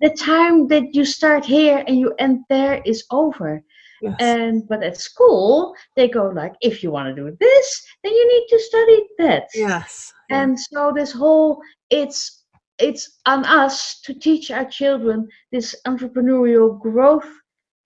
The 0.00 0.10
time 0.10 0.68
that 0.68 0.94
you 0.94 1.04
start 1.04 1.44
here 1.44 1.84
and 1.86 1.98
you 1.98 2.12
end 2.18 2.44
there 2.48 2.82
is 2.84 3.04
over." 3.10 3.62
yes. 4.02 4.16
And 4.20 4.68
but 4.68 4.82
at 4.82 4.96
school 4.96 5.74
they 5.96 6.08
go 6.08 6.28
like, 6.28 6.54
if 6.60 6.82
you 6.82 6.90
want 6.90 7.14
to 7.14 7.22
do 7.22 7.36
this, 7.40 7.86
then 8.02 8.12
you 8.12 8.28
need 8.32 8.46
to 8.48 8.58
study 8.60 9.02
that. 9.18 9.44
yes 9.54 10.12
And 10.30 10.58
so 10.58 10.92
this 10.94 11.12
whole 11.12 11.60
it's 11.90 12.44
it's 12.78 13.18
on 13.26 13.44
us 13.44 14.00
to 14.02 14.14
teach 14.14 14.50
our 14.50 14.64
children 14.64 15.28
this 15.50 15.74
entrepreneurial 15.86 16.80
growth 16.80 17.28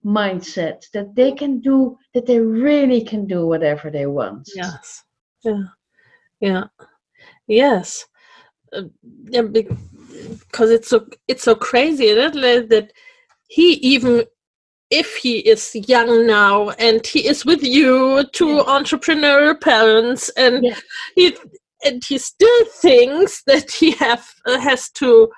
mindset 0.04 0.84
that 0.92 1.14
they 1.14 1.32
can 1.32 1.60
do 1.60 1.96
that 2.14 2.26
they 2.26 2.40
really 2.40 3.02
can 3.04 3.26
do 3.26 3.46
whatever 3.46 3.90
they 3.90 4.06
want. 4.06 4.48
Yes. 4.54 5.04
Yeah. 5.44 5.62
Yeah. 6.40 6.64
Yes. 7.46 8.04
Uh, 8.72 8.84
yeah, 9.24 9.42
because 9.42 10.70
it's 10.70 10.88
so 10.88 11.06
it's 11.28 11.42
so 11.42 11.54
crazy 11.54 12.06
isn't 12.06 12.42
it, 12.42 12.68
that 12.70 12.92
he 13.48 13.74
even 13.74 14.24
if 14.90 15.16
he 15.16 15.38
is 15.38 15.74
young 15.88 16.26
now 16.26 16.70
and 16.70 17.06
he 17.06 17.26
is 17.26 17.44
with 17.44 17.62
you 17.62 18.24
two 18.32 18.56
Yeah. 18.56 18.62
entrepreneurial 18.66 19.60
parents 19.60 20.30
and 20.30 20.64
Yeah. 20.64 20.78
he 21.16 21.36
and 21.84 22.02
he 22.04 22.18
still 22.18 22.64
thinks 22.80 23.42
that 23.44 23.70
he 23.70 23.90
have 23.92 24.26
uh, 24.46 24.58
has 24.58 24.90
to 24.90 25.30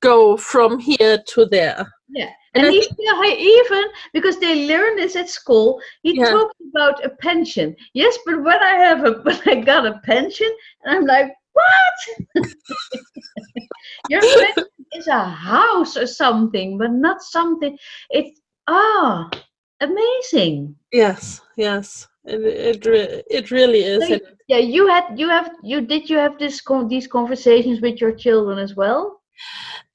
go 0.00 0.36
from 0.36 0.78
here 0.78 1.18
to 1.28 1.46
there 1.46 1.86
Yeah. 2.08 2.30
and, 2.54 2.64
And, 2.64 2.72
he, 2.74 2.80
think, 2.80 2.96
yeah, 2.98 3.22
he 3.22 3.32
even 3.58 3.84
because 4.12 4.38
they 4.38 4.66
learn 4.66 4.96
this 4.96 5.16
at 5.16 5.28
school, 5.30 5.80
he 6.02 6.12
Yeah. 6.18 6.30
talks 6.30 6.56
about 6.70 7.04
a 7.04 7.10
pension. 7.26 7.76
Yes, 7.94 8.18
but 8.26 8.42
when 8.42 8.60
I 8.62 8.74
have 8.86 9.04
a 9.04 9.12
when 9.26 9.40
I 9.46 9.56
got 9.60 9.86
a 9.86 10.00
pension, 10.04 10.50
and 10.82 10.96
I'm 10.98 11.04
like, 11.06 11.30
what? 11.52 11.96
Your 14.08 14.20
pension 14.38 14.64
is 14.92 15.06
a 15.06 15.24
house 15.24 15.96
or 15.96 16.06
something, 16.06 16.78
but 16.78 16.90
not 16.92 17.22
something. 17.22 17.76
It's 18.10 18.40
ah 18.68 19.30
amazing. 19.80 20.76
yes 20.92 21.40
yes 21.56 22.06
it 22.24 22.40
it, 22.42 22.86
re- 22.86 23.22
it 23.30 23.50
really 23.50 23.82
is 23.82 24.02
So 24.08 24.18
Yeah, 24.48 24.58
you 24.58 24.86
had 24.88 25.04
you 25.18 25.28
have 25.28 25.50
you 25.62 25.80
did 25.80 26.10
you 26.10 26.18
have 26.18 26.38
this 26.38 26.60
con- 26.60 26.88
these 26.88 27.06
conversations 27.06 27.80
with 27.80 28.00
your 28.00 28.12
children 28.12 28.58
as 28.58 28.74
well? 28.74 29.20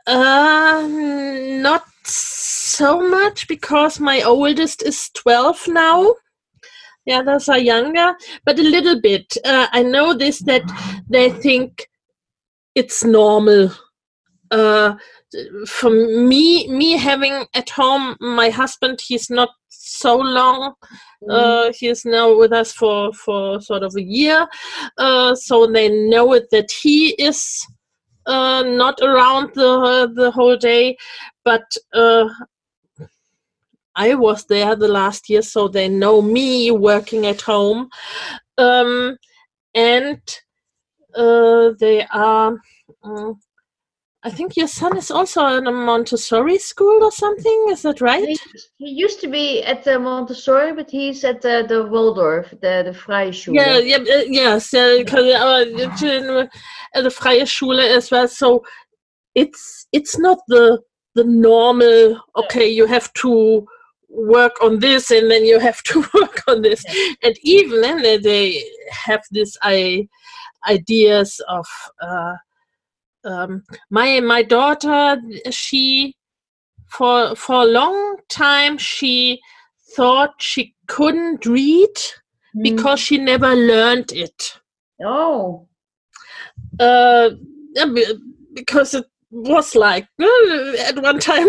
Uh, 0.08 0.88
not 0.88 1.86
so 2.04 3.02
much 3.02 3.48
because 3.48 4.00
my 4.00 4.22
oldest 4.22 4.84
is 4.84 5.10
12 5.16 5.68
now. 5.70 6.14
The 7.06 7.14
others 7.14 7.50
are 7.50 7.58
younger, 7.60 8.16
but 8.46 8.60
a 8.60 8.64
little 8.64 9.00
bit. 9.00 9.38
Uh, 9.44 9.68
I 9.72 9.84
know 9.84 10.14
this 10.14 10.40
that 10.44 10.64
they 11.08 11.30
think 11.30 11.88
it's 12.74 13.04
normal. 13.04 13.72
Uh, 14.52 14.96
for 15.68 15.90
me, 15.90 16.68
me 16.68 16.98
having 16.98 17.46
at 17.54 17.70
home 17.70 18.16
my 18.20 18.50
husband, 18.50 19.02
he's 19.02 19.30
not 19.30 19.50
so 19.70 20.18
long. 20.18 20.74
Uh, 21.30 21.72
he 21.74 21.88
is 21.88 22.06
now 22.06 22.36
with 22.38 22.54
us 22.54 22.72
for 22.72 23.12
for 23.14 23.60
sort 23.62 23.84
of 23.84 23.96
a 23.96 24.04
year, 24.04 24.48
uh, 24.98 25.34
so 25.36 25.66
they 25.66 25.90
know 25.90 26.34
it 26.34 26.48
that 26.52 26.72
he 26.72 27.10
is 27.14 27.66
uh, 28.26 28.64
not 28.64 29.00
around 29.02 29.52
the 29.54 30.12
the 30.14 30.32
whole 30.32 30.58
day, 30.58 30.98
but 31.44 31.64
uh, 31.94 32.28
I 33.96 34.16
was 34.16 34.46
there 34.46 34.76
the 34.76 34.88
last 34.88 35.30
year, 35.30 35.42
so 35.42 35.68
they 35.68 35.88
know 35.88 36.22
me 36.22 36.72
working 36.72 37.26
at 37.26 37.42
home, 37.42 37.90
um, 38.58 39.18
and 39.74 40.22
uh, 41.16 41.72
they 41.80 42.06
are. 42.12 42.58
Uh, 44.26 44.30
I 44.30 44.32
think 44.32 44.58
your 44.58 44.68
son 44.68 44.98
is 44.98 45.12
also 45.12 45.46
in 45.46 45.68
a 45.68 45.72
Montessori 45.72 46.58
school 46.58 47.04
or 47.04 47.12
something. 47.12 47.66
Is 47.70 47.82
that 47.84 48.02
right? 48.02 48.28
He, 48.28 48.38
he 48.78 48.90
used 48.92 49.22
to 49.22 49.28
be 49.28 49.64
at 49.64 49.84
the 49.84 50.00
Montessori, 50.00 50.74
but 50.74 50.90
he's 50.90 51.24
at 51.24 51.42
the, 51.42 51.66
the 51.68 51.86
Waldorf, 51.86 52.50
the 52.62 52.84
the 52.86 52.94
Freie 52.94 53.32
Schule. 53.32 53.56
Yeah, 53.56 53.78
yeah, 53.78 53.98
uh, 53.98 54.24
yes, 54.28 54.74
uh, 54.74 55.04
'cause, 55.08 55.26
uh, 55.26 55.66
in, 55.68 56.50
uh, 56.96 57.02
the 57.02 57.10
Freie 57.10 57.46
Schule 57.46 57.80
as 57.80 58.12
well. 58.12 58.28
So 58.28 58.64
it's 59.36 59.88
it's 59.92 60.18
not 60.18 60.40
the 60.48 60.82
the 61.16 61.24
normal. 61.24 62.20
Okay, 62.36 62.68
you 62.68 62.86
have 62.88 63.12
to 63.14 63.66
work 64.10 64.62
on 64.64 64.80
this, 64.80 65.12
and 65.12 65.30
then 65.30 65.46
you 65.46 65.60
have 65.60 65.82
to 65.92 66.00
work 66.14 66.42
on 66.48 66.62
this, 66.62 66.84
and 67.24 67.36
even 67.44 67.82
then 67.82 68.02
they- 68.02 68.18
they 68.18 68.64
have 68.92 69.24
this 69.32 69.58
I, 69.62 70.08
ideas 70.68 71.42
of. 71.48 71.68
Uh, 72.02 72.36
um, 73.26 73.64
my 73.90 74.20
my 74.20 74.44
daughter, 74.44 75.18
she 75.52 76.16
for 76.90 77.36
for 77.36 77.64
a 77.64 77.66
long 77.66 78.18
time 78.30 78.78
she 78.78 79.40
thought 79.96 80.34
she 80.40 80.76
couldn't 80.88 81.46
read 81.46 81.96
Mm. 82.56 82.64
because 82.64 83.00
she 83.02 83.18
never 83.18 83.54
learned 83.54 84.12
it. 84.14 84.60
oh, 85.04 85.68
Uh, 86.80 87.32
because 88.54 88.94
it 88.94 89.06
was 89.30 89.76
like 89.76 90.08
uh, 90.22 90.74
at 90.88 90.98
one 91.02 91.20
time 91.20 91.48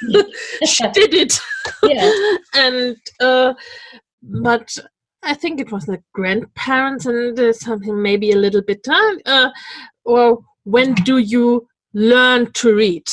she 0.64 0.84
did 0.92 1.12
it, 1.14 1.40
yeah, 1.82 2.12
and 2.54 2.96
uh, 3.20 3.54
but 4.22 4.76
I 5.22 5.34
think 5.34 5.60
it 5.60 5.72
was 5.72 5.86
the 5.86 6.00
grandparents 6.12 7.06
and 7.06 7.38
uh, 7.38 7.52
something 7.52 8.00
maybe 8.00 8.30
a 8.30 8.36
little 8.36 8.62
bit 8.62 8.84
time. 8.84 9.18
Uh, 9.26 9.50
well, 10.04 10.44
when 10.64 10.94
do 10.94 11.18
you 11.18 11.66
learn 11.92 12.52
to 12.52 12.74
read? 12.74 13.08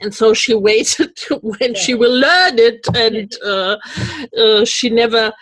And 0.00 0.14
so 0.14 0.32
she 0.34 0.54
waited 0.68 1.18
when 1.42 1.74
she 1.74 1.94
will 1.94 2.12
learn 2.14 2.58
it, 2.58 2.86
and 2.94 3.32
uh, 3.44 3.76
uh, 4.38 4.64
she 4.64 4.90
never 4.90 5.32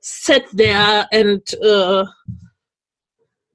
sat 0.00 0.44
there 0.52 1.06
and 1.12 1.40
uh, 1.64 2.04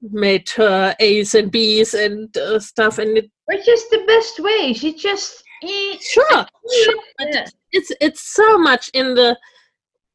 made 0.00 0.48
her 0.50 0.94
A's 0.98 1.34
and 1.34 1.50
B's 1.50 1.94
and 1.94 2.34
uh, 2.36 2.58
stuff. 2.58 2.98
And 2.98 3.18
it, 3.18 3.30
which 3.46 3.68
is 3.68 3.88
the 3.90 4.04
best 4.06 4.40
way. 4.40 4.72
She 4.72 4.94
just 4.94 5.42
sure, 6.00 6.46
sure, 6.84 6.94
Yeah. 7.20 7.46
it's 7.72 7.92
it's 8.00 8.22
so 8.34 8.58
much 8.58 8.90
in 8.94 9.14
the 9.14 9.36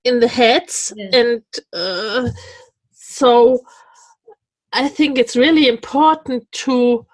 in 0.04 0.20
the 0.20 0.28
heads, 0.28 0.94
Yeah. 0.96 1.10
and 1.20 1.44
uh, 1.74 2.30
so 2.92 3.60
I 4.74 4.88
think 4.88 5.18
it's 5.18 5.36
really 5.36 5.68
important 5.68 6.52
to 6.64 7.06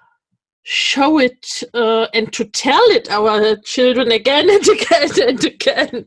show 0.64 1.20
it 1.20 1.64
uh, 1.74 2.08
and 2.14 2.32
to 2.34 2.46
tell 2.46 2.84
it 2.92 3.10
our 3.10 3.56
children 3.58 4.12
again 4.12 4.50
and 4.56 4.68
again 4.68 5.28
and 5.28 5.46
again 5.46 6.06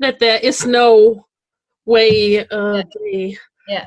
that 0.00 0.18
there 0.20 0.38
is 0.42 0.66
no 0.66 1.26
way 1.84 2.46
uh, 2.48 2.82
they 3.04 3.36
Yeah. 3.68 3.86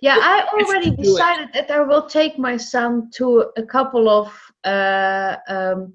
Yeah, 0.00 0.18
I 0.20 0.46
already 0.52 0.90
it. 0.90 0.98
decided 0.98 1.48
that 1.54 1.70
I 1.70 1.80
will 1.80 2.06
take 2.06 2.38
my 2.38 2.56
son 2.56 3.10
to 3.14 3.50
a 3.56 3.62
couple 3.62 4.08
of 4.08 4.32
uh, 4.64 5.36
um, 5.48 5.94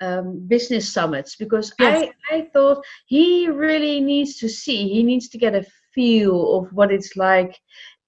um, 0.00 0.46
business 0.46 0.92
summits 0.92 1.36
because 1.36 1.72
Yes. 1.78 2.10
I, 2.30 2.36
I 2.36 2.48
thought 2.52 2.84
he 3.06 3.48
really 3.48 4.00
needs 4.00 4.36
to 4.38 4.48
see, 4.48 4.88
he 4.88 5.02
needs 5.02 5.28
to 5.30 5.38
get 5.38 5.54
a 5.54 5.66
feel 5.94 6.58
of 6.58 6.72
what 6.72 6.90
it's 6.92 7.16
like 7.16 7.58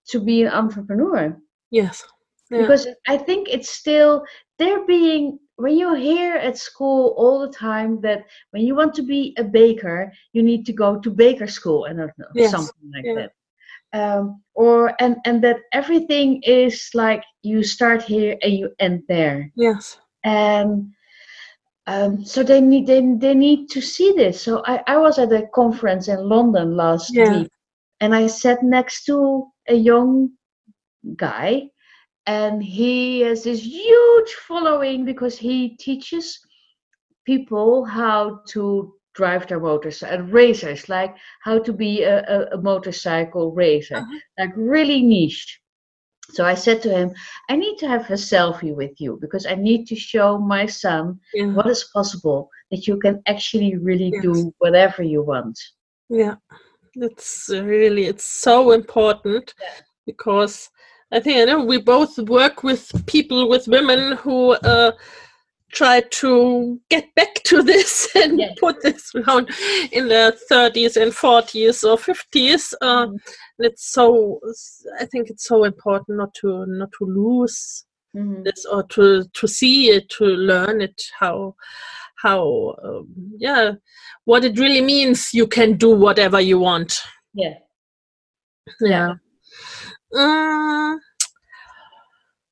to 0.09 0.21
be 0.21 0.43
an 0.43 0.53
entrepreneur. 0.53 1.37
Yes 1.71 2.05
Yeah. 2.51 2.63
Because 2.63 2.87
I 3.09 3.17
think 3.19 3.49
it's 3.49 3.71
still, 3.71 4.25
they're 4.59 4.85
being, 4.87 5.39
when 5.57 5.77
you 5.79 5.95
hear 5.95 6.35
at 6.37 6.57
school 6.59 7.15
all 7.17 7.41
the 7.41 7.53
time 7.53 8.01
that 8.03 8.25
when 8.51 8.63
you 8.65 8.75
want 8.75 8.95
to 8.95 9.03
be 9.03 9.35
a 9.39 9.45
baker, 9.45 10.13
you 10.33 10.43
need 10.43 10.67
to 10.67 10.73
go 10.73 10.99
to 11.01 11.11
baker 11.11 11.47
school, 11.47 11.85
and 11.85 11.99
Yes. 12.35 12.51
something 12.51 12.91
like 12.95 13.07
Yeah. 13.07 13.15
that 13.15 13.31
um, 13.93 14.43
or 14.55 14.95
and 15.01 15.17
and 15.25 15.43
that 15.43 15.59
everything 15.73 16.41
is 16.45 16.91
like 16.95 17.23
you 17.43 17.63
start 17.63 18.03
here 18.03 18.37
and 18.43 18.53
you 18.53 18.71
end 18.79 19.03
there 19.09 19.51
yes 19.57 19.99
and 20.25 20.93
um, 21.87 22.25
so 22.25 22.43
they 22.43 22.61
need 22.61 22.87
they, 22.87 23.01
they 23.19 23.35
need 23.35 23.69
to 23.71 23.81
see 23.81 24.13
this 24.17 24.43
so 24.43 24.63
I, 24.67 24.83
I 24.87 24.97
was 24.99 25.19
at 25.19 25.33
a 25.33 25.47
conference 25.55 26.09
in 26.09 26.29
london 26.29 26.77
last 26.77 27.17
Yeah. 27.17 27.19
week 27.19 27.51
and 28.01 28.15
I 28.15 28.27
sat 28.27 28.63
next 28.63 29.05
to 29.07 29.47
a 29.69 29.75
young 29.75 30.31
guy, 31.17 31.71
and 32.27 32.63
he 32.63 33.21
has 33.21 33.45
this 33.45 33.63
huge 33.63 34.33
following 34.47 35.05
because 35.05 35.39
he 35.39 35.77
teaches 35.77 36.39
people 37.27 37.85
how 37.85 38.41
to 38.49 38.95
drive 39.15 39.47
their 39.47 39.61
motorcycle 39.61 40.15
and 40.15 40.33
racers 40.33 40.89
like 40.89 41.15
how 41.43 41.59
to 41.59 41.73
be 41.73 42.03
a, 42.03 42.19
a, 42.35 42.57
a 42.57 42.63
motorcycle 42.63 43.53
racer 43.53 43.97
uh-huh. 43.97 44.19
like 44.39 44.53
really 44.57 45.03
niche 45.03 45.61
so 46.31 46.45
i 46.45 46.55
said 46.55 46.81
to 46.81 46.91
him 46.91 47.11
i 47.49 47.57
need 47.57 47.77
to 47.77 47.89
have 47.89 48.09
a 48.11 48.15
selfie 48.15 48.75
with 48.75 48.93
you 49.01 49.19
because 49.21 49.47
i 49.47 49.55
need 49.55 49.85
to 49.87 49.97
show 49.97 50.39
my 50.39 50.65
son 50.65 51.19
yeah. 51.35 51.47
what 51.47 51.67
is 51.67 51.91
possible 51.93 52.49
that 52.71 52.87
you 52.87 52.99
can 52.99 53.21
actually 53.27 53.77
really 53.77 54.11
yes. 54.15 54.23
do 54.23 54.55
whatever 54.59 55.03
you 55.03 55.23
want 55.23 55.59
yeah 56.09 56.37
it's 56.95 57.49
really 57.49 58.07
it's 58.07 58.25
so 58.25 58.71
important 58.71 59.55
yeah. 59.61 59.83
because 60.07 60.71
i 61.13 61.21
think 61.21 61.39
i 61.39 61.45
know 61.45 61.65
we 61.65 61.79
both 61.79 62.19
work 62.19 62.63
with 62.63 63.07
people 63.07 63.49
with 63.49 63.69
women 63.69 64.17
who 64.17 64.53
uh, 64.53 64.93
try 65.73 66.01
to 66.11 66.81
get 66.89 67.15
back 67.15 67.35
to 67.45 67.63
this 67.63 68.09
and 68.17 68.41
yeah. 68.41 68.53
put 68.59 68.81
this 68.83 69.13
around 69.15 69.49
in 69.93 70.09
their 70.09 70.33
30s 70.51 71.01
and 71.01 71.13
40s 71.13 71.85
or 71.85 71.97
50s 71.97 72.75
uh, 72.81 73.07
mm-hmm. 73.07 73.17
it's 73.59 73.93
so 73.93 74.41
i 75.01 75.05
think 75.05 75.31
it's 75.31 75.45
so 75.45 75.65
important 75.65 76.19
not 76.19 76.35
to 76.35 76.67
not 76.67 76.91
to 76.99 77.05
lose 77.05 77.85
mm-hmm. 78.17 78.43
this 78.43 78.65
or 78.67 78.83
to 78.85 79.25
to 79.33 79.47
see 79.47 79.91
it 79.91 80.09
to 80.09 80.25
learn 80.25 80.81
it 80.81 81.01
how 81.19 81.55
how 82.17 82.75
um, 82.85 83.07
yeah 83.39 83.73
what 84.25 84.45
it 84.45 84.59
really 84.59 84.83
means 84.83 85.33
you 85.33 85.47
can 85.47 85.77
do 85.77 85.95
whatever 85.97 86.41
you 86.41 86.59
want 86.59 87.01
yeah 87.35 87.55
yeah 88.81 89.15
um, 90.17 91.01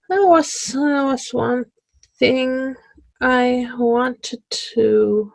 there 0.09 0.27
was 0.27 0.71
there 0.75 1.05
was 1.07 1.29
one 1.33 1.65
thing 2.19 2.75
I 3.21 3.69
wanted 3.77 4.43
to 4.51 5.33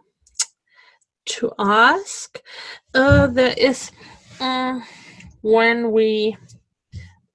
to 1.26 1.52
ask. 1.60 2.42
Uh, 2.94 3.28
there 3.28 3.54
is 3.58 3.92
uh, 4.40 4.80
when 5.42 5.92
we 5.92 6.36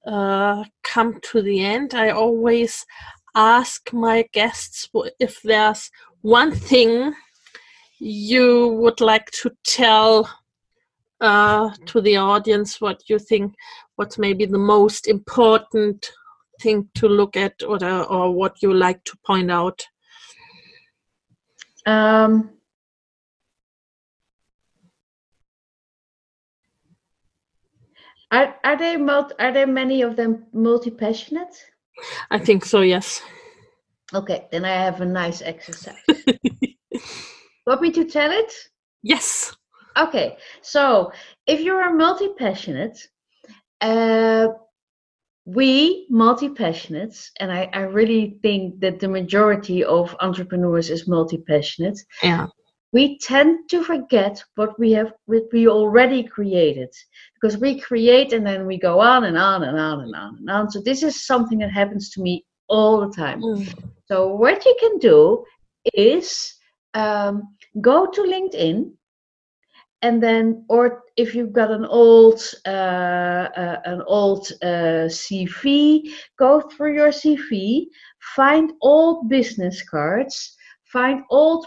uh, 0.05 0.63
come 0.83 1.19
to 1.21 1.41
the 1.41 1.63
end, 1.63 1.93
I 1.93 2.09
always 2.09 2.85
ask 3.35 3.93
my 3.93 4.27
guests 4.33 4.89
if 5.19 5.41
there's 5.43 5.91
one 6.21 6.51
thing 6.51 7.13
you 7.99 8.67
would 8.79 9.01
like 9.01 9.29
to 9.31 9.51
tell 9.63 10.29
uh, 11.21 11.69
to 11.85 12.01
the 12.01 12.17
audience 12.17 12.79
what 12.79 13.01
you 13.07 13.19
think 13.19 13.53
what's 13.95 14.17
maybe 14.17 14.45
the 14.45 14.57
most 14.57 15.07
important 15.07 16.11
thing 16.61 16.89
to 16.93 17.07
look 17.07 17.37
at 17.37 17.53
or, 17.63 17.83
or 18.05 18.31
what 18.31 18.61
you 18.61 18.73
like 18.73 19.03
to 19.03 19.17
point 19.25 19.51
out 19.51 19.85
um, 21.85 22.51
are 28.31 28.55
are 28.63 28.77
they 28.77 28.97
multi, 28.97 29.33
are 29.39 29.51
there 29.51 29.67
many 29.67 30.01
of 30.01 30.15
them 30.15 30.45
multi 30.53 30.91
passionate? 30.91 31.55
I 32.29 32.37
think 32.39 32.65
so. 32.65 32.81
Yes. 32.81 33.21
Okay, 34.13 34.47
then 34.51 34.65
I 34.65 34.73
have 34.73 35.01
a 35.01 35.05
nice 35.05 35.41
exercise. 35.41 35.95
Want 37.65 37.81
me 37.81 37.91
to 37.91 38.05
tell 38.05 38.31
it? 38.31 38.51
Yes. 39.03 39.55
Okay, 39.99 40.37
so 40.61 41.11
if 41.45 41.59
you 41.59 41.73
are 41.73 41.93
multi 41.93 42.29
passionate, 42.37 42.97
uh, 43.81 44.47
we 45.55 46.05
multi-passionates 46.09 47.29
and 47.39 47.51
I, 47.51 47.69
I 47.73 47.81
really 47.81 48.37
think 48.43 48.79
that 48.81 48.99
the 48.99 49.07
majority 49.07 49.83
of 49.83 50.15
entrepreneurs 50.19 50.89
is 50.91 51.07
multi-passionate. 51.07 51.99
Yeah. 52.21 52.47
We 52.91 53.17
tend 53.19 53.69
to 53.69 53.83
forget 53.83 54.43
what 54.55 54.79
we 54.79 54.91
have 54.91 55.13
what 55.25 55.43
we 55.53 55.67
already 55.67 56.23
created 56.23 56.89
because 57.35 57.57
we 57.57 57.79
create 57.79 58.33
and 58.33 58.45
then 58.45 58.65
we 58.65 58.77
go 58.77 58.99
on 58.99 59.23
and 59.25 59.37
on 59.37 59.63
and 59.63 59.79
on 59.79 60.01
and 60.01 60.15
on 60.15 60.35
and 60.37 60.49
on. 60.49 60.71
So 60.71 60.81
this 60.81 61.03
is 61.03 61.25
something 61.25 61.59
that 61.59 61.71
happens 61.71 62.09
to 62.11 62.21
me 62.21 62.45
all 62.67 62.99
the 62.99 63.15
time. 63.15 63.41
Mm. 63.41 63.73
so 64.07 64.27
what 64.35 64.63
you 64.65 64.75
can 64.79 64.99
do 64.99 65.43
is 65.93 66.53
um, 66.93 67.55
go 67.81 68.05
to 68.05 68.21
linkedin 68.21 68.91
and 70.01 70.23
then 70.23 70.63
or 70.69 71.03
if 71.17 71.35
you've 71.35 71.51
got 71.53 71.71
an 71.71 71.85
old 71.85 72.41
uh, 72.65 73.49
uh, 73.57 73.81
an 73.85 74.01
old 74.07 74.51
uh, 74.61 75.07
cv 75.07 76.09
go 76.37 76.61
through 76.61 76.93
your 76.93 77.09
cv 77.09 77.85
find 78.35 78.73
old 78.81 79.29
business 79.29 79.83
cards 79.83 80.55
find 80.85 81.23
old 81.29 81.65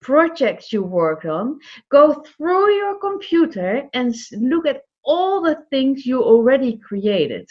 projects 0.00 0.72
you 0.72 0.82
worked 0.82 1.26
on 1.26 1.58
go 1.90 2.22
through 2.22 2.74
your 2.74 2.98
computer 3.00 3.88
and 3.92 4.14
look 4.32 4.66
at 4.66 4.82
all 5.04 5.42
the 5.42 5.56
things 5.70 6.06
you 6.06 6.22
already 6.22 6.78
created 6.78 7.46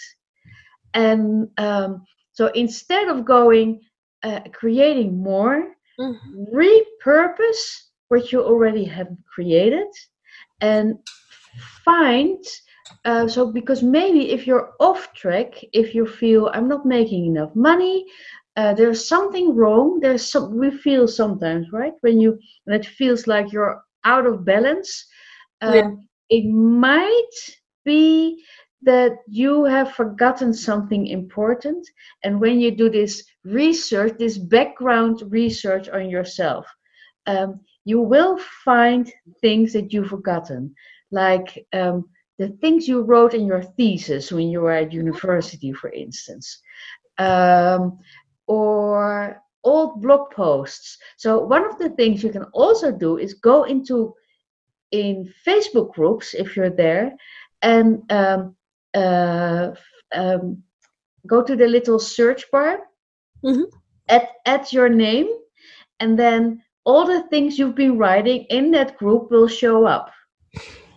and 0.94 1.48
um, 1.58 2.04
so 2.32 2.48
instead 2.48 3.08
of 3.08 3.26
going 3.26 3.82
uh, 4.24 4.40
creating 4.54 5.22
more 5.22 5.76
mm-hmm. 6.00 6.44
repurpose 6.56 7.87
what 8.10 8.32
you 8.32 8.44
already 8.44 8.86
have 8.86 9.10
created 9.34 9.88
and 10.62 10.98
find 11.84 12.44
uh, 13.06 13.28
so 13.28 13.52
because 13.52 13.84
maybe 13.84 14.32
if 14.32 14.48
you're 14.48 14.74
off 14.80 15.14
track 15.14 15.54
if 15.74 15.94
you 15.94 16.06
feel 16.06 16.50
i'm 16.54 16.68
not 16.68 16.86
making 16.86 17.26
enough 17.26 17.54
money 17.56 18.06
uh, 18.56 18.74
there's 18.74 19.08
something 19.08 19.56
wrong 19.56 20.00
there's 20.00 20.32
some 20.32 20.58
we 20.58 20.72
feel 20.72 21.08
sometimes 21.08 21.68
right 21.72 21.94
when 22.02 22.20
you 22.20 22.38
and 22.66 22.76
it 22.76 22.86
feels 22.86 23.28
like 23.28 23.52
you're 23.52 23.82
out 24.04 24.26
of 24.26 24.46
balance 24.46 25.06
um, 25.62 25.74
yeah. 25.74 25.90
it 26.30 26.46
might 26.50 27.36
be 27.86 28.44
that 28.84 29.14
you 29.28 29.64
have 29.64 29.94
forgotten 29.94 30.54
something 30.54 31.08
important 31.08 31.88
and 32.24 32.40
when 32.40 32.60
you 32.60 32.72
do 32.72 32.90
this 32.90 33.24
research 33.44 34.14
this 34.18 34.38
background 34.38 35.22
research 35.30 35.90
on 35.90 36.10
yourself 36.10 36.66
um, 37.26 37.60
you 37.88 38.02
will 38.02 38.38
find 38.66 39.10
things 39.40 39.72
that 39.72 39.94
you've 39.94 40.10
forgotten, 40.10 40.76
like 41.10 41.66
um, 41.72 42.04
the 42.38 42.50
things 42.60 42.86
you 42.86 43.02
wrote 43.02 43.34
in 43.34 43.46
your 43.48 43.64
thesis 43.64 44.30
when 44.30 44.50
you 44.50 44.60
were 44.60 44.74
at 44.74 44.92
university, 44.92 45.72
for 45.72 45.90
instance, 45.92 46.60
um, 47.18 47.98
or 48.46 49.42
old 49.64 50.02
blog 50.02 50.30
posts. 50.32 50.98
So 51.16 51.40
one 51.40 51.66
of 51.66 51.80
the 51.80 51.92
things 51.92 52.22
you 52.22 52.30
can 52.30 52.44
also 52.52 52.92
do 52.92 53.18
is 53.20 53.36
go 53.36 53.64
into 53.64 54.14
in 54.92 55.34
Facebook 55.48 55.94
groups 55.94 56.34
if 56.34 56.58
you're 56.58 56.76
there, 56.86 57.16
and 57.62 58.04
um, 58.12 58.54
uh, 58.96 59.72
um, 60.14 60.62
go 61.26 61.42
to 61.42 61.56
the 61.56 61.68
little 61.68 62.00
search 62.00 62.44
bar, 62.52 62.80
mm-hmm. 63.46 63.64
add 64.10 64.28
add 64.46 64.74
your 64.74 64.90
name, 64.90 65.28
and 66.02 66.20
then 66.20 66.62
all 66.88 67.06
the 67.06 67.24
things 67.28 67.60
you've 67.60 67.76
been 67.76 67.98
writing 67.98 68.46
in 68.50 68.72
that 68.72 68.98
group 68.98 69.30
will 69.30 69.48
show 69.48 69.86
up. 69.86 70.10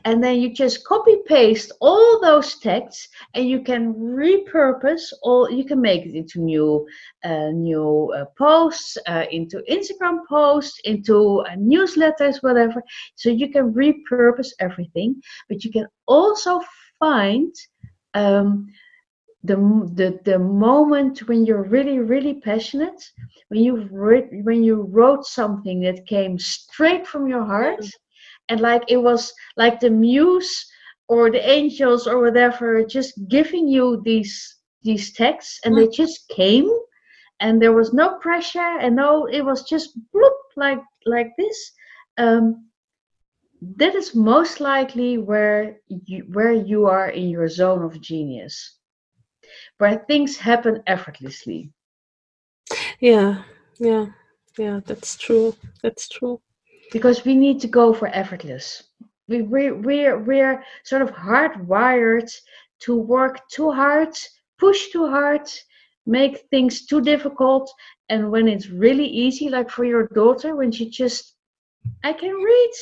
And 0.05 0.22
then 0.22 0.41
you 0.41 0.55
just 0.55 0.84
copy 0.84 1.16
paste 1.26 1.72
all 1.80 2.20
those 2.20 2.59
texts 2.61 3.09
and 3.34 3.47
you 3.47 3.62
can 3.62 3.93
repurpose 3.95 5.12
all, 5.22 5.51
you 5.51 5.64
can 5.64 5.80
make 5.80 6.07
it 6.07 6.14
into 6.14 6.41
new, 6.41 6.86
uh, 7.24 7.51
new 7.51 8.11
uh, 8.16 8.24
posts, 8.38 8.97
uh, 9.07 9.24
into 9.30 9.62
Instagram 9.68 10.20
posts, 10.28 10.80
into 10.84 11.45
newsletters, 11.59 12.43
whatever. 12.43 12.82
So 13.16 13.28
you 13.28 13.51
can 13.51 13.74
repurpose 13.74 14.53
everything, 14.61 15.20
but 15.49 15.64
you 15.64 15.72
can 15.72 15.86
also 16.07 16.62
find 16.99 17.53
um, 18.14 18.68
the, 19.43 19.57
the 19.95 20.20
the 20.24 20.38
moment 20.38 21.26
when 21.28 21.47
you're 21.47 21.62
really 21.64 21.99
really 21.99 22.34
passionate 22.34 23.03
when 23.49 23.62
you 23.62 23.88
re- 23.91 24.43
when 24.43 24.62
you 24.62 24.82
wrote 24.91 25.24
something 25.24 25.80
that 25.80 26.07
came 26.07 26.38
straight 26.38 27.07
from 27.07 27.26
your 27.26 27.45
heart 27.45 27.84
and 28.49 28.61
like 28.61 28.82
it 28.88 28.99
was 28.99 29.32
like 29.57 29.80
the 29.80 29.91
muse 29.91 30.66
or 31.09 31.30
the 31.30 31.51
angels 31.51 32.07
or 32.07 32.20
whatever 32.20 32.84
just 32.84 33.14
giving 33.28 33.66
you 33.66 34.03
these 34.05 34.57
these 34.82 35.12
texts 35.14 35.61
and 35.64 35.76
they 35.76 35.88
just 35.88 36.28
came 36.28 36.70
and 37.41 37.61
there 37.61 37.72
was 37.72 37.93
no 37.93 38.18
pressure 38.18 38.78
and 38.80 38.97
no 38.97 39.26
it 39.26 39.43
was 39.43 39.62
just 39.62 39.99
bloop 40.14 40.38
like 40.57 40.80
like 41.07 41.30
this 41.38 41.72
um, 42.18 42.66
that 43.76 43.95
is 43.95 44.14
most 44.14 44.61
likely 44.61 45.16
where 45.16 45.78
you 45.88 46.24
where 46.32 46.53
you 46.53 46.86
are 46.86 47.09
in 47.09 47.28
your 47.28 47.49
zone 47.49 47.82
of 47.82 48.01
genius 48.01 48.80
where 49.78 50.05
things 50.09 50.36
happen 50.36 50.82
effortlessly. 50.86 51.70
Yeah, 53.01 53.42
yeah, 53.78 54.07
yeah, 54.59 54.80
that's 54.86 55.16
true. 55.16 55.55
That's 55.82 56.09
true. 56.09 56.40
Because 56.92 57.24
we 57.24 57.34
need 57.34 57.61
to 57.61 57.68
go 57.68 57.92
for 57.92 58.09
effortless. 58.09 58.82
we 59.28 59.42
we 59.42 59.70
we're 59.70 60.18
we're 60.18 60.62
sort 60.84 61.03
of 61.03 61.11
hardwired 61.12 62.30
to 62.80 62.96
work 62.96 63.40
too 63.48 63.70
hard, 63.70 64.14
push 64.59 64.90
too 64.90 65.07
hard, 65.09 65.46
make 66.07 66.38
things 66.51 66.86
too 66.86 67.01
difficult, 67.01 67.70
and 68.09 68.30
when 68.30 68.48
it's 68.48 68.68
really 68.68 69.07
easy, 69.07 69.48
like 69.48 69.70
for 69.70 69.84
your 69.84 70.07
daughter, 70.09 70.57
when 70.57 70.70
she 70.72 70.88
just 70.90 71.34
I 72.05 72.12
can 72.12 72.34
read. 72.34 72.72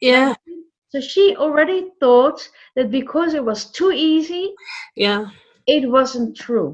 Yeah. 0.00 0.34
So 0.90 1.00
she 1.00 1.36
already 1.36 1.90
thought 2.00 2.48
that 2.76 2.90
because 2.90 3.34
it 3.34 3.44
was 3.44 3.70
too 3.70 3.92
easy, 3.92 4.54
Yeah. 4.96 5.26
It 5.76 5.84
wasn't 5.98 6.36
true. 6.36 6.70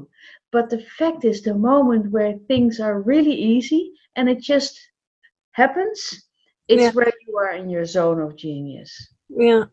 But 0.51 0.69
the 0.69 0.81
fact 0.99 1.21
is, 1.25 1.37
the 1.41 1.53
moment 1.71 2.11
where 2.15 2.33
things 2.49 2.79
are 2.79 3.01
really 3.11 3.37
easy 3.53 3.83
and 4.15 4.25
it 4.33 4.41
just 4.53 4.73
happens, 5.51 5.99
it's 6.67 6.81
Yeah. 6.81 6.91
where 6.97 7.13
you 7.25 7.37
are 7.43 7.53
in 7.61 7.69
your 7.69 7.85
zone 7.85 8.19
of 8.25 8.35
genius. 8.35 8.91
Yeah. 9.29 9.65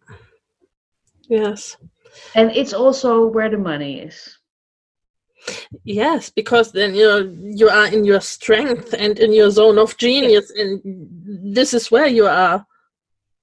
Yes. 1.28 1.76
And 2.34 2.50
it's 2.60 2.74
also 2.82 3.10
where 3.34 3.50
the 3.50 3.62
money 3.72 3.92
is. 4.08 4.16
Yes, 5.84 6.30
because 6.40 6.72
then 6.72 6.94
you 6.94 7.06
know 7.10 7.20
you 7.60 7.68
are 7.68 7.88
in 7.96 8.04
your 8.04 8.20
strength 8.20 8.94
and 9.02 9.18
in 9.18 9.32
your 9.32 9.50
zone 9.50 9.78
of 9.78 9.96
genius, 9.98 10.50
and 10.60 10.80
this 11.56 11.74
is 11.74 11.90
where 11.90 12.10
you 12.18 12.26
are 12.26 12.64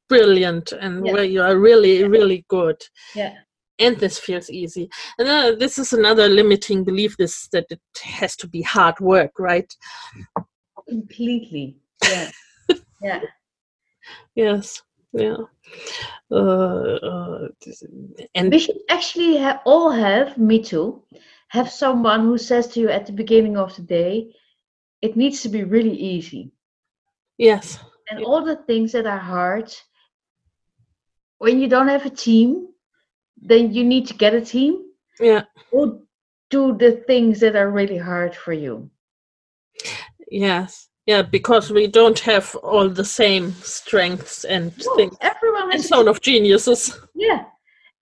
brilliant 0.09 0.71
and 0.83 1.05
Yeah. 1.05 1.13
where 1.13 1.27
you 1.33 1.41
are 1.47 1.57
really, 1.57 2.03
really 2.15 2.41
good. 2.47 2.77
Yeah. 3.15 3.35
And 3.81 3.97
this 3.97 4.19
feels 4.19 4.49
easy. 4.49 4.89
And 5.17 5.27
uh, 5.27 5.55
this 5.59 5.77
is 5.77 5.93
another 5.93 6.27
limiting 6.29 6.83
belief: 6.83 7.17
this 7.17 7.47
that 7.51 7.65
it 7.69 7.81
has 8.03 8.35
to 8.37 8.47
be 8.47 8.61
hard 8.61 8.99
work, 8.99 9.31
right? 9.39 9.71
Completely. 10.87 11.77
Yeah. 12.03 12.31
yeah. 13.01 13.21
Yes. 14.35 14.81
Yeah. 15.13 15.37
Uh, 16.31 16.95
uh, 17.03 17.47
and 18.35 18.51
We 18.51 18.59
should 18.59 18.79
actually 18.89 19.37
have, 19.37 19.59
all 19.65 19.91
have, 19.91 20.37
me 20.37 20.63
too, 20.63 21.03
have 21.49 21.69
someone 21.69 22.21
who 22.21 22.37
says 22.37 22.67
to 22.69 22.79
you 22.79 22.89
at 22.89 23.05
the 23.05 23.11
beginning 23.11 23.57
of 23.57 23.75
the 23.75 23.81
day, 23.81 24.33
it 25.01 25.17
needs 25.17 25.41
to 25.41 25.49
be 25.49 25.63
really 25.63 25.95
easy. 25.95 26.51
yes, 27.37 27.79
And 28.09 28.19
Yeah. 28.19 28.25
all 28.25 28.43
the 28.45 28.55
things 28.67 28.91
that 28.93 29.05
are 29.05 29.19
hard, 29.19 29.73
when 31.39 31.59
you 31.59 31.67
don't 31.67 31.89
have 31.89 32.05
a 32.05 32.09
team, 32.09 32.70
then 33.41 33.73
you 33.73 33.83
need 33.83 34.07
to 34.07 34.13
get 34.13 34.33
a 34.33 34.41
team 34.41 34.83
yeah, 35.19 35.43
who 35.71 36.01
do 36.49 36.77
the 36.77 37.03
things 37.07 37.39
that 37.39 37.55
are 37.55 37.71
really 37.71 37.97
hard 37.97 38.35
for 38.35 38.53
you. 38.53 38.89
yes, 40.29 40.89
yeah, 41.05 41.21
because 41.21 41.71
we 41.71 41.87
don't 41.87 42.19
have 42.19 42.55
all 42.55 42.89
the 42.89 43.05
same 43.05 43.51
strengths 43.51 44.43
and 44.45 44.73
No, 44.85 44.95
things 44.95 45.17
everyone 45.21 45.73
and 45.73 45.83
zone 45.83 46.07
of 46.07 46.21
geniuses. 46.21 46.99
Yeah. 47.15 47.45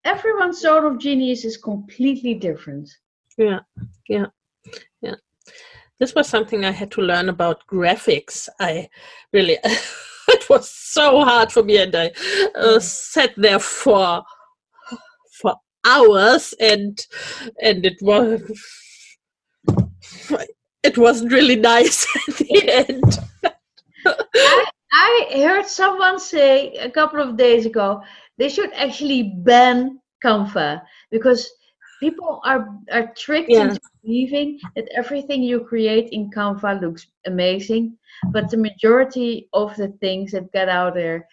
Everyone's 0.04 0.60
zone 0.60 0.86
of 0.86 0.98
genius 0.98 1.44
is 1.44 1.58
completely 1.58 2.34
different. 2.34 2.88
Yeah, 3.36 3.60
yeah, 4.08 4.26
yeah. 5.02 5.16
This 5.98 6.14
was 6.14 6.26
something 6.26 6.64
I 6.64 6.70
had 6.70 6.90
to 6.92 7.02
learn 7.02 7.28
about 7.28 7.66
graphics. 7.66 8.48
I 8.58 8.88
really, 9.32 9.58
it 10.28 10.48
was 10.48 10.70
so 10.70 11.22
hard 11.22 11.52
for 11.52 11.62
me, 11.62 11.76
and 11.76 11.94
I 11.94 12.12
uh, 12.54 12.80
sat 12.80 13.34
there 13.36 13.58
for 13.58 14.22
for 15.40 15.54
hours, 15.84 16.54
and 16.60 16.98
and 17.62 17.86
it 17.86 17.98
was 18.02 18.42
it 20.82 20.96
wasn't 20.98 21.32
really 21.32 21.56
nice 21.56 22.06
at 22.28 22.34
the 22.36 22.68
end. 22.68 23.18
I 24.92 25.30
heard 25.34 25.66
someone 25.66 26.18
say 26.18 26.74
a 26.74 26.90
couple 26.90 27.20
of 27.20 27.36
days 27.36 27.66
ago 27.66 28.02
they 28.38 28.48
should 28.48 28.72
actually 28.72 29.34
ban 29.44 30.00
Canva 30.24 30.82
because 31.10 31.48
people 32.00 32.40
are 32.44 32.68
are 32.92 33.12
tricked 33.16 33.50
Yeah. 33.50 33.68
into 33.68 33.80
believing 34.02 34.58
that 34.74 34.88
everything 34.96 35.42
you 35.42 35.60
create 35.60 36.08
in 36.12 36.30
Canva 36.30 36.80
looks 36.80 37.06
amazing, 37.26 37.96
but 38.32 38.50
the 38.50 38.56
majority 38.56 39.48
of 39.52 39.76
the 39.76 39.88
things 40.00 40.32
that 40.32 40.52
get 40.52 40.68
out 40.68 40.94
there 40.94 41.26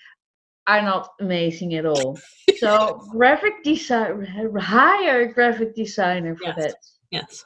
are 0.68 0.82
not 0.82 1.10
amazing 1.20 1.74
at 1.76 1.86
all. 1.86 2.20
So 2.60 3.02
graphic 3.12 3.64
design, 3.64 4.26
hire 4.60 5.22
a 5.22 5.34
graphic 5.34 5.76
designer 5.76 6.36
for 6.36 6.46
Yes. 6.46 6.56
that. 6.58 6.76
Yes. 7.12 7.46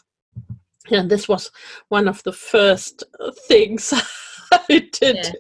Yeah, 0.89 1.03
this 1.05 1.27
was 1.29 1.51
one 1.89 2.07
of 2.07 2.23
the 2.23 2.33
first 2.33 3.03
uh, 3.19 3.31
things 3.47 3.93
I 4.51 4.89
did 4.91 5.35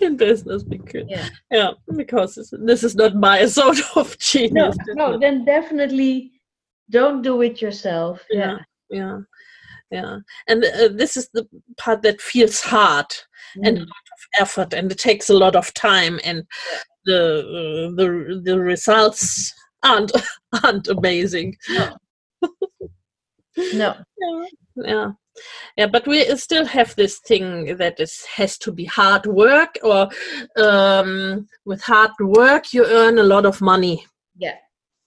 in 0.00 0.16
business 0.16 0.62
because 0.64 1.06
Yeah. 1.08 1.28
yeah, 1.50 1.70
because 1.96 2.34
this, 2.34 2.52
this 2.58 2.82
is 2.84 2.94
not 2.94 3.14
my 3.14 3.46
sort 3.58 3.78
of 3.96 4.18
genius. 4.18 4.76
no, 4.88 5.12
no 5.12 5.18
then 5.18 5.44
definitely 5.44 6.32
don't 6.90 7.22
do 7.22 7.40
it 7.42 7.62
yourself. 7.62 8.24
Yeah. 8.30 8.58
yeah, 8.90 9.20
yeah, 9.90 10.18
and 10.48 10.64
uh, 10.64 10.88
this 10.88 11.16
is 11.16 11.28
the 11.32 11.46
part 11.78 12.02
that 12.02 12.20
feels 12.20 12.60
hard 12.60 13.06
and 13.62 13.78
Mm. 13.78 13.80
lot 13.80 14.03
of 14.14 14.42
effort, 14.42 14.72
and 14.74 14.90
it 14.90 14.98
takes 14.98 15.30
a 15.30 15.34
lot 15.36 15.56
of 15.56 15.72
time, 15.74 16.20
and 16.24 16.44
the 17.04 17.38
uh, 17.40 17.94
the 17.96 18.40
the 18.44 18.58
results 18.58 19.52
aren't 19.82 20.12
aren't 20.64 20.88
amazing. 20.88 21.56
No. 21.70 21.96
no. 23.74 23.94
yeah 24.18 24.44
yeah 24.76 25.10
yeah 25.76 25.86
but 25.86 26.06
we 26.06 26.24
still 26.36 26.64
have 26.66 26.94
this 26.96 27.20
thing 27.20 27.76
that 27.76 28.00
is 28.00 28.24
has 28.36 28.58
to 28.58 28.72
be 28.72 28.84
hard 28.84 29.26
work 29.26 29.78
or 29.82 30.08
um, 30.56 31.46
with 31.64 31.80
hard 31.82 32.10
work 32.20 32.72
you 32.72 32.84
earn 32.84 33.18
a 33.18 33.22
lot 33.22 33.46
of 33.46 33.60
money 33.60 34.04
Yeah. 34.36 34.56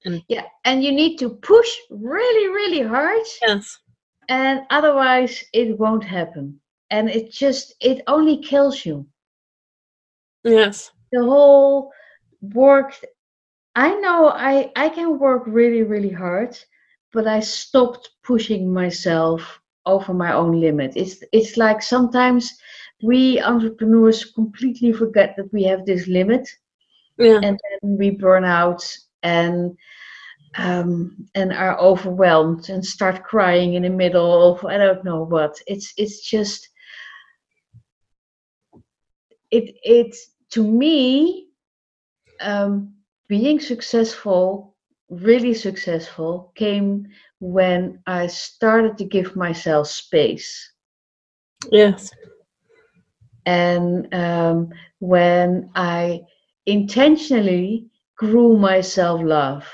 And- 0.06 0.24
yeah, 0.30 0.46
and 0.64 0.84
you 0.84 0.92
need 0.92 1.18
to 1.18 1.30
push 1.30 1.70
really, 1.90 2.48
really 2.48 2.82
hard, 2.88 3.26
yes 3.42 3.78
and 4.30 4.62
otherwise 4.70 5.44
it 5.54 5.78
won't 5.80 6.04
happen. 6.04 6.60
And 6.90 7.10
it 7.10 7.32
just 7.32 7.74
it 7.82 8.02
only 8.08 8.38
kills 8.38 8.86
you. 8.86 9.08
yes 10.44 10.92
The 11.12 11.24
whole 11.24 11.92
work. 12.42 12.94
I 13.76 13.96
know 13.96 14.30
I 14.30 14.72
I 14.76 14.90
can 14.90 15.20
work 15.20 15.44
really, 15.48 15.84
really 15.84 16.12
hard, 16.12 16.58
but 17.14 17.28
I 17.28 17.40
stopped 17.42 18.10
pushing 18.24 18.74
myself 18.74 19.62
over 19.86 20.14
my 20.14 20.34
own 20.34 20.60
limit. 20.60 20.94
It's 20.96 21.24
it's 21.32 21.58
like 21.58 21.82
sometimes 21.82 22.52
we 23.02 23.42
entrepreneurs 23.42 24.26
completely 24.26 24.92
forget 24.94 25.36
that 25.38 25.52
we 25.54 25.64
have 25.64 25.86
this 25.86 26.08
limit 26.08 26.48
yeah 27.18 27.42
and 27.42 27.60
then 27.82 27.98
we 27.98 28.12
burn 28.12 28.44
out 28.46 28.84
and 29.24 29.76
um, 30.58 31.28
and 31.36 31.54
are 31.54 31.78
overwhelmed 31.80 32.70
and 32.70 32.86
start 32.86 33.24
crying 33.24 33.74
in 33.76 33.84
the 33.84 33.90
middle 33.90 34.52
of 34.54 34.66
I 34.66 34.78
don't 34.78 35.04
know 35.04 35.24
what. 35.24 35.56
It's 35.68 35.94
it's 35.98 36.22
just 36.30 36.70
it 39.52 39.76
it 39.84 40.16
to 40.52 40.64
me 40.64 41.48
um, 42.42 42.94
being 43.28 43.60
successful, 43.60 44.76
really 45.10 45.54
successful, 45.54 46.52
came 46.56 47.08
when 47.40 48.00
I 48.08 48.28
started 48.28 48.98
to 48.98 49.06
give 49.06 49.36
myself 49.36 49.88
space. 49.88 50.72
Yes. 51.72 52.12
And 53.46 54.14
um, 54.14 54.70
when 55.00 55.70
I 55.76 56.22
intentionally 56.66 57.88
grew 58.18 58.58
my 58.58 58.82
self 58.82 59.22
love, 59.22 59.66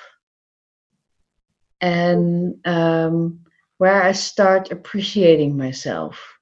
and 1.81 2.55
um, 2.65 3.39
where 3.77 4.01
I 4.03 4.13
start 4.13 4.71
appreciating 4.71 5.57
myself. 5.57 6.32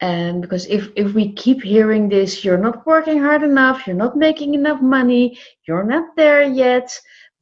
And 0.00 0.42
because 0.42 0.66
if, 0.66 0.90
if 0.94 1.14
we 1.14 1.32
keep 1.32 1.62
hearing 1.62 2.08
this, 2.08 2.44
you're 2.44 2.58
not 2.58 2.86
working 2.86 3.18
hard 3.18 3.42
enough, 3.42 3.86
you're 3.86 3.96
not 3.96 4.16
making 4.16 4.54
enough 4.54 4.82
money, 4.82 5.38
you're 5.66 5.84
not 5.84 6.14
there 6.16 6.42
yet, 6.42 6.90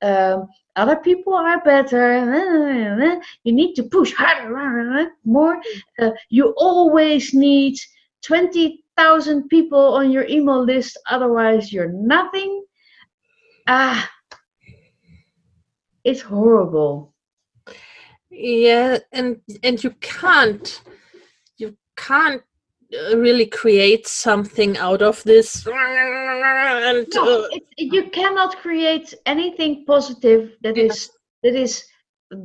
um, 0.03 0.49
other 0.77 0.97
people 0.97 1.35
are 1.35 1.61
better, 1.63 3.21
you 3.45 3.53
need 3.53 3.75
to 3.75 3.85
push 3.85 4.13
harder, 4.13 5.11
more. 5.25 5.61
Uh, 5.99 6.11
you 6.31 6.55
always 6.57 7.33
need 7.33 7.79
20,000 8.23 9.49
people 9.49 9.95
on 9.95 10.11
your 10.11 10.27
email 10.27 10.63
list, 10.65 10.99
otherwise, 11.11 11.73
you're 11.73 11.93
nothing. 11.93 12.65
Ah, 13.67 14.11
it's 16.05 16.21
horrible. 16.21 17.15
yeah 18.31 18.99
and 19.13 19.41
and 19.63 19.83
you 19.83 19.91
can't 20.01 20.83
can't 21.97 22.43
uh, 22.93 23.17
really 23.17 23.47
create 23.47 24.07
something 24.07 24.77
out 24.79 25.03
of 25.03 25.23
this 25.25 25.67
and 25.67 27.07
No, 27.15 27.45
uh, 27.45 27.49
it, 27.53 27.65
you 27.77 28.11
cannot 28.11 28.57
create 28.59 29.15
anything 29.27 29.85
positive 29.87 30.53
that 30.63 30.77
Yeah. 30.77 30.85
is 30.85 31.11
that 31.43 31.55
is 31.55 31.85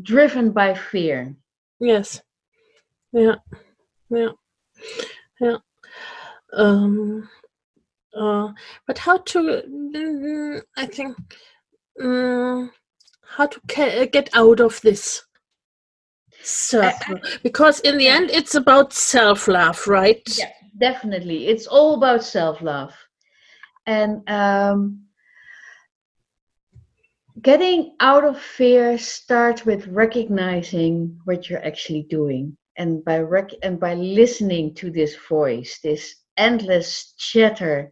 driven 0.04 0.52
by 0.52 0.74
fear. 0.74 1.36
Yes. 1.80 2.22
Yeah. 3.14 3.36
Yeah. 4.10 4.30
Yeah. 5.40 5.58
Um, 6.54 7.30
uh, 8.16 8.52
but 8.88 8.98
how 8.98 9.18
to 9.18 9.40
mm, 9.70 10.62
i 10.78 10.86
think 10.86 11.16
mm, 12.02 12.70
how 13.24 13.46
to 13.46 13.62
ca- 13.68 14.06
get 14.08 14.30
out 14.34 14.60
of 14.60 14.82
this 14.82 15.24
circle 16.44 17.20
because 17.44 17.80
in 17.82 17.98
the 17.98 18.08
end 18.08 18.30
it's 18.32 18.56
about 18.56 18.94
self-love 18.94 19.88
right 19.88 20.24
Yeah, 20.38 20.52
definitely. 20.80 21.48
It's 21.48 21.68
all 21.68 21.96
about 21.96 22.24
self 22.24 22.62
love. 22.62 22.94
And 23.86 24.28
um, 24.30 25.02
getting 27.42 27.96
out 28.00 28.24
of 28.24 28.40
fear 28.40 28.98
starts 28.98 29.66
with 29.66 29.88
recognizing 29.88 31.20
what 31.26 31.50
you're 31.50 31.66
actually 31.66 32.04
doing. 32.10 32.56
And 32.78 33.04
by 33.04 33.20
rec- 33.20 33.60
and 33.62 33.80
by 33.80 33.96
listening 33.96 34.74
to 34.76 34.90
this 34.90 35.16
voice, 35.28 35.80
this 35.84 36.16
endless 36.38 37.14
chatter, 37.18 37.92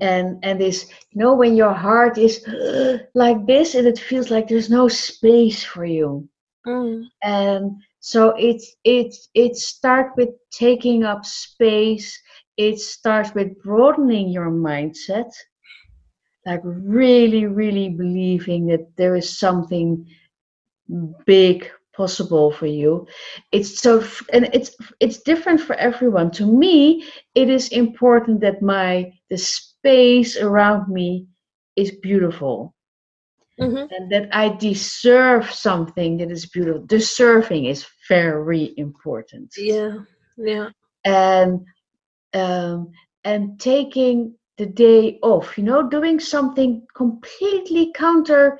and 0.00 0.38
and 0.42 0.60
this, 0.60 0.86
you 1.10 1.22
know, 1.22 1.34
when 1.34 1.56
your 1.56 1.72
heart 1.72 2.18
is 2.18 2.44
like 3.14 3.46
this, 3.46 3.74
and 3.74 3.86
it 3.86 3.98
feels 3.98 4.30
like 4.30 4.48
there's 4.48 4.68
no 4.68 4.88
space 4.88 5.64
for 5.64 5.84
you 5.84 6.28
Mm, 6.66 7.04
and 7.22 7.72
so 8.00 8.34
it's 8.38 8.76
it's 8.84 9.28
it 9.34 9.56
starts 9.56 10.10
with 10.16 10.30
taking 10.50 11.04
up 11.04 11.24
space. 11.24 12.20
It 12.56 12.78
starts 12.78 13.34
with 13.34 13.60
broadening 13.62 14.28
your 14.28 14.50
mindset. 14.50 15.30
Like 16.46 16.60
really 16.64 17.44
really 17.46 17.90
believing 17.90 18.66
that 18.68 18.96
there 18.96 19.14
is 19.14 19.38
something 19.38 20.06
big 21.26 21.68
possible 21.96 22.50
for 22.50 22.66
you. 22.66 23.06
It's 23.52 23.80
so 23.80 24.02
and 24.32 24.48
it's 24.52 24.76
it's 25.00 25.22
different 25.22 25.60
for 25.60 25.74
everyone. 25.76 26.30
To 26.32 26.46
me 26.46 27.04
it 27.34 27.48
is 27.48 27.68
important 27.68 28.40
that 28.40 28.62
my 28.62 29.12
the 29.30 29.38
space 29.38 30.36
around 30.36 30.88
me 30.92 31.26
is 31.76 31.92
beautiful 32.02 32.73
mhm. 33.60 33.88
and 33.90 34.10
that 34.12 34.28
I 34.32 34.48
deserve 34.56 35.50
something 35.50 36.18
that 36.18 36.30
is 36.30 36.46
beautiful. 36.46 36.84
Deserving 36.86 37.66
is 37.66 37.86
very 38.08 38.72
important. 38.76 39.52
yeah 39.56 39.96
yeah 40.36 40.68
And 41.04 41.60
um, 42.34 42.90
and 43.24 43.58
taking 43.60 44.34
the 44.58 44.66
day 44.66 45.18
off, 45.22 45.56
you 45.58 45.64
know, 45.64 45.88
doing 45.88 46.20
something 46.20 46.82
completely 46.96 47.92
counter 47.94 48.58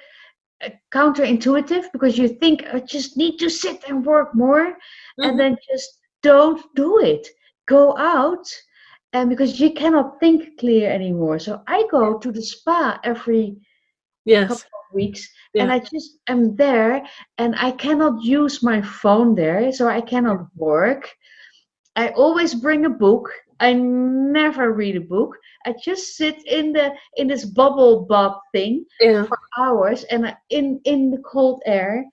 uh, 0.64 0.70
counterintuitive 0.92 1.84
because 1.92 2.18
you 2.18 2.28
think 2.28 2.64
I 2.72 2.80
just 2.80 3.16
need 3.16 3.38
to 3.38 3.48
sit 3.50 3.84
and 3.88 4.04
work 4.04 4.34
more, 4.34 4.76
Mhm. 5.18 5.28
and 5.28 5.38
then 5.38 5.56
just 5.72 5.88
don't 6.22 6.60
do 6.74 6.98
it. 7.00 7.26
Go 7.66 7.96
out. 7.98 8.46
And 9.12 9.28
because 9.30 9.60
you 9.60 9.72
cannot 9.72 10.18
think 10.20 10.58
clear 10.58 10.90
anymore. 10.90 11.38
So 11.38 11.62
I 11.66 11.84
go 11.90 12.18
to 12.18 12.32
the 12.32 12.42
spa 12.42 12.98
every 13.04 13.56
yes 14.24 14.48
couple 14.48 14.68
of 14.80 14.83
weeks 14.94 15.28
Yeah. 15.52 15.62
and 15.62 15.72
i 15.72 15.78
just 15.78 16.18
am 16.28 16.56
there 16.56 17.02
and 17.38 17.54
i 17.56 17.70
cannot 17.70 18.22
use 18.22 18.62
my 18.62 18.80
phone 18.80 19.34
there 19.34 19.72
so 19.72 19.88
i 19.88 20.00
cannot 20.00 20.46
work. 20.56 21.10
I 21.96 22.08
always 22.10 22.54
bring 22.54 22.86
a 22.86 22.90
book. 22.90 23.30
I 23.60 23.72
never 23.72 24.72
read 24.72 24.96
a 24.96 25.00
book. 25.00 25.36
I 25.64 25.74
just 25.82 26.16
sit 26.16 26.44
in 26.46 26.72
the 26.72 26.92
in 27.16 27.28
this 27.28 27.44
bubble 27.44 28.04
bath 28.04 28.36
thing 28.52 28.84
yeah. 29.00 29.24
for 29.24 29.38
hours 29.58 30.04
and 30.04 30.26
I, 30.26 30.36
in 30.50 30.80
in 30.84 31.10
the 31.10 31.18
cold 31.18 31.62
air 31.64 32.04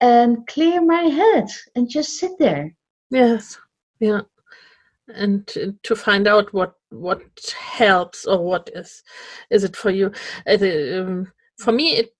and 0.00 0.46
clear 0.46 0.80
my 0.80 1.02
head 1.02 1.48
and 1.74 1.88
just 1.88 2.18
sit 2.18 2.32
there. 2.38 2.74
Yes, 3.10 3.58
yeah, 4.00 4.22
and 5.08 5.46
to, 5.48 5.74
to 5.82 5.96
find 5.96 6.26
out 6.28 6.52
what 6.54 6.74
what 6.90 7.22
helps 7.58 8.24
or 8.24 8.38
what 8.38 8.70
is 8.74 9.02
is 9.50 9.64
it 9.64 9.76
for 9.76 9.90
you. 9.90 10.12
Uh, 10.46 11.00
um, 11.00 11.32
for 11.58 11.72
me, 11.72 11.96
it 11.96 12.13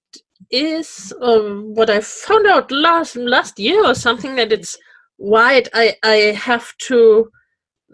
is 0.50 1.12
um, 1.20 1.74
what 1.74 1.90
I 1.90 2.00
found 2.00 2.46
out 2.46 2.70
last 2.70 3.16
last 3.16 3.58
year 3.58 3.84
or 3.84 3.94
something 3.94 4.36
that 4.36 4.52
it's 4.52 4.76
wide. 5.18 5.68
I 5.74 5.94
I 6.02 6.16
have 6.36 6.76
to 6.88 7.30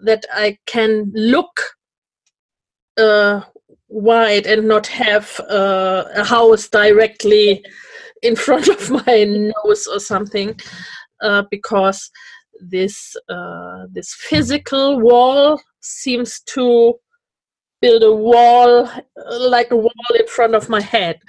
that 0.03 0.25
I 0.33 0.57
can 0.65 1.11
look 1.15 1.61
uh, 2.97 3.41
wide 3.87 4.45
and 4.45 4.67
not 4.67 4.87
have 4.87 5.39
uh, 5.49 6.05
a 6.15 6.23
house 6.23 6.67
directly 6.69 7.63
in 8.21 8.35
front 8.45 8.67
of 8.67 8.89
my 8.89 9.23
nose 9.23 9.87
or 9.87 9.99
something 9.99 10.59
uh, 11.21 11.43
because 11.51 12.09
this 12.59 13.15
uh, 13.29 13.85
this 13.91 14.13
physical 14.13 14.99
wall 14.99 15.59
seems 15.81 16.41
to 16.41 16.93
build 17.81 18.03
a 18.03 18.13
wall 18.13 18.85
uh, 18.85 19.49
like 19.49 19.71
a 19.71 19.75
wall 19.75 20.15
in 20.19 20.27
front 20.27 20.53
of 20.53 20.69
my 20.69 20.81
head 20.81 21.19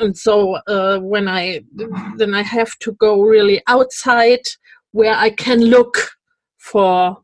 and 0.00 0.16
so 0.16 0.54
uh, 0.66 0.98
when 0.98 1.28
i 1.28 1.60
then 2.16 2.34
i 2.34 2.42
have 2.42 2.78
to 2.78 2.92
go 2.92 3.22
really 3.22 3.62
outside 3.66 4.40
where 4.92 5.14
i 5.14 5.30
can 5.30 5.60
look 5.60 5.96
for 6.58 7.16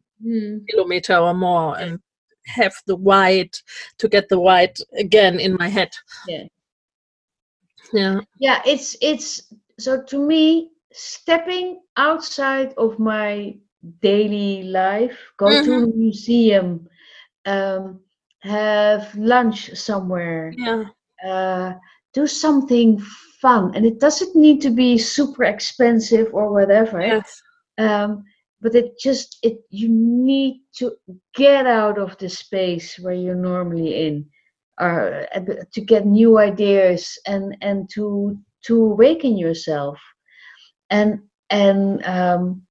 kilometer 0.68 1.16
or 1.16 1.34
more 1.34 1.78
and 1.78 2.00
have 2.46 2.74
the 2.86 2.96
white 2.96 3.62
to 3.98 4.08
get 4.08 4.28
the 4.28 4.38
white 4.38 4.78
again 4.98 5.40
in 5.40 5.54
my 5.54 5.68
head. 5.68 5.90
Yeah. 6.28 6.44
yeah. 7.92 8.20
Yeah 8.38 8.62
it's 8.64 8.96
it's 9.00 9.52
so 9.78 10.02
to 10.02 10.18
me 10.18 10.70
stepping 10.92 11.80
outside 11.96 12.72
of 12.78 12.98
my 12.98 13.56
daily 14.00 14.62
life 14.64 15.18
go 15.36 15.62
to 15.62 15.74
a 15.74 15.86
museum 15.86 16.88
um, 17.44 18.00
have 18.40 19.14
lunch 19.14 19.70
somewhere 19.76 20.52
yeah. 20.56 20.84
uh, 21.24 21.74
do 22.16 22.26
something 22.26 22.98
fun. 23.40 23.74
And 23.76 23.84
it 23.84 24.00
doesn't 24.00 24.34
need 24.34 24.60
to 24.62 24.70
be 24.70 24.98
super 24.98 25.44
expensive 25.44 26.28
or 26.32 26.50
whatever. 26.50 27.00
Yes. 27.00 27.42
Um, 27.78 28.24
but 28.62 28.74
it 28.74 28.98
just 28.98 29.38
it 29.42 29.58
you 29.70 29.88
need 29.88 30.62
to 30.78 30.92
get 31.34 31.66
out 31.66 31.98
of 31.98 32.16
the 32.18 32.28
space 32.28 32.98
where 32.98 33.14
you're 33.14 33.44
normally 33.52 34.06
in 34.06 34.26
or 34.80 35.26
uh, 35.34 35.40
to 35.72 35.80
get 35.80 36.06
new 36.06 36.38
ideas 36.38 37.18
and 37.26 37.56
and 37.60 37.88
to 37.90 38.36
to 38.64 38.82
awaken 38.82 39.36
yourself. 39.36 39.98
And 40.88 41.20
and 41.50 42.04
um 42.06 42.65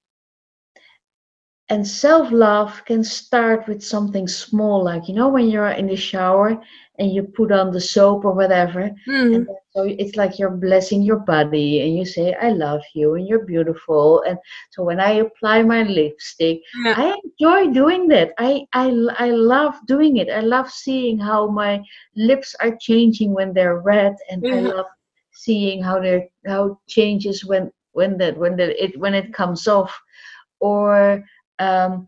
and 1.69 1.87
self 1.87 2.31
love 2.31 2.83
can 2.85 3.03
start 3.03 3.67
with 3.67 3.83
something 3.83 4.27
small 4.27 4.83
like 4.83 5.07
you 5.07 5.15
know 5.15 5.27
when 5.29 5.49
you're 5.49 5.69
in 5.69 5.87
the 5.87 5.95
shower 5.95 6.61
and 6.99 7.11
you 7.11 7.23
put 7.23 7.51
on 7.51 7.71
the 7.71 7.81
soap 7.81 8.23
or 8.23 8.33
whatever 8.33 8.91
Mm, 9.07 9.35
and 9.35 9.47
so 9.71 9.83
it's 9.83 10.15
like 10.15 10.39
you're 10.39 10.51
blessing 10.51 11.01
your 11.01 11.19
body 11.19 11.81
and 11.81 11.97
you 11.97 12.05
say 12.05 12.33
i 12.41 12.49
love 12.49 12.81
you 12.93 13.15
and 13.15 13.27
you're 13.27 13.45
beautiful. 13.45 14.21
And 14.27 14.37
so 14.71 14.83
when 14.83 14.99
i 14.99 15.11
apply 15.25 15.63
my 15.63 15.83
lipstick 15.83 16.61
yeah. 16.83 16.93
i 16.97 17.15
enjoy 17.23 17.73
doing 17.73 18.07
that. 18.09 18.31
I, 18.37 18.65
I 18.73 18.85
i 19.17 19.29
love 19.31 19.75
doing 19.87 20.17
it. 20.17 20.29
I 20.29 20.41
love 20.41 20.69
seeing 20.69 21.19
how 21.19 21.47
my 21.47 21.81
lips 22.15 22.55
are 22.59 22.77
changing 22.79 23.33
when 23.33 23.53
they're 23.53 23.79
red 23.79 24.15
and 24.29 24.45
i 24.47 24.59
love 24.59 24.85
seeing 25.31 25.81
how 25.83 25.99
they 25.99 26.29
how 26.45 26.65
it 26.65 26.77
changes 26.87 27.43
when 27.45 27.71
when 27.93 28.17
that 28.17 28.37
when 28.37 28.55
that 28.57 28.81
it 28.83 28.97
when 28.99 29.13
it 29.13 29.33
comes 29.33 29.67
off. 29.67 29.93
Or 30.61 31.23
um 31.59 32.07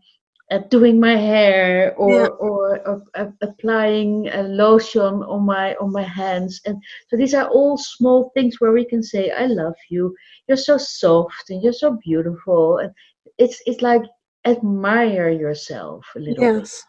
uh, 0.50 0.58
doing 0.70 0.98
my 1.00 1.16
hair 1.16 1.94
or 1.96 2.22
Yeah. 2.22 2.28
or, 2.40 2.78
or 2.88 3.02
uh, 3.14 3.26
applying 3.42 4.28
a 4.28 4.42
lotion 4.42 5.22
on 5.34 5.44
my 5.44 5.74
on 5.76 5.92
my 5.92 6.02
hands 6.02 6.60
and 6.66 6.76
so 7.08 7.16
these 7.16 7.34
are 7.34 7.48
all 7.48 7.76
small 7.76 8.30
things 8.34 8.56
where 8.60 8.72
we 8.72 8.84
can 8.84 9.02
say 9.02 9.30
i 9.30 9.46
love 9.46 9.74
you 9.90 10.14
you're 10.48 10.56
so 10.56 10.76
soft 10.78 11.50
and 11.50 11.62
you're 11.62 11.72
so 11.84 11.98
beautiful 12.04 12.78
and 12.78 12.90
it's 13.38 13.60
it's 13.66 13.82
like 13.82 14.02
admire 14.46 15.28
yourself 15.30 16.04
a 16.16 16.20
little 16.20 16.48
bit 16.54 16.64
Yes. 16.64 16.84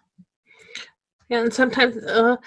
Yeah, 1.30 1.42
and 1.42 1.54
sometimes 1.54 1.98
uh, 1.98 2.38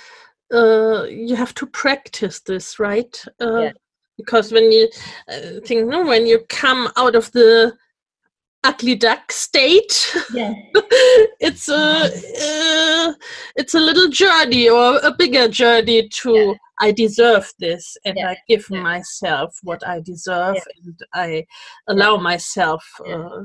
uh, 0.52 1.04
you 1.04 1.36
have 1.36 1.54
to 1.54 1.66
practice 1.66 2.40
this, 2.40 2.78
right? 2.78 3.24
Uh, 3.40 3.62
Yeah. 3.62 3.70
Because 4.16 4.52
when 4.52 4.70
you 4.70 4.88
uh, 5.28 5.60
think, 5.66 5.88
no, 5.88 6.04
when 6.06 6.26
you 6.26 6.40
come 6.48 6.88
out 6.96 7.14
of 7.16 7.30
the 7.32 7.72
ugly 8.64 8.94
duck 8.94 9.32
state, 9.32 10.14
yeah 10.32 10.52
it's 11.40 11.68
a 11.68 11.74
uh, 11.74 13.12
it's 13.56 13.74
a 13.74 13.80
little 13.80 14.08
journey 14.08 14.68
or 14.68 14.98
a 15.02 15.12
bigger 15.16 15.48
journey 15.48 16.08
to 16.08 16.32
Yeah. 16.32 16.54
I 16.80 16.90
deserve 16.90 17.52
this 17.60 17.96
and 18.04 18.16
Yeah, 18.16 18.30
I 18.30 18.36
give 18.48 18.66
yeah. 18.68 18.82
myself 18.82 19.56
what 19.62 19.86
I 19.86 20.00
deserve 20.00 20.56
and 20.84 21.00
I 21.14 21.46
allow 21.86 22.16
myself. 22.16 22.84
Yeah. 23.06 23.14
Uh, 23.14 23.44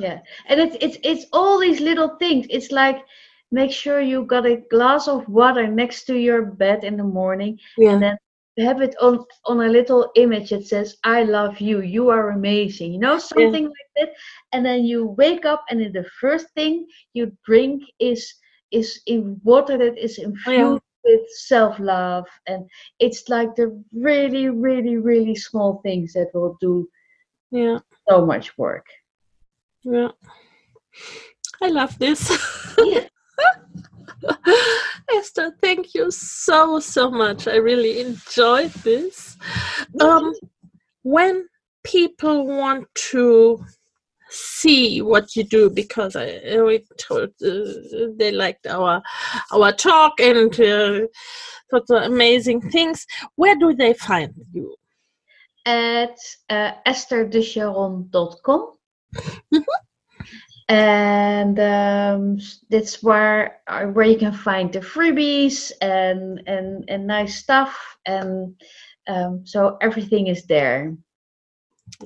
yeah 0.00 0.18
and 0.46 0.60
it's 0.60 0.76
it's 0.80 0.98
it's 1.02 1.26
all 1.32 1.58
these 1.58 1.80
little 1.80 2.16
things 2.16 2.46
it's 2.50 2.70
like 2.70 3.04
make 3.50 3.70
sure 3.70 4.00
you 4.00 4.24
got 4.24 4.46
a 4.46 4.62
glass 4.70 5.08
of 5.08 5.28
water 5.28 5.66
next 5.66 6.04
to 6.04 6.16
your 6.16 6.42
bed 6.42 6.84
in 6.84 6.96
the 6.96 7.04
morning 7.04 7.58
yeah. 7.78 7.90
and 7.90 8.02
then 8.02 8.16
have 8.58 8.80
it 8.80 8.94
on 9.00 9.24
on 9.46 9.60
a 9.60 9.68
little 9.68 10.10
image 10.16 10.50
that 10.50 10.66
says 10.66 10.96
i 11.04 11.22
love 11.22 11.60
you 11.60 11.80
you 11.80 12.08
are 12.08 12.30
amazing 12.30 12.92
you 12.92 12.98
know 12.98 13.18
something 13.18 13.64
like 13.64 13.83
that 13.96 14.10
and 14.52 14.64
then 14.64 14.84
you 14.84 15.06
wake 15.18 15.44
up 15.44 15.64
and 15.70 15.80
then 15.80 15.92
the 15.92 16.04
first 16.20 16.46
thing 16.54 16.86
you 17.12 17.32
drink 17.44 17.82
is 17.98 18.34
is 18.70 19.00
in 19.06 19.40
water 19.44 19.78
that 19.78 19.96
is 19.96 20.18
infused 20.18 20.48
yeah. 20.48 20.78
with 21.04 21.20
self-love 21.46 22.26
and 22.46 22.68
it's 22.98 23.28
like 23.28 23.54
the 23.54 23.82
really 23.92 24.48
really 24.48 24.96
really 24.96 25.34
small 25.34 25.80
things 25.84 26.12
that 26.12 26.28
will 26.34 26.56
do 26.60 26.88
yeah. 27.50 27.78
so 28.08 28.26
much 28.26 28.58
work. 28.58 28.86
Yeah. 29.84 30.08
I 31.62 31.68
love 31.68 31.98
this. 31.98 32.20
Yeah. 32.82 33.06
esther 35.14 35.54
thank 35.62 35.94
you 35.94 36.10
so 36.10 36.80
so 36.80 37.10
much. 37.10 37.46
I 37.46 37.56
really 37.56 38.00
enjoyed 38.00 38.72
this. 38.82 39.36
Um 40.00 40.34
when 41.02 41.46
people 41.84 42.46
want 42.46 42.88
to 43.12 43.64
see 44.34 45.00
what 45.02 45.36
you 45.36 45.44
do 45.44 45.70
because 45.70 46.16
I 46.16 46.60
we 46.62 46.84
told 46.98 47.30
uh, 47.44 48.08
they 48.18 48.32
liked 48.32 48.66
our 48.66 49.02
our 49.52 49.72
talk 49.72 50.20
and 50.20 50.52
uh, 50.60 51.00
thought 51.70 51.86
the 51.86 52.04
amazing 52.04 52.60
things. 52.70 53.06
Where 53.36 53.56
do 53.56 53.74
they 53.74 53.94
find 53.94 54.34
you? 54.52 54.76
at 55.66 56.18
uh, 56.50 56.72
estherdecharon.com 56.86 58.72
Mhm. 59.54 59.64
and 60.68 61.58
um, 61.60 62.38
that's 62.70 63.02
where 63.02 63.60
uh, 63.66 63.84
where 63.86 64.06
you 64.06 64.18
can 64.18 64.32
find 64.32 64.72
the 64.72 64.80
freebies 64.80 65.72
and 65.80 66.42
and 66.46 66.84
and 66.88 67.06
nice 67.06 67.36
stuff 67.36 67.96
and 68.06 68.54
um, 69.06 69.46
so 69.46 69.76
everything 69.80 70.26
is 70.26 70.44
there 70.46 70.96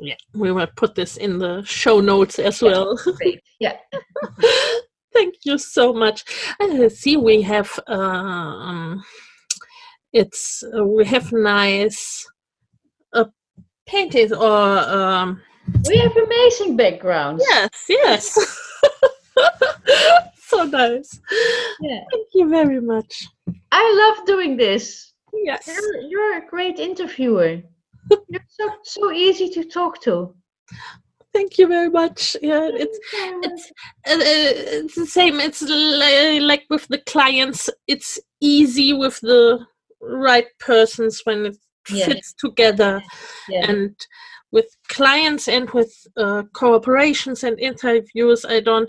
Yeah, 0.01 0.17
we 0.35 0.53
will 0.53 0.67
put 0.77 0.95
this 0.95 1.17
in 1.17 1.39
the 1.39 1.63
show 1.65 2.01
notes 2.01 2.39
as 2.39 2.63
well. 2.63 2.99
Yeah 3.61 3.77
Thank 5.13 5.35
you 5.45 5.59
so 5.59 5.93
much. 5.93 6.23
Uh, 6.61 6.89
see, 6.89 7.17
we 7.17 7.43
have 7.43 7.69
um, 7.89 9.03
it's 10.13 10.63
uh, 10.77 10.85
we 10.85 11.05
have 11.05 11.33
nice 11.33 12.25
uh, 13.13 13.25
paintings 13.87 14.33
or 14.33 14.79
um, 14.79 15.41
we 15.89 15.99
have 15.99 16.17
amazing 16.17 16.77
backgrounds 16.77 17.45
yes, 17.49 17.71
yes. 17.89 18.39
so 20.39 20.65
nice. 20.65 21.21
yeah 21.81 22.01
Thank 22.11 22.29
you 22.35 22.49
very 22.49 22.81
much. 22.81 23.27
i 23.73 24.15
love 24.17 24.27
doing 24.27 24.57
this 24.57 25.13
Yes. 25.35 25.67
you're, 25.67 26.01
you're 26.09 26.39
a 26.39 26.47
great 26.49 26.79
interviewer 26.79 27.61
you're 28.29 28.41
so 28.49 28.69
so 28.85 29.13
easy 29.13 29.49
to 29.51 29.65
talk 29.65 30.01
to 30.03 30.35
Thank 31.35 31.59
you 31.59 31.69
very 31.69 31.91
much. 31.91 32.37
Yeah, 32.43 32.69
it's 32.73 32.99
it's 33.43 33.73
uh, 34.09 34.15
uh, 34.15 34.81
it's 34.83 34.95
the 34.95 35.07
same. 35.07 35.41
It's 35.41 35.61
li- 35.63 36.41
like 36.41 36.65
with 36.71 36.89
the 36.89 36.99
clients. 36.99 37.69
It's 37.87 38.19
easy 38.41 38.93
with 38.95 39.21
the 39.21 39.67
right 40.01 40.47
persons 40.59 41.21
when 41.25 41.47
it 41.47 41.57
Yeah. 41.91 42.07
fits 42.07 42.35
together. 42.35 43.03
yeah. 43.49 43.71
And 43.71 43.95
with 44.51 44.67
clients 44.89 45.47
and 45.49 45.69
with 45.71 45.93
uh, 46.17 46.43
cooperations 46.55 47.43
and 47.45 47.59
interviews, 47.61 48.45
I 48.45 48.61
don't 48.61 48.89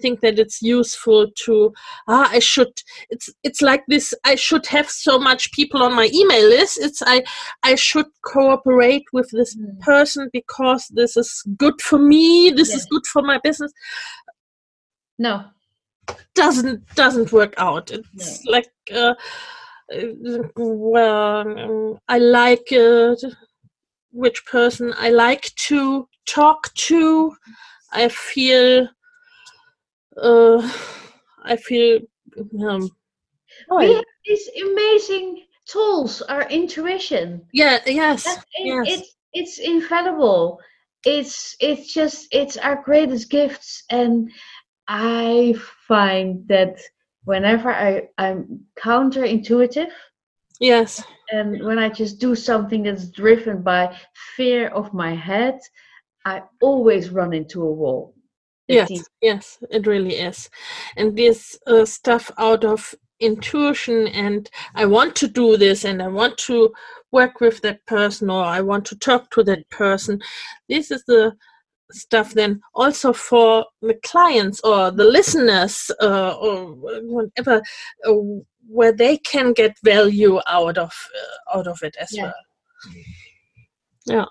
think 0.00 0.20
that 0.20 0.38
it's 0.38 0.62
useful 0.62 1.26
to. 1.44 1.72
Ah, 2.08 2.28
I 2.30 2.38
should. 2.38 2.72
It's 3.10 3.28
it's 3.42 3.60
like 3.60 3.82
this. 3.88 4.14
I 4.24 4.34
should 4.36 4.66
have 4.66 4.88
so 4.88 5.18
much 5.18 5.52
people 5.52 5.82
on 5.82 5.94
my 5.94 6.08
email 6.14 6.48
list. 6.48 6.78
It's 6.80 7.02
I 7.04 7.22
I 7.62 7.74
should 7.74 8.06
cooperate 8.24 9.04
with 9.12 9.30
this 9.32 9.56
Mm. 9.56 9.80
person 9.80 10.30
because 10.32 10.86
this 10.94 11.16
is 11.16 11.42
good 11.56 11.80
for 11.82 11.98
me. 11.98 12.50
This 12.50 12.72
is 12.74 12.86
good 12.86 13.06
for 13.12 13.22
my 13.22 13.38
business. 13.42 13.72
no 15.18 15.44
Doesn't 16.34 16.80
doesn't 16.94 17.32
work 17.32 17.54
out. 17.58 17.90
It's 17.90 18.44
like. 18.46 18.70
Uh, 18.92 19.14
uh, 19.92 20.42
well, 20.56 21.48
um, 21.48 21.98
I 22.08 22.18
like 22.18 22.68
uh, 22.72 23.16
which 24.12 24.44
person 24.46 24.92
I 24.96 25.10
like 25.10 25.54
to 25.68 26.08
talk 26.26 26.72
to. 26.74 27.36
I 27.92 28.08
feel, 28.08 28.88
uh, 30.16 30.70
I 31.44 31.56
feel, 31.56 32.00
um, 32.66 32.90
we 33.78 33.92
have 33.92 34.04
these 34.26 34.48
amazing 34.62 35.44
tools 35.66 36.22
our 36.22 36.48
intuition. 36.48 37.46
Yeah, 37.52 37.78
yes, 37.86 38.26
it- 38.26 38.66
yes, 38.66 38.86
it's 38.98 39.16
it's 39.32 39.58
infallible 39.58 40.58
it's 41.04 41.56
it's 41.60 41.94
just 41.94 42.26
it's 42.32 42.56
our 42.56 42.82
greatest 42.82 43.30
gifts 43.30 43.84
and 43.90 44.28
i 44.88 45.54
find 45.86 46.46
that 46.48 46.78
whenever 47.24 47.72
i 47.72 48.08
i'm 48.18 48.60
counterintuitive 48.76 49.90
yes, 50.60 51.02
and 51.32 51.64
when 51.64 51.78
i 51.78 51.88
just 51.88 52.20
do 52.20 52.34
something 52.34 52.82
that's 52.82 53.08
driven 53.08 53.62
by 53.62 53.96
fear 54.36 54.68
of 54.68 54.92
my 54.92 55.14
head 55.14 55.58
i 56.24 56.42
always 56.60 57.10
run 57.10 57.32
into 57.32 57.62
a 57.62 57.72
wall 57.72 58.14
It's 58.68 58.90
yes, 58.90 59.08
yes, 59.22 59.58
it 59.70 59.86
really 59.86 60.14
is. 60.16 60.50
And 60.96 61.16
this 61.16 61.58
uh, 61.66 61.84
stuff 61.84 62.30
out 62.38 62.64
of 62.64 62.94
intuition, 63.20 64.08
and 64.08 64.50
I 64.74 64.86
want 64.86 65.16
to 65.16 65.28
do 65.28 65.56
this, 65.56 65.84
and 65.84 66.02
I 66.02 66.08
want 66.08 66.38
to 66.48 66.72
work 67.12 67.40
with 67.40 67.60
that 67.62 67.84
person, 67.86 68.30
or 68.30 68.44
I 68.44 68.60
want 68.60 68.84
to 68.86 68.96
talk 68.96 69.30
to 69.32 69.42
that 69.44 69.68
person. 69.70 70.20
This 70.68 70.90
is 70.90 71.04
the 71.06 71.36
stuff 71.92 72.34
then 72.34 72.60
also 72.74 73.12
for 73.12 73.66
the 73.82 73.94
clients 74.04 74.60
or 74.60 74.92
the 74.92 75.04
listeners 75.04 75.90
uh, 76.00 76.34
or 76.40 76.72
whatever 77.16 77.60
uh, 78.06 78.12
where 78.70 78.92
they 78.92 79.18
can 79.18 79.52
get 79.52 79.76
value 79.84 80.40
out 80.48 80.78
of 80.78 80.92
uh, 80.92 81.58
out 81.58 81.66
of 81.66 81.82
it 81.82 81.96
as 82.00 82.12
Yeah. 82.12 82.24
well. 82.24 82.34
Yeah. 84.06 84.24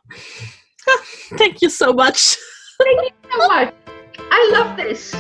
Thank 1.38 1.62
you 1.62 1.70
so 1.70 1.94
much. 1.94 2.38
Thank 2.84 3.02
you 3.02 3.32
so 3.32 3.48
much. 3.48 3.74
I 4.32 4.52
love 4.54 4.78
this. 4.78 5.12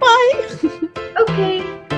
Bye. 0.00 0.90
Okay 1.20 1.93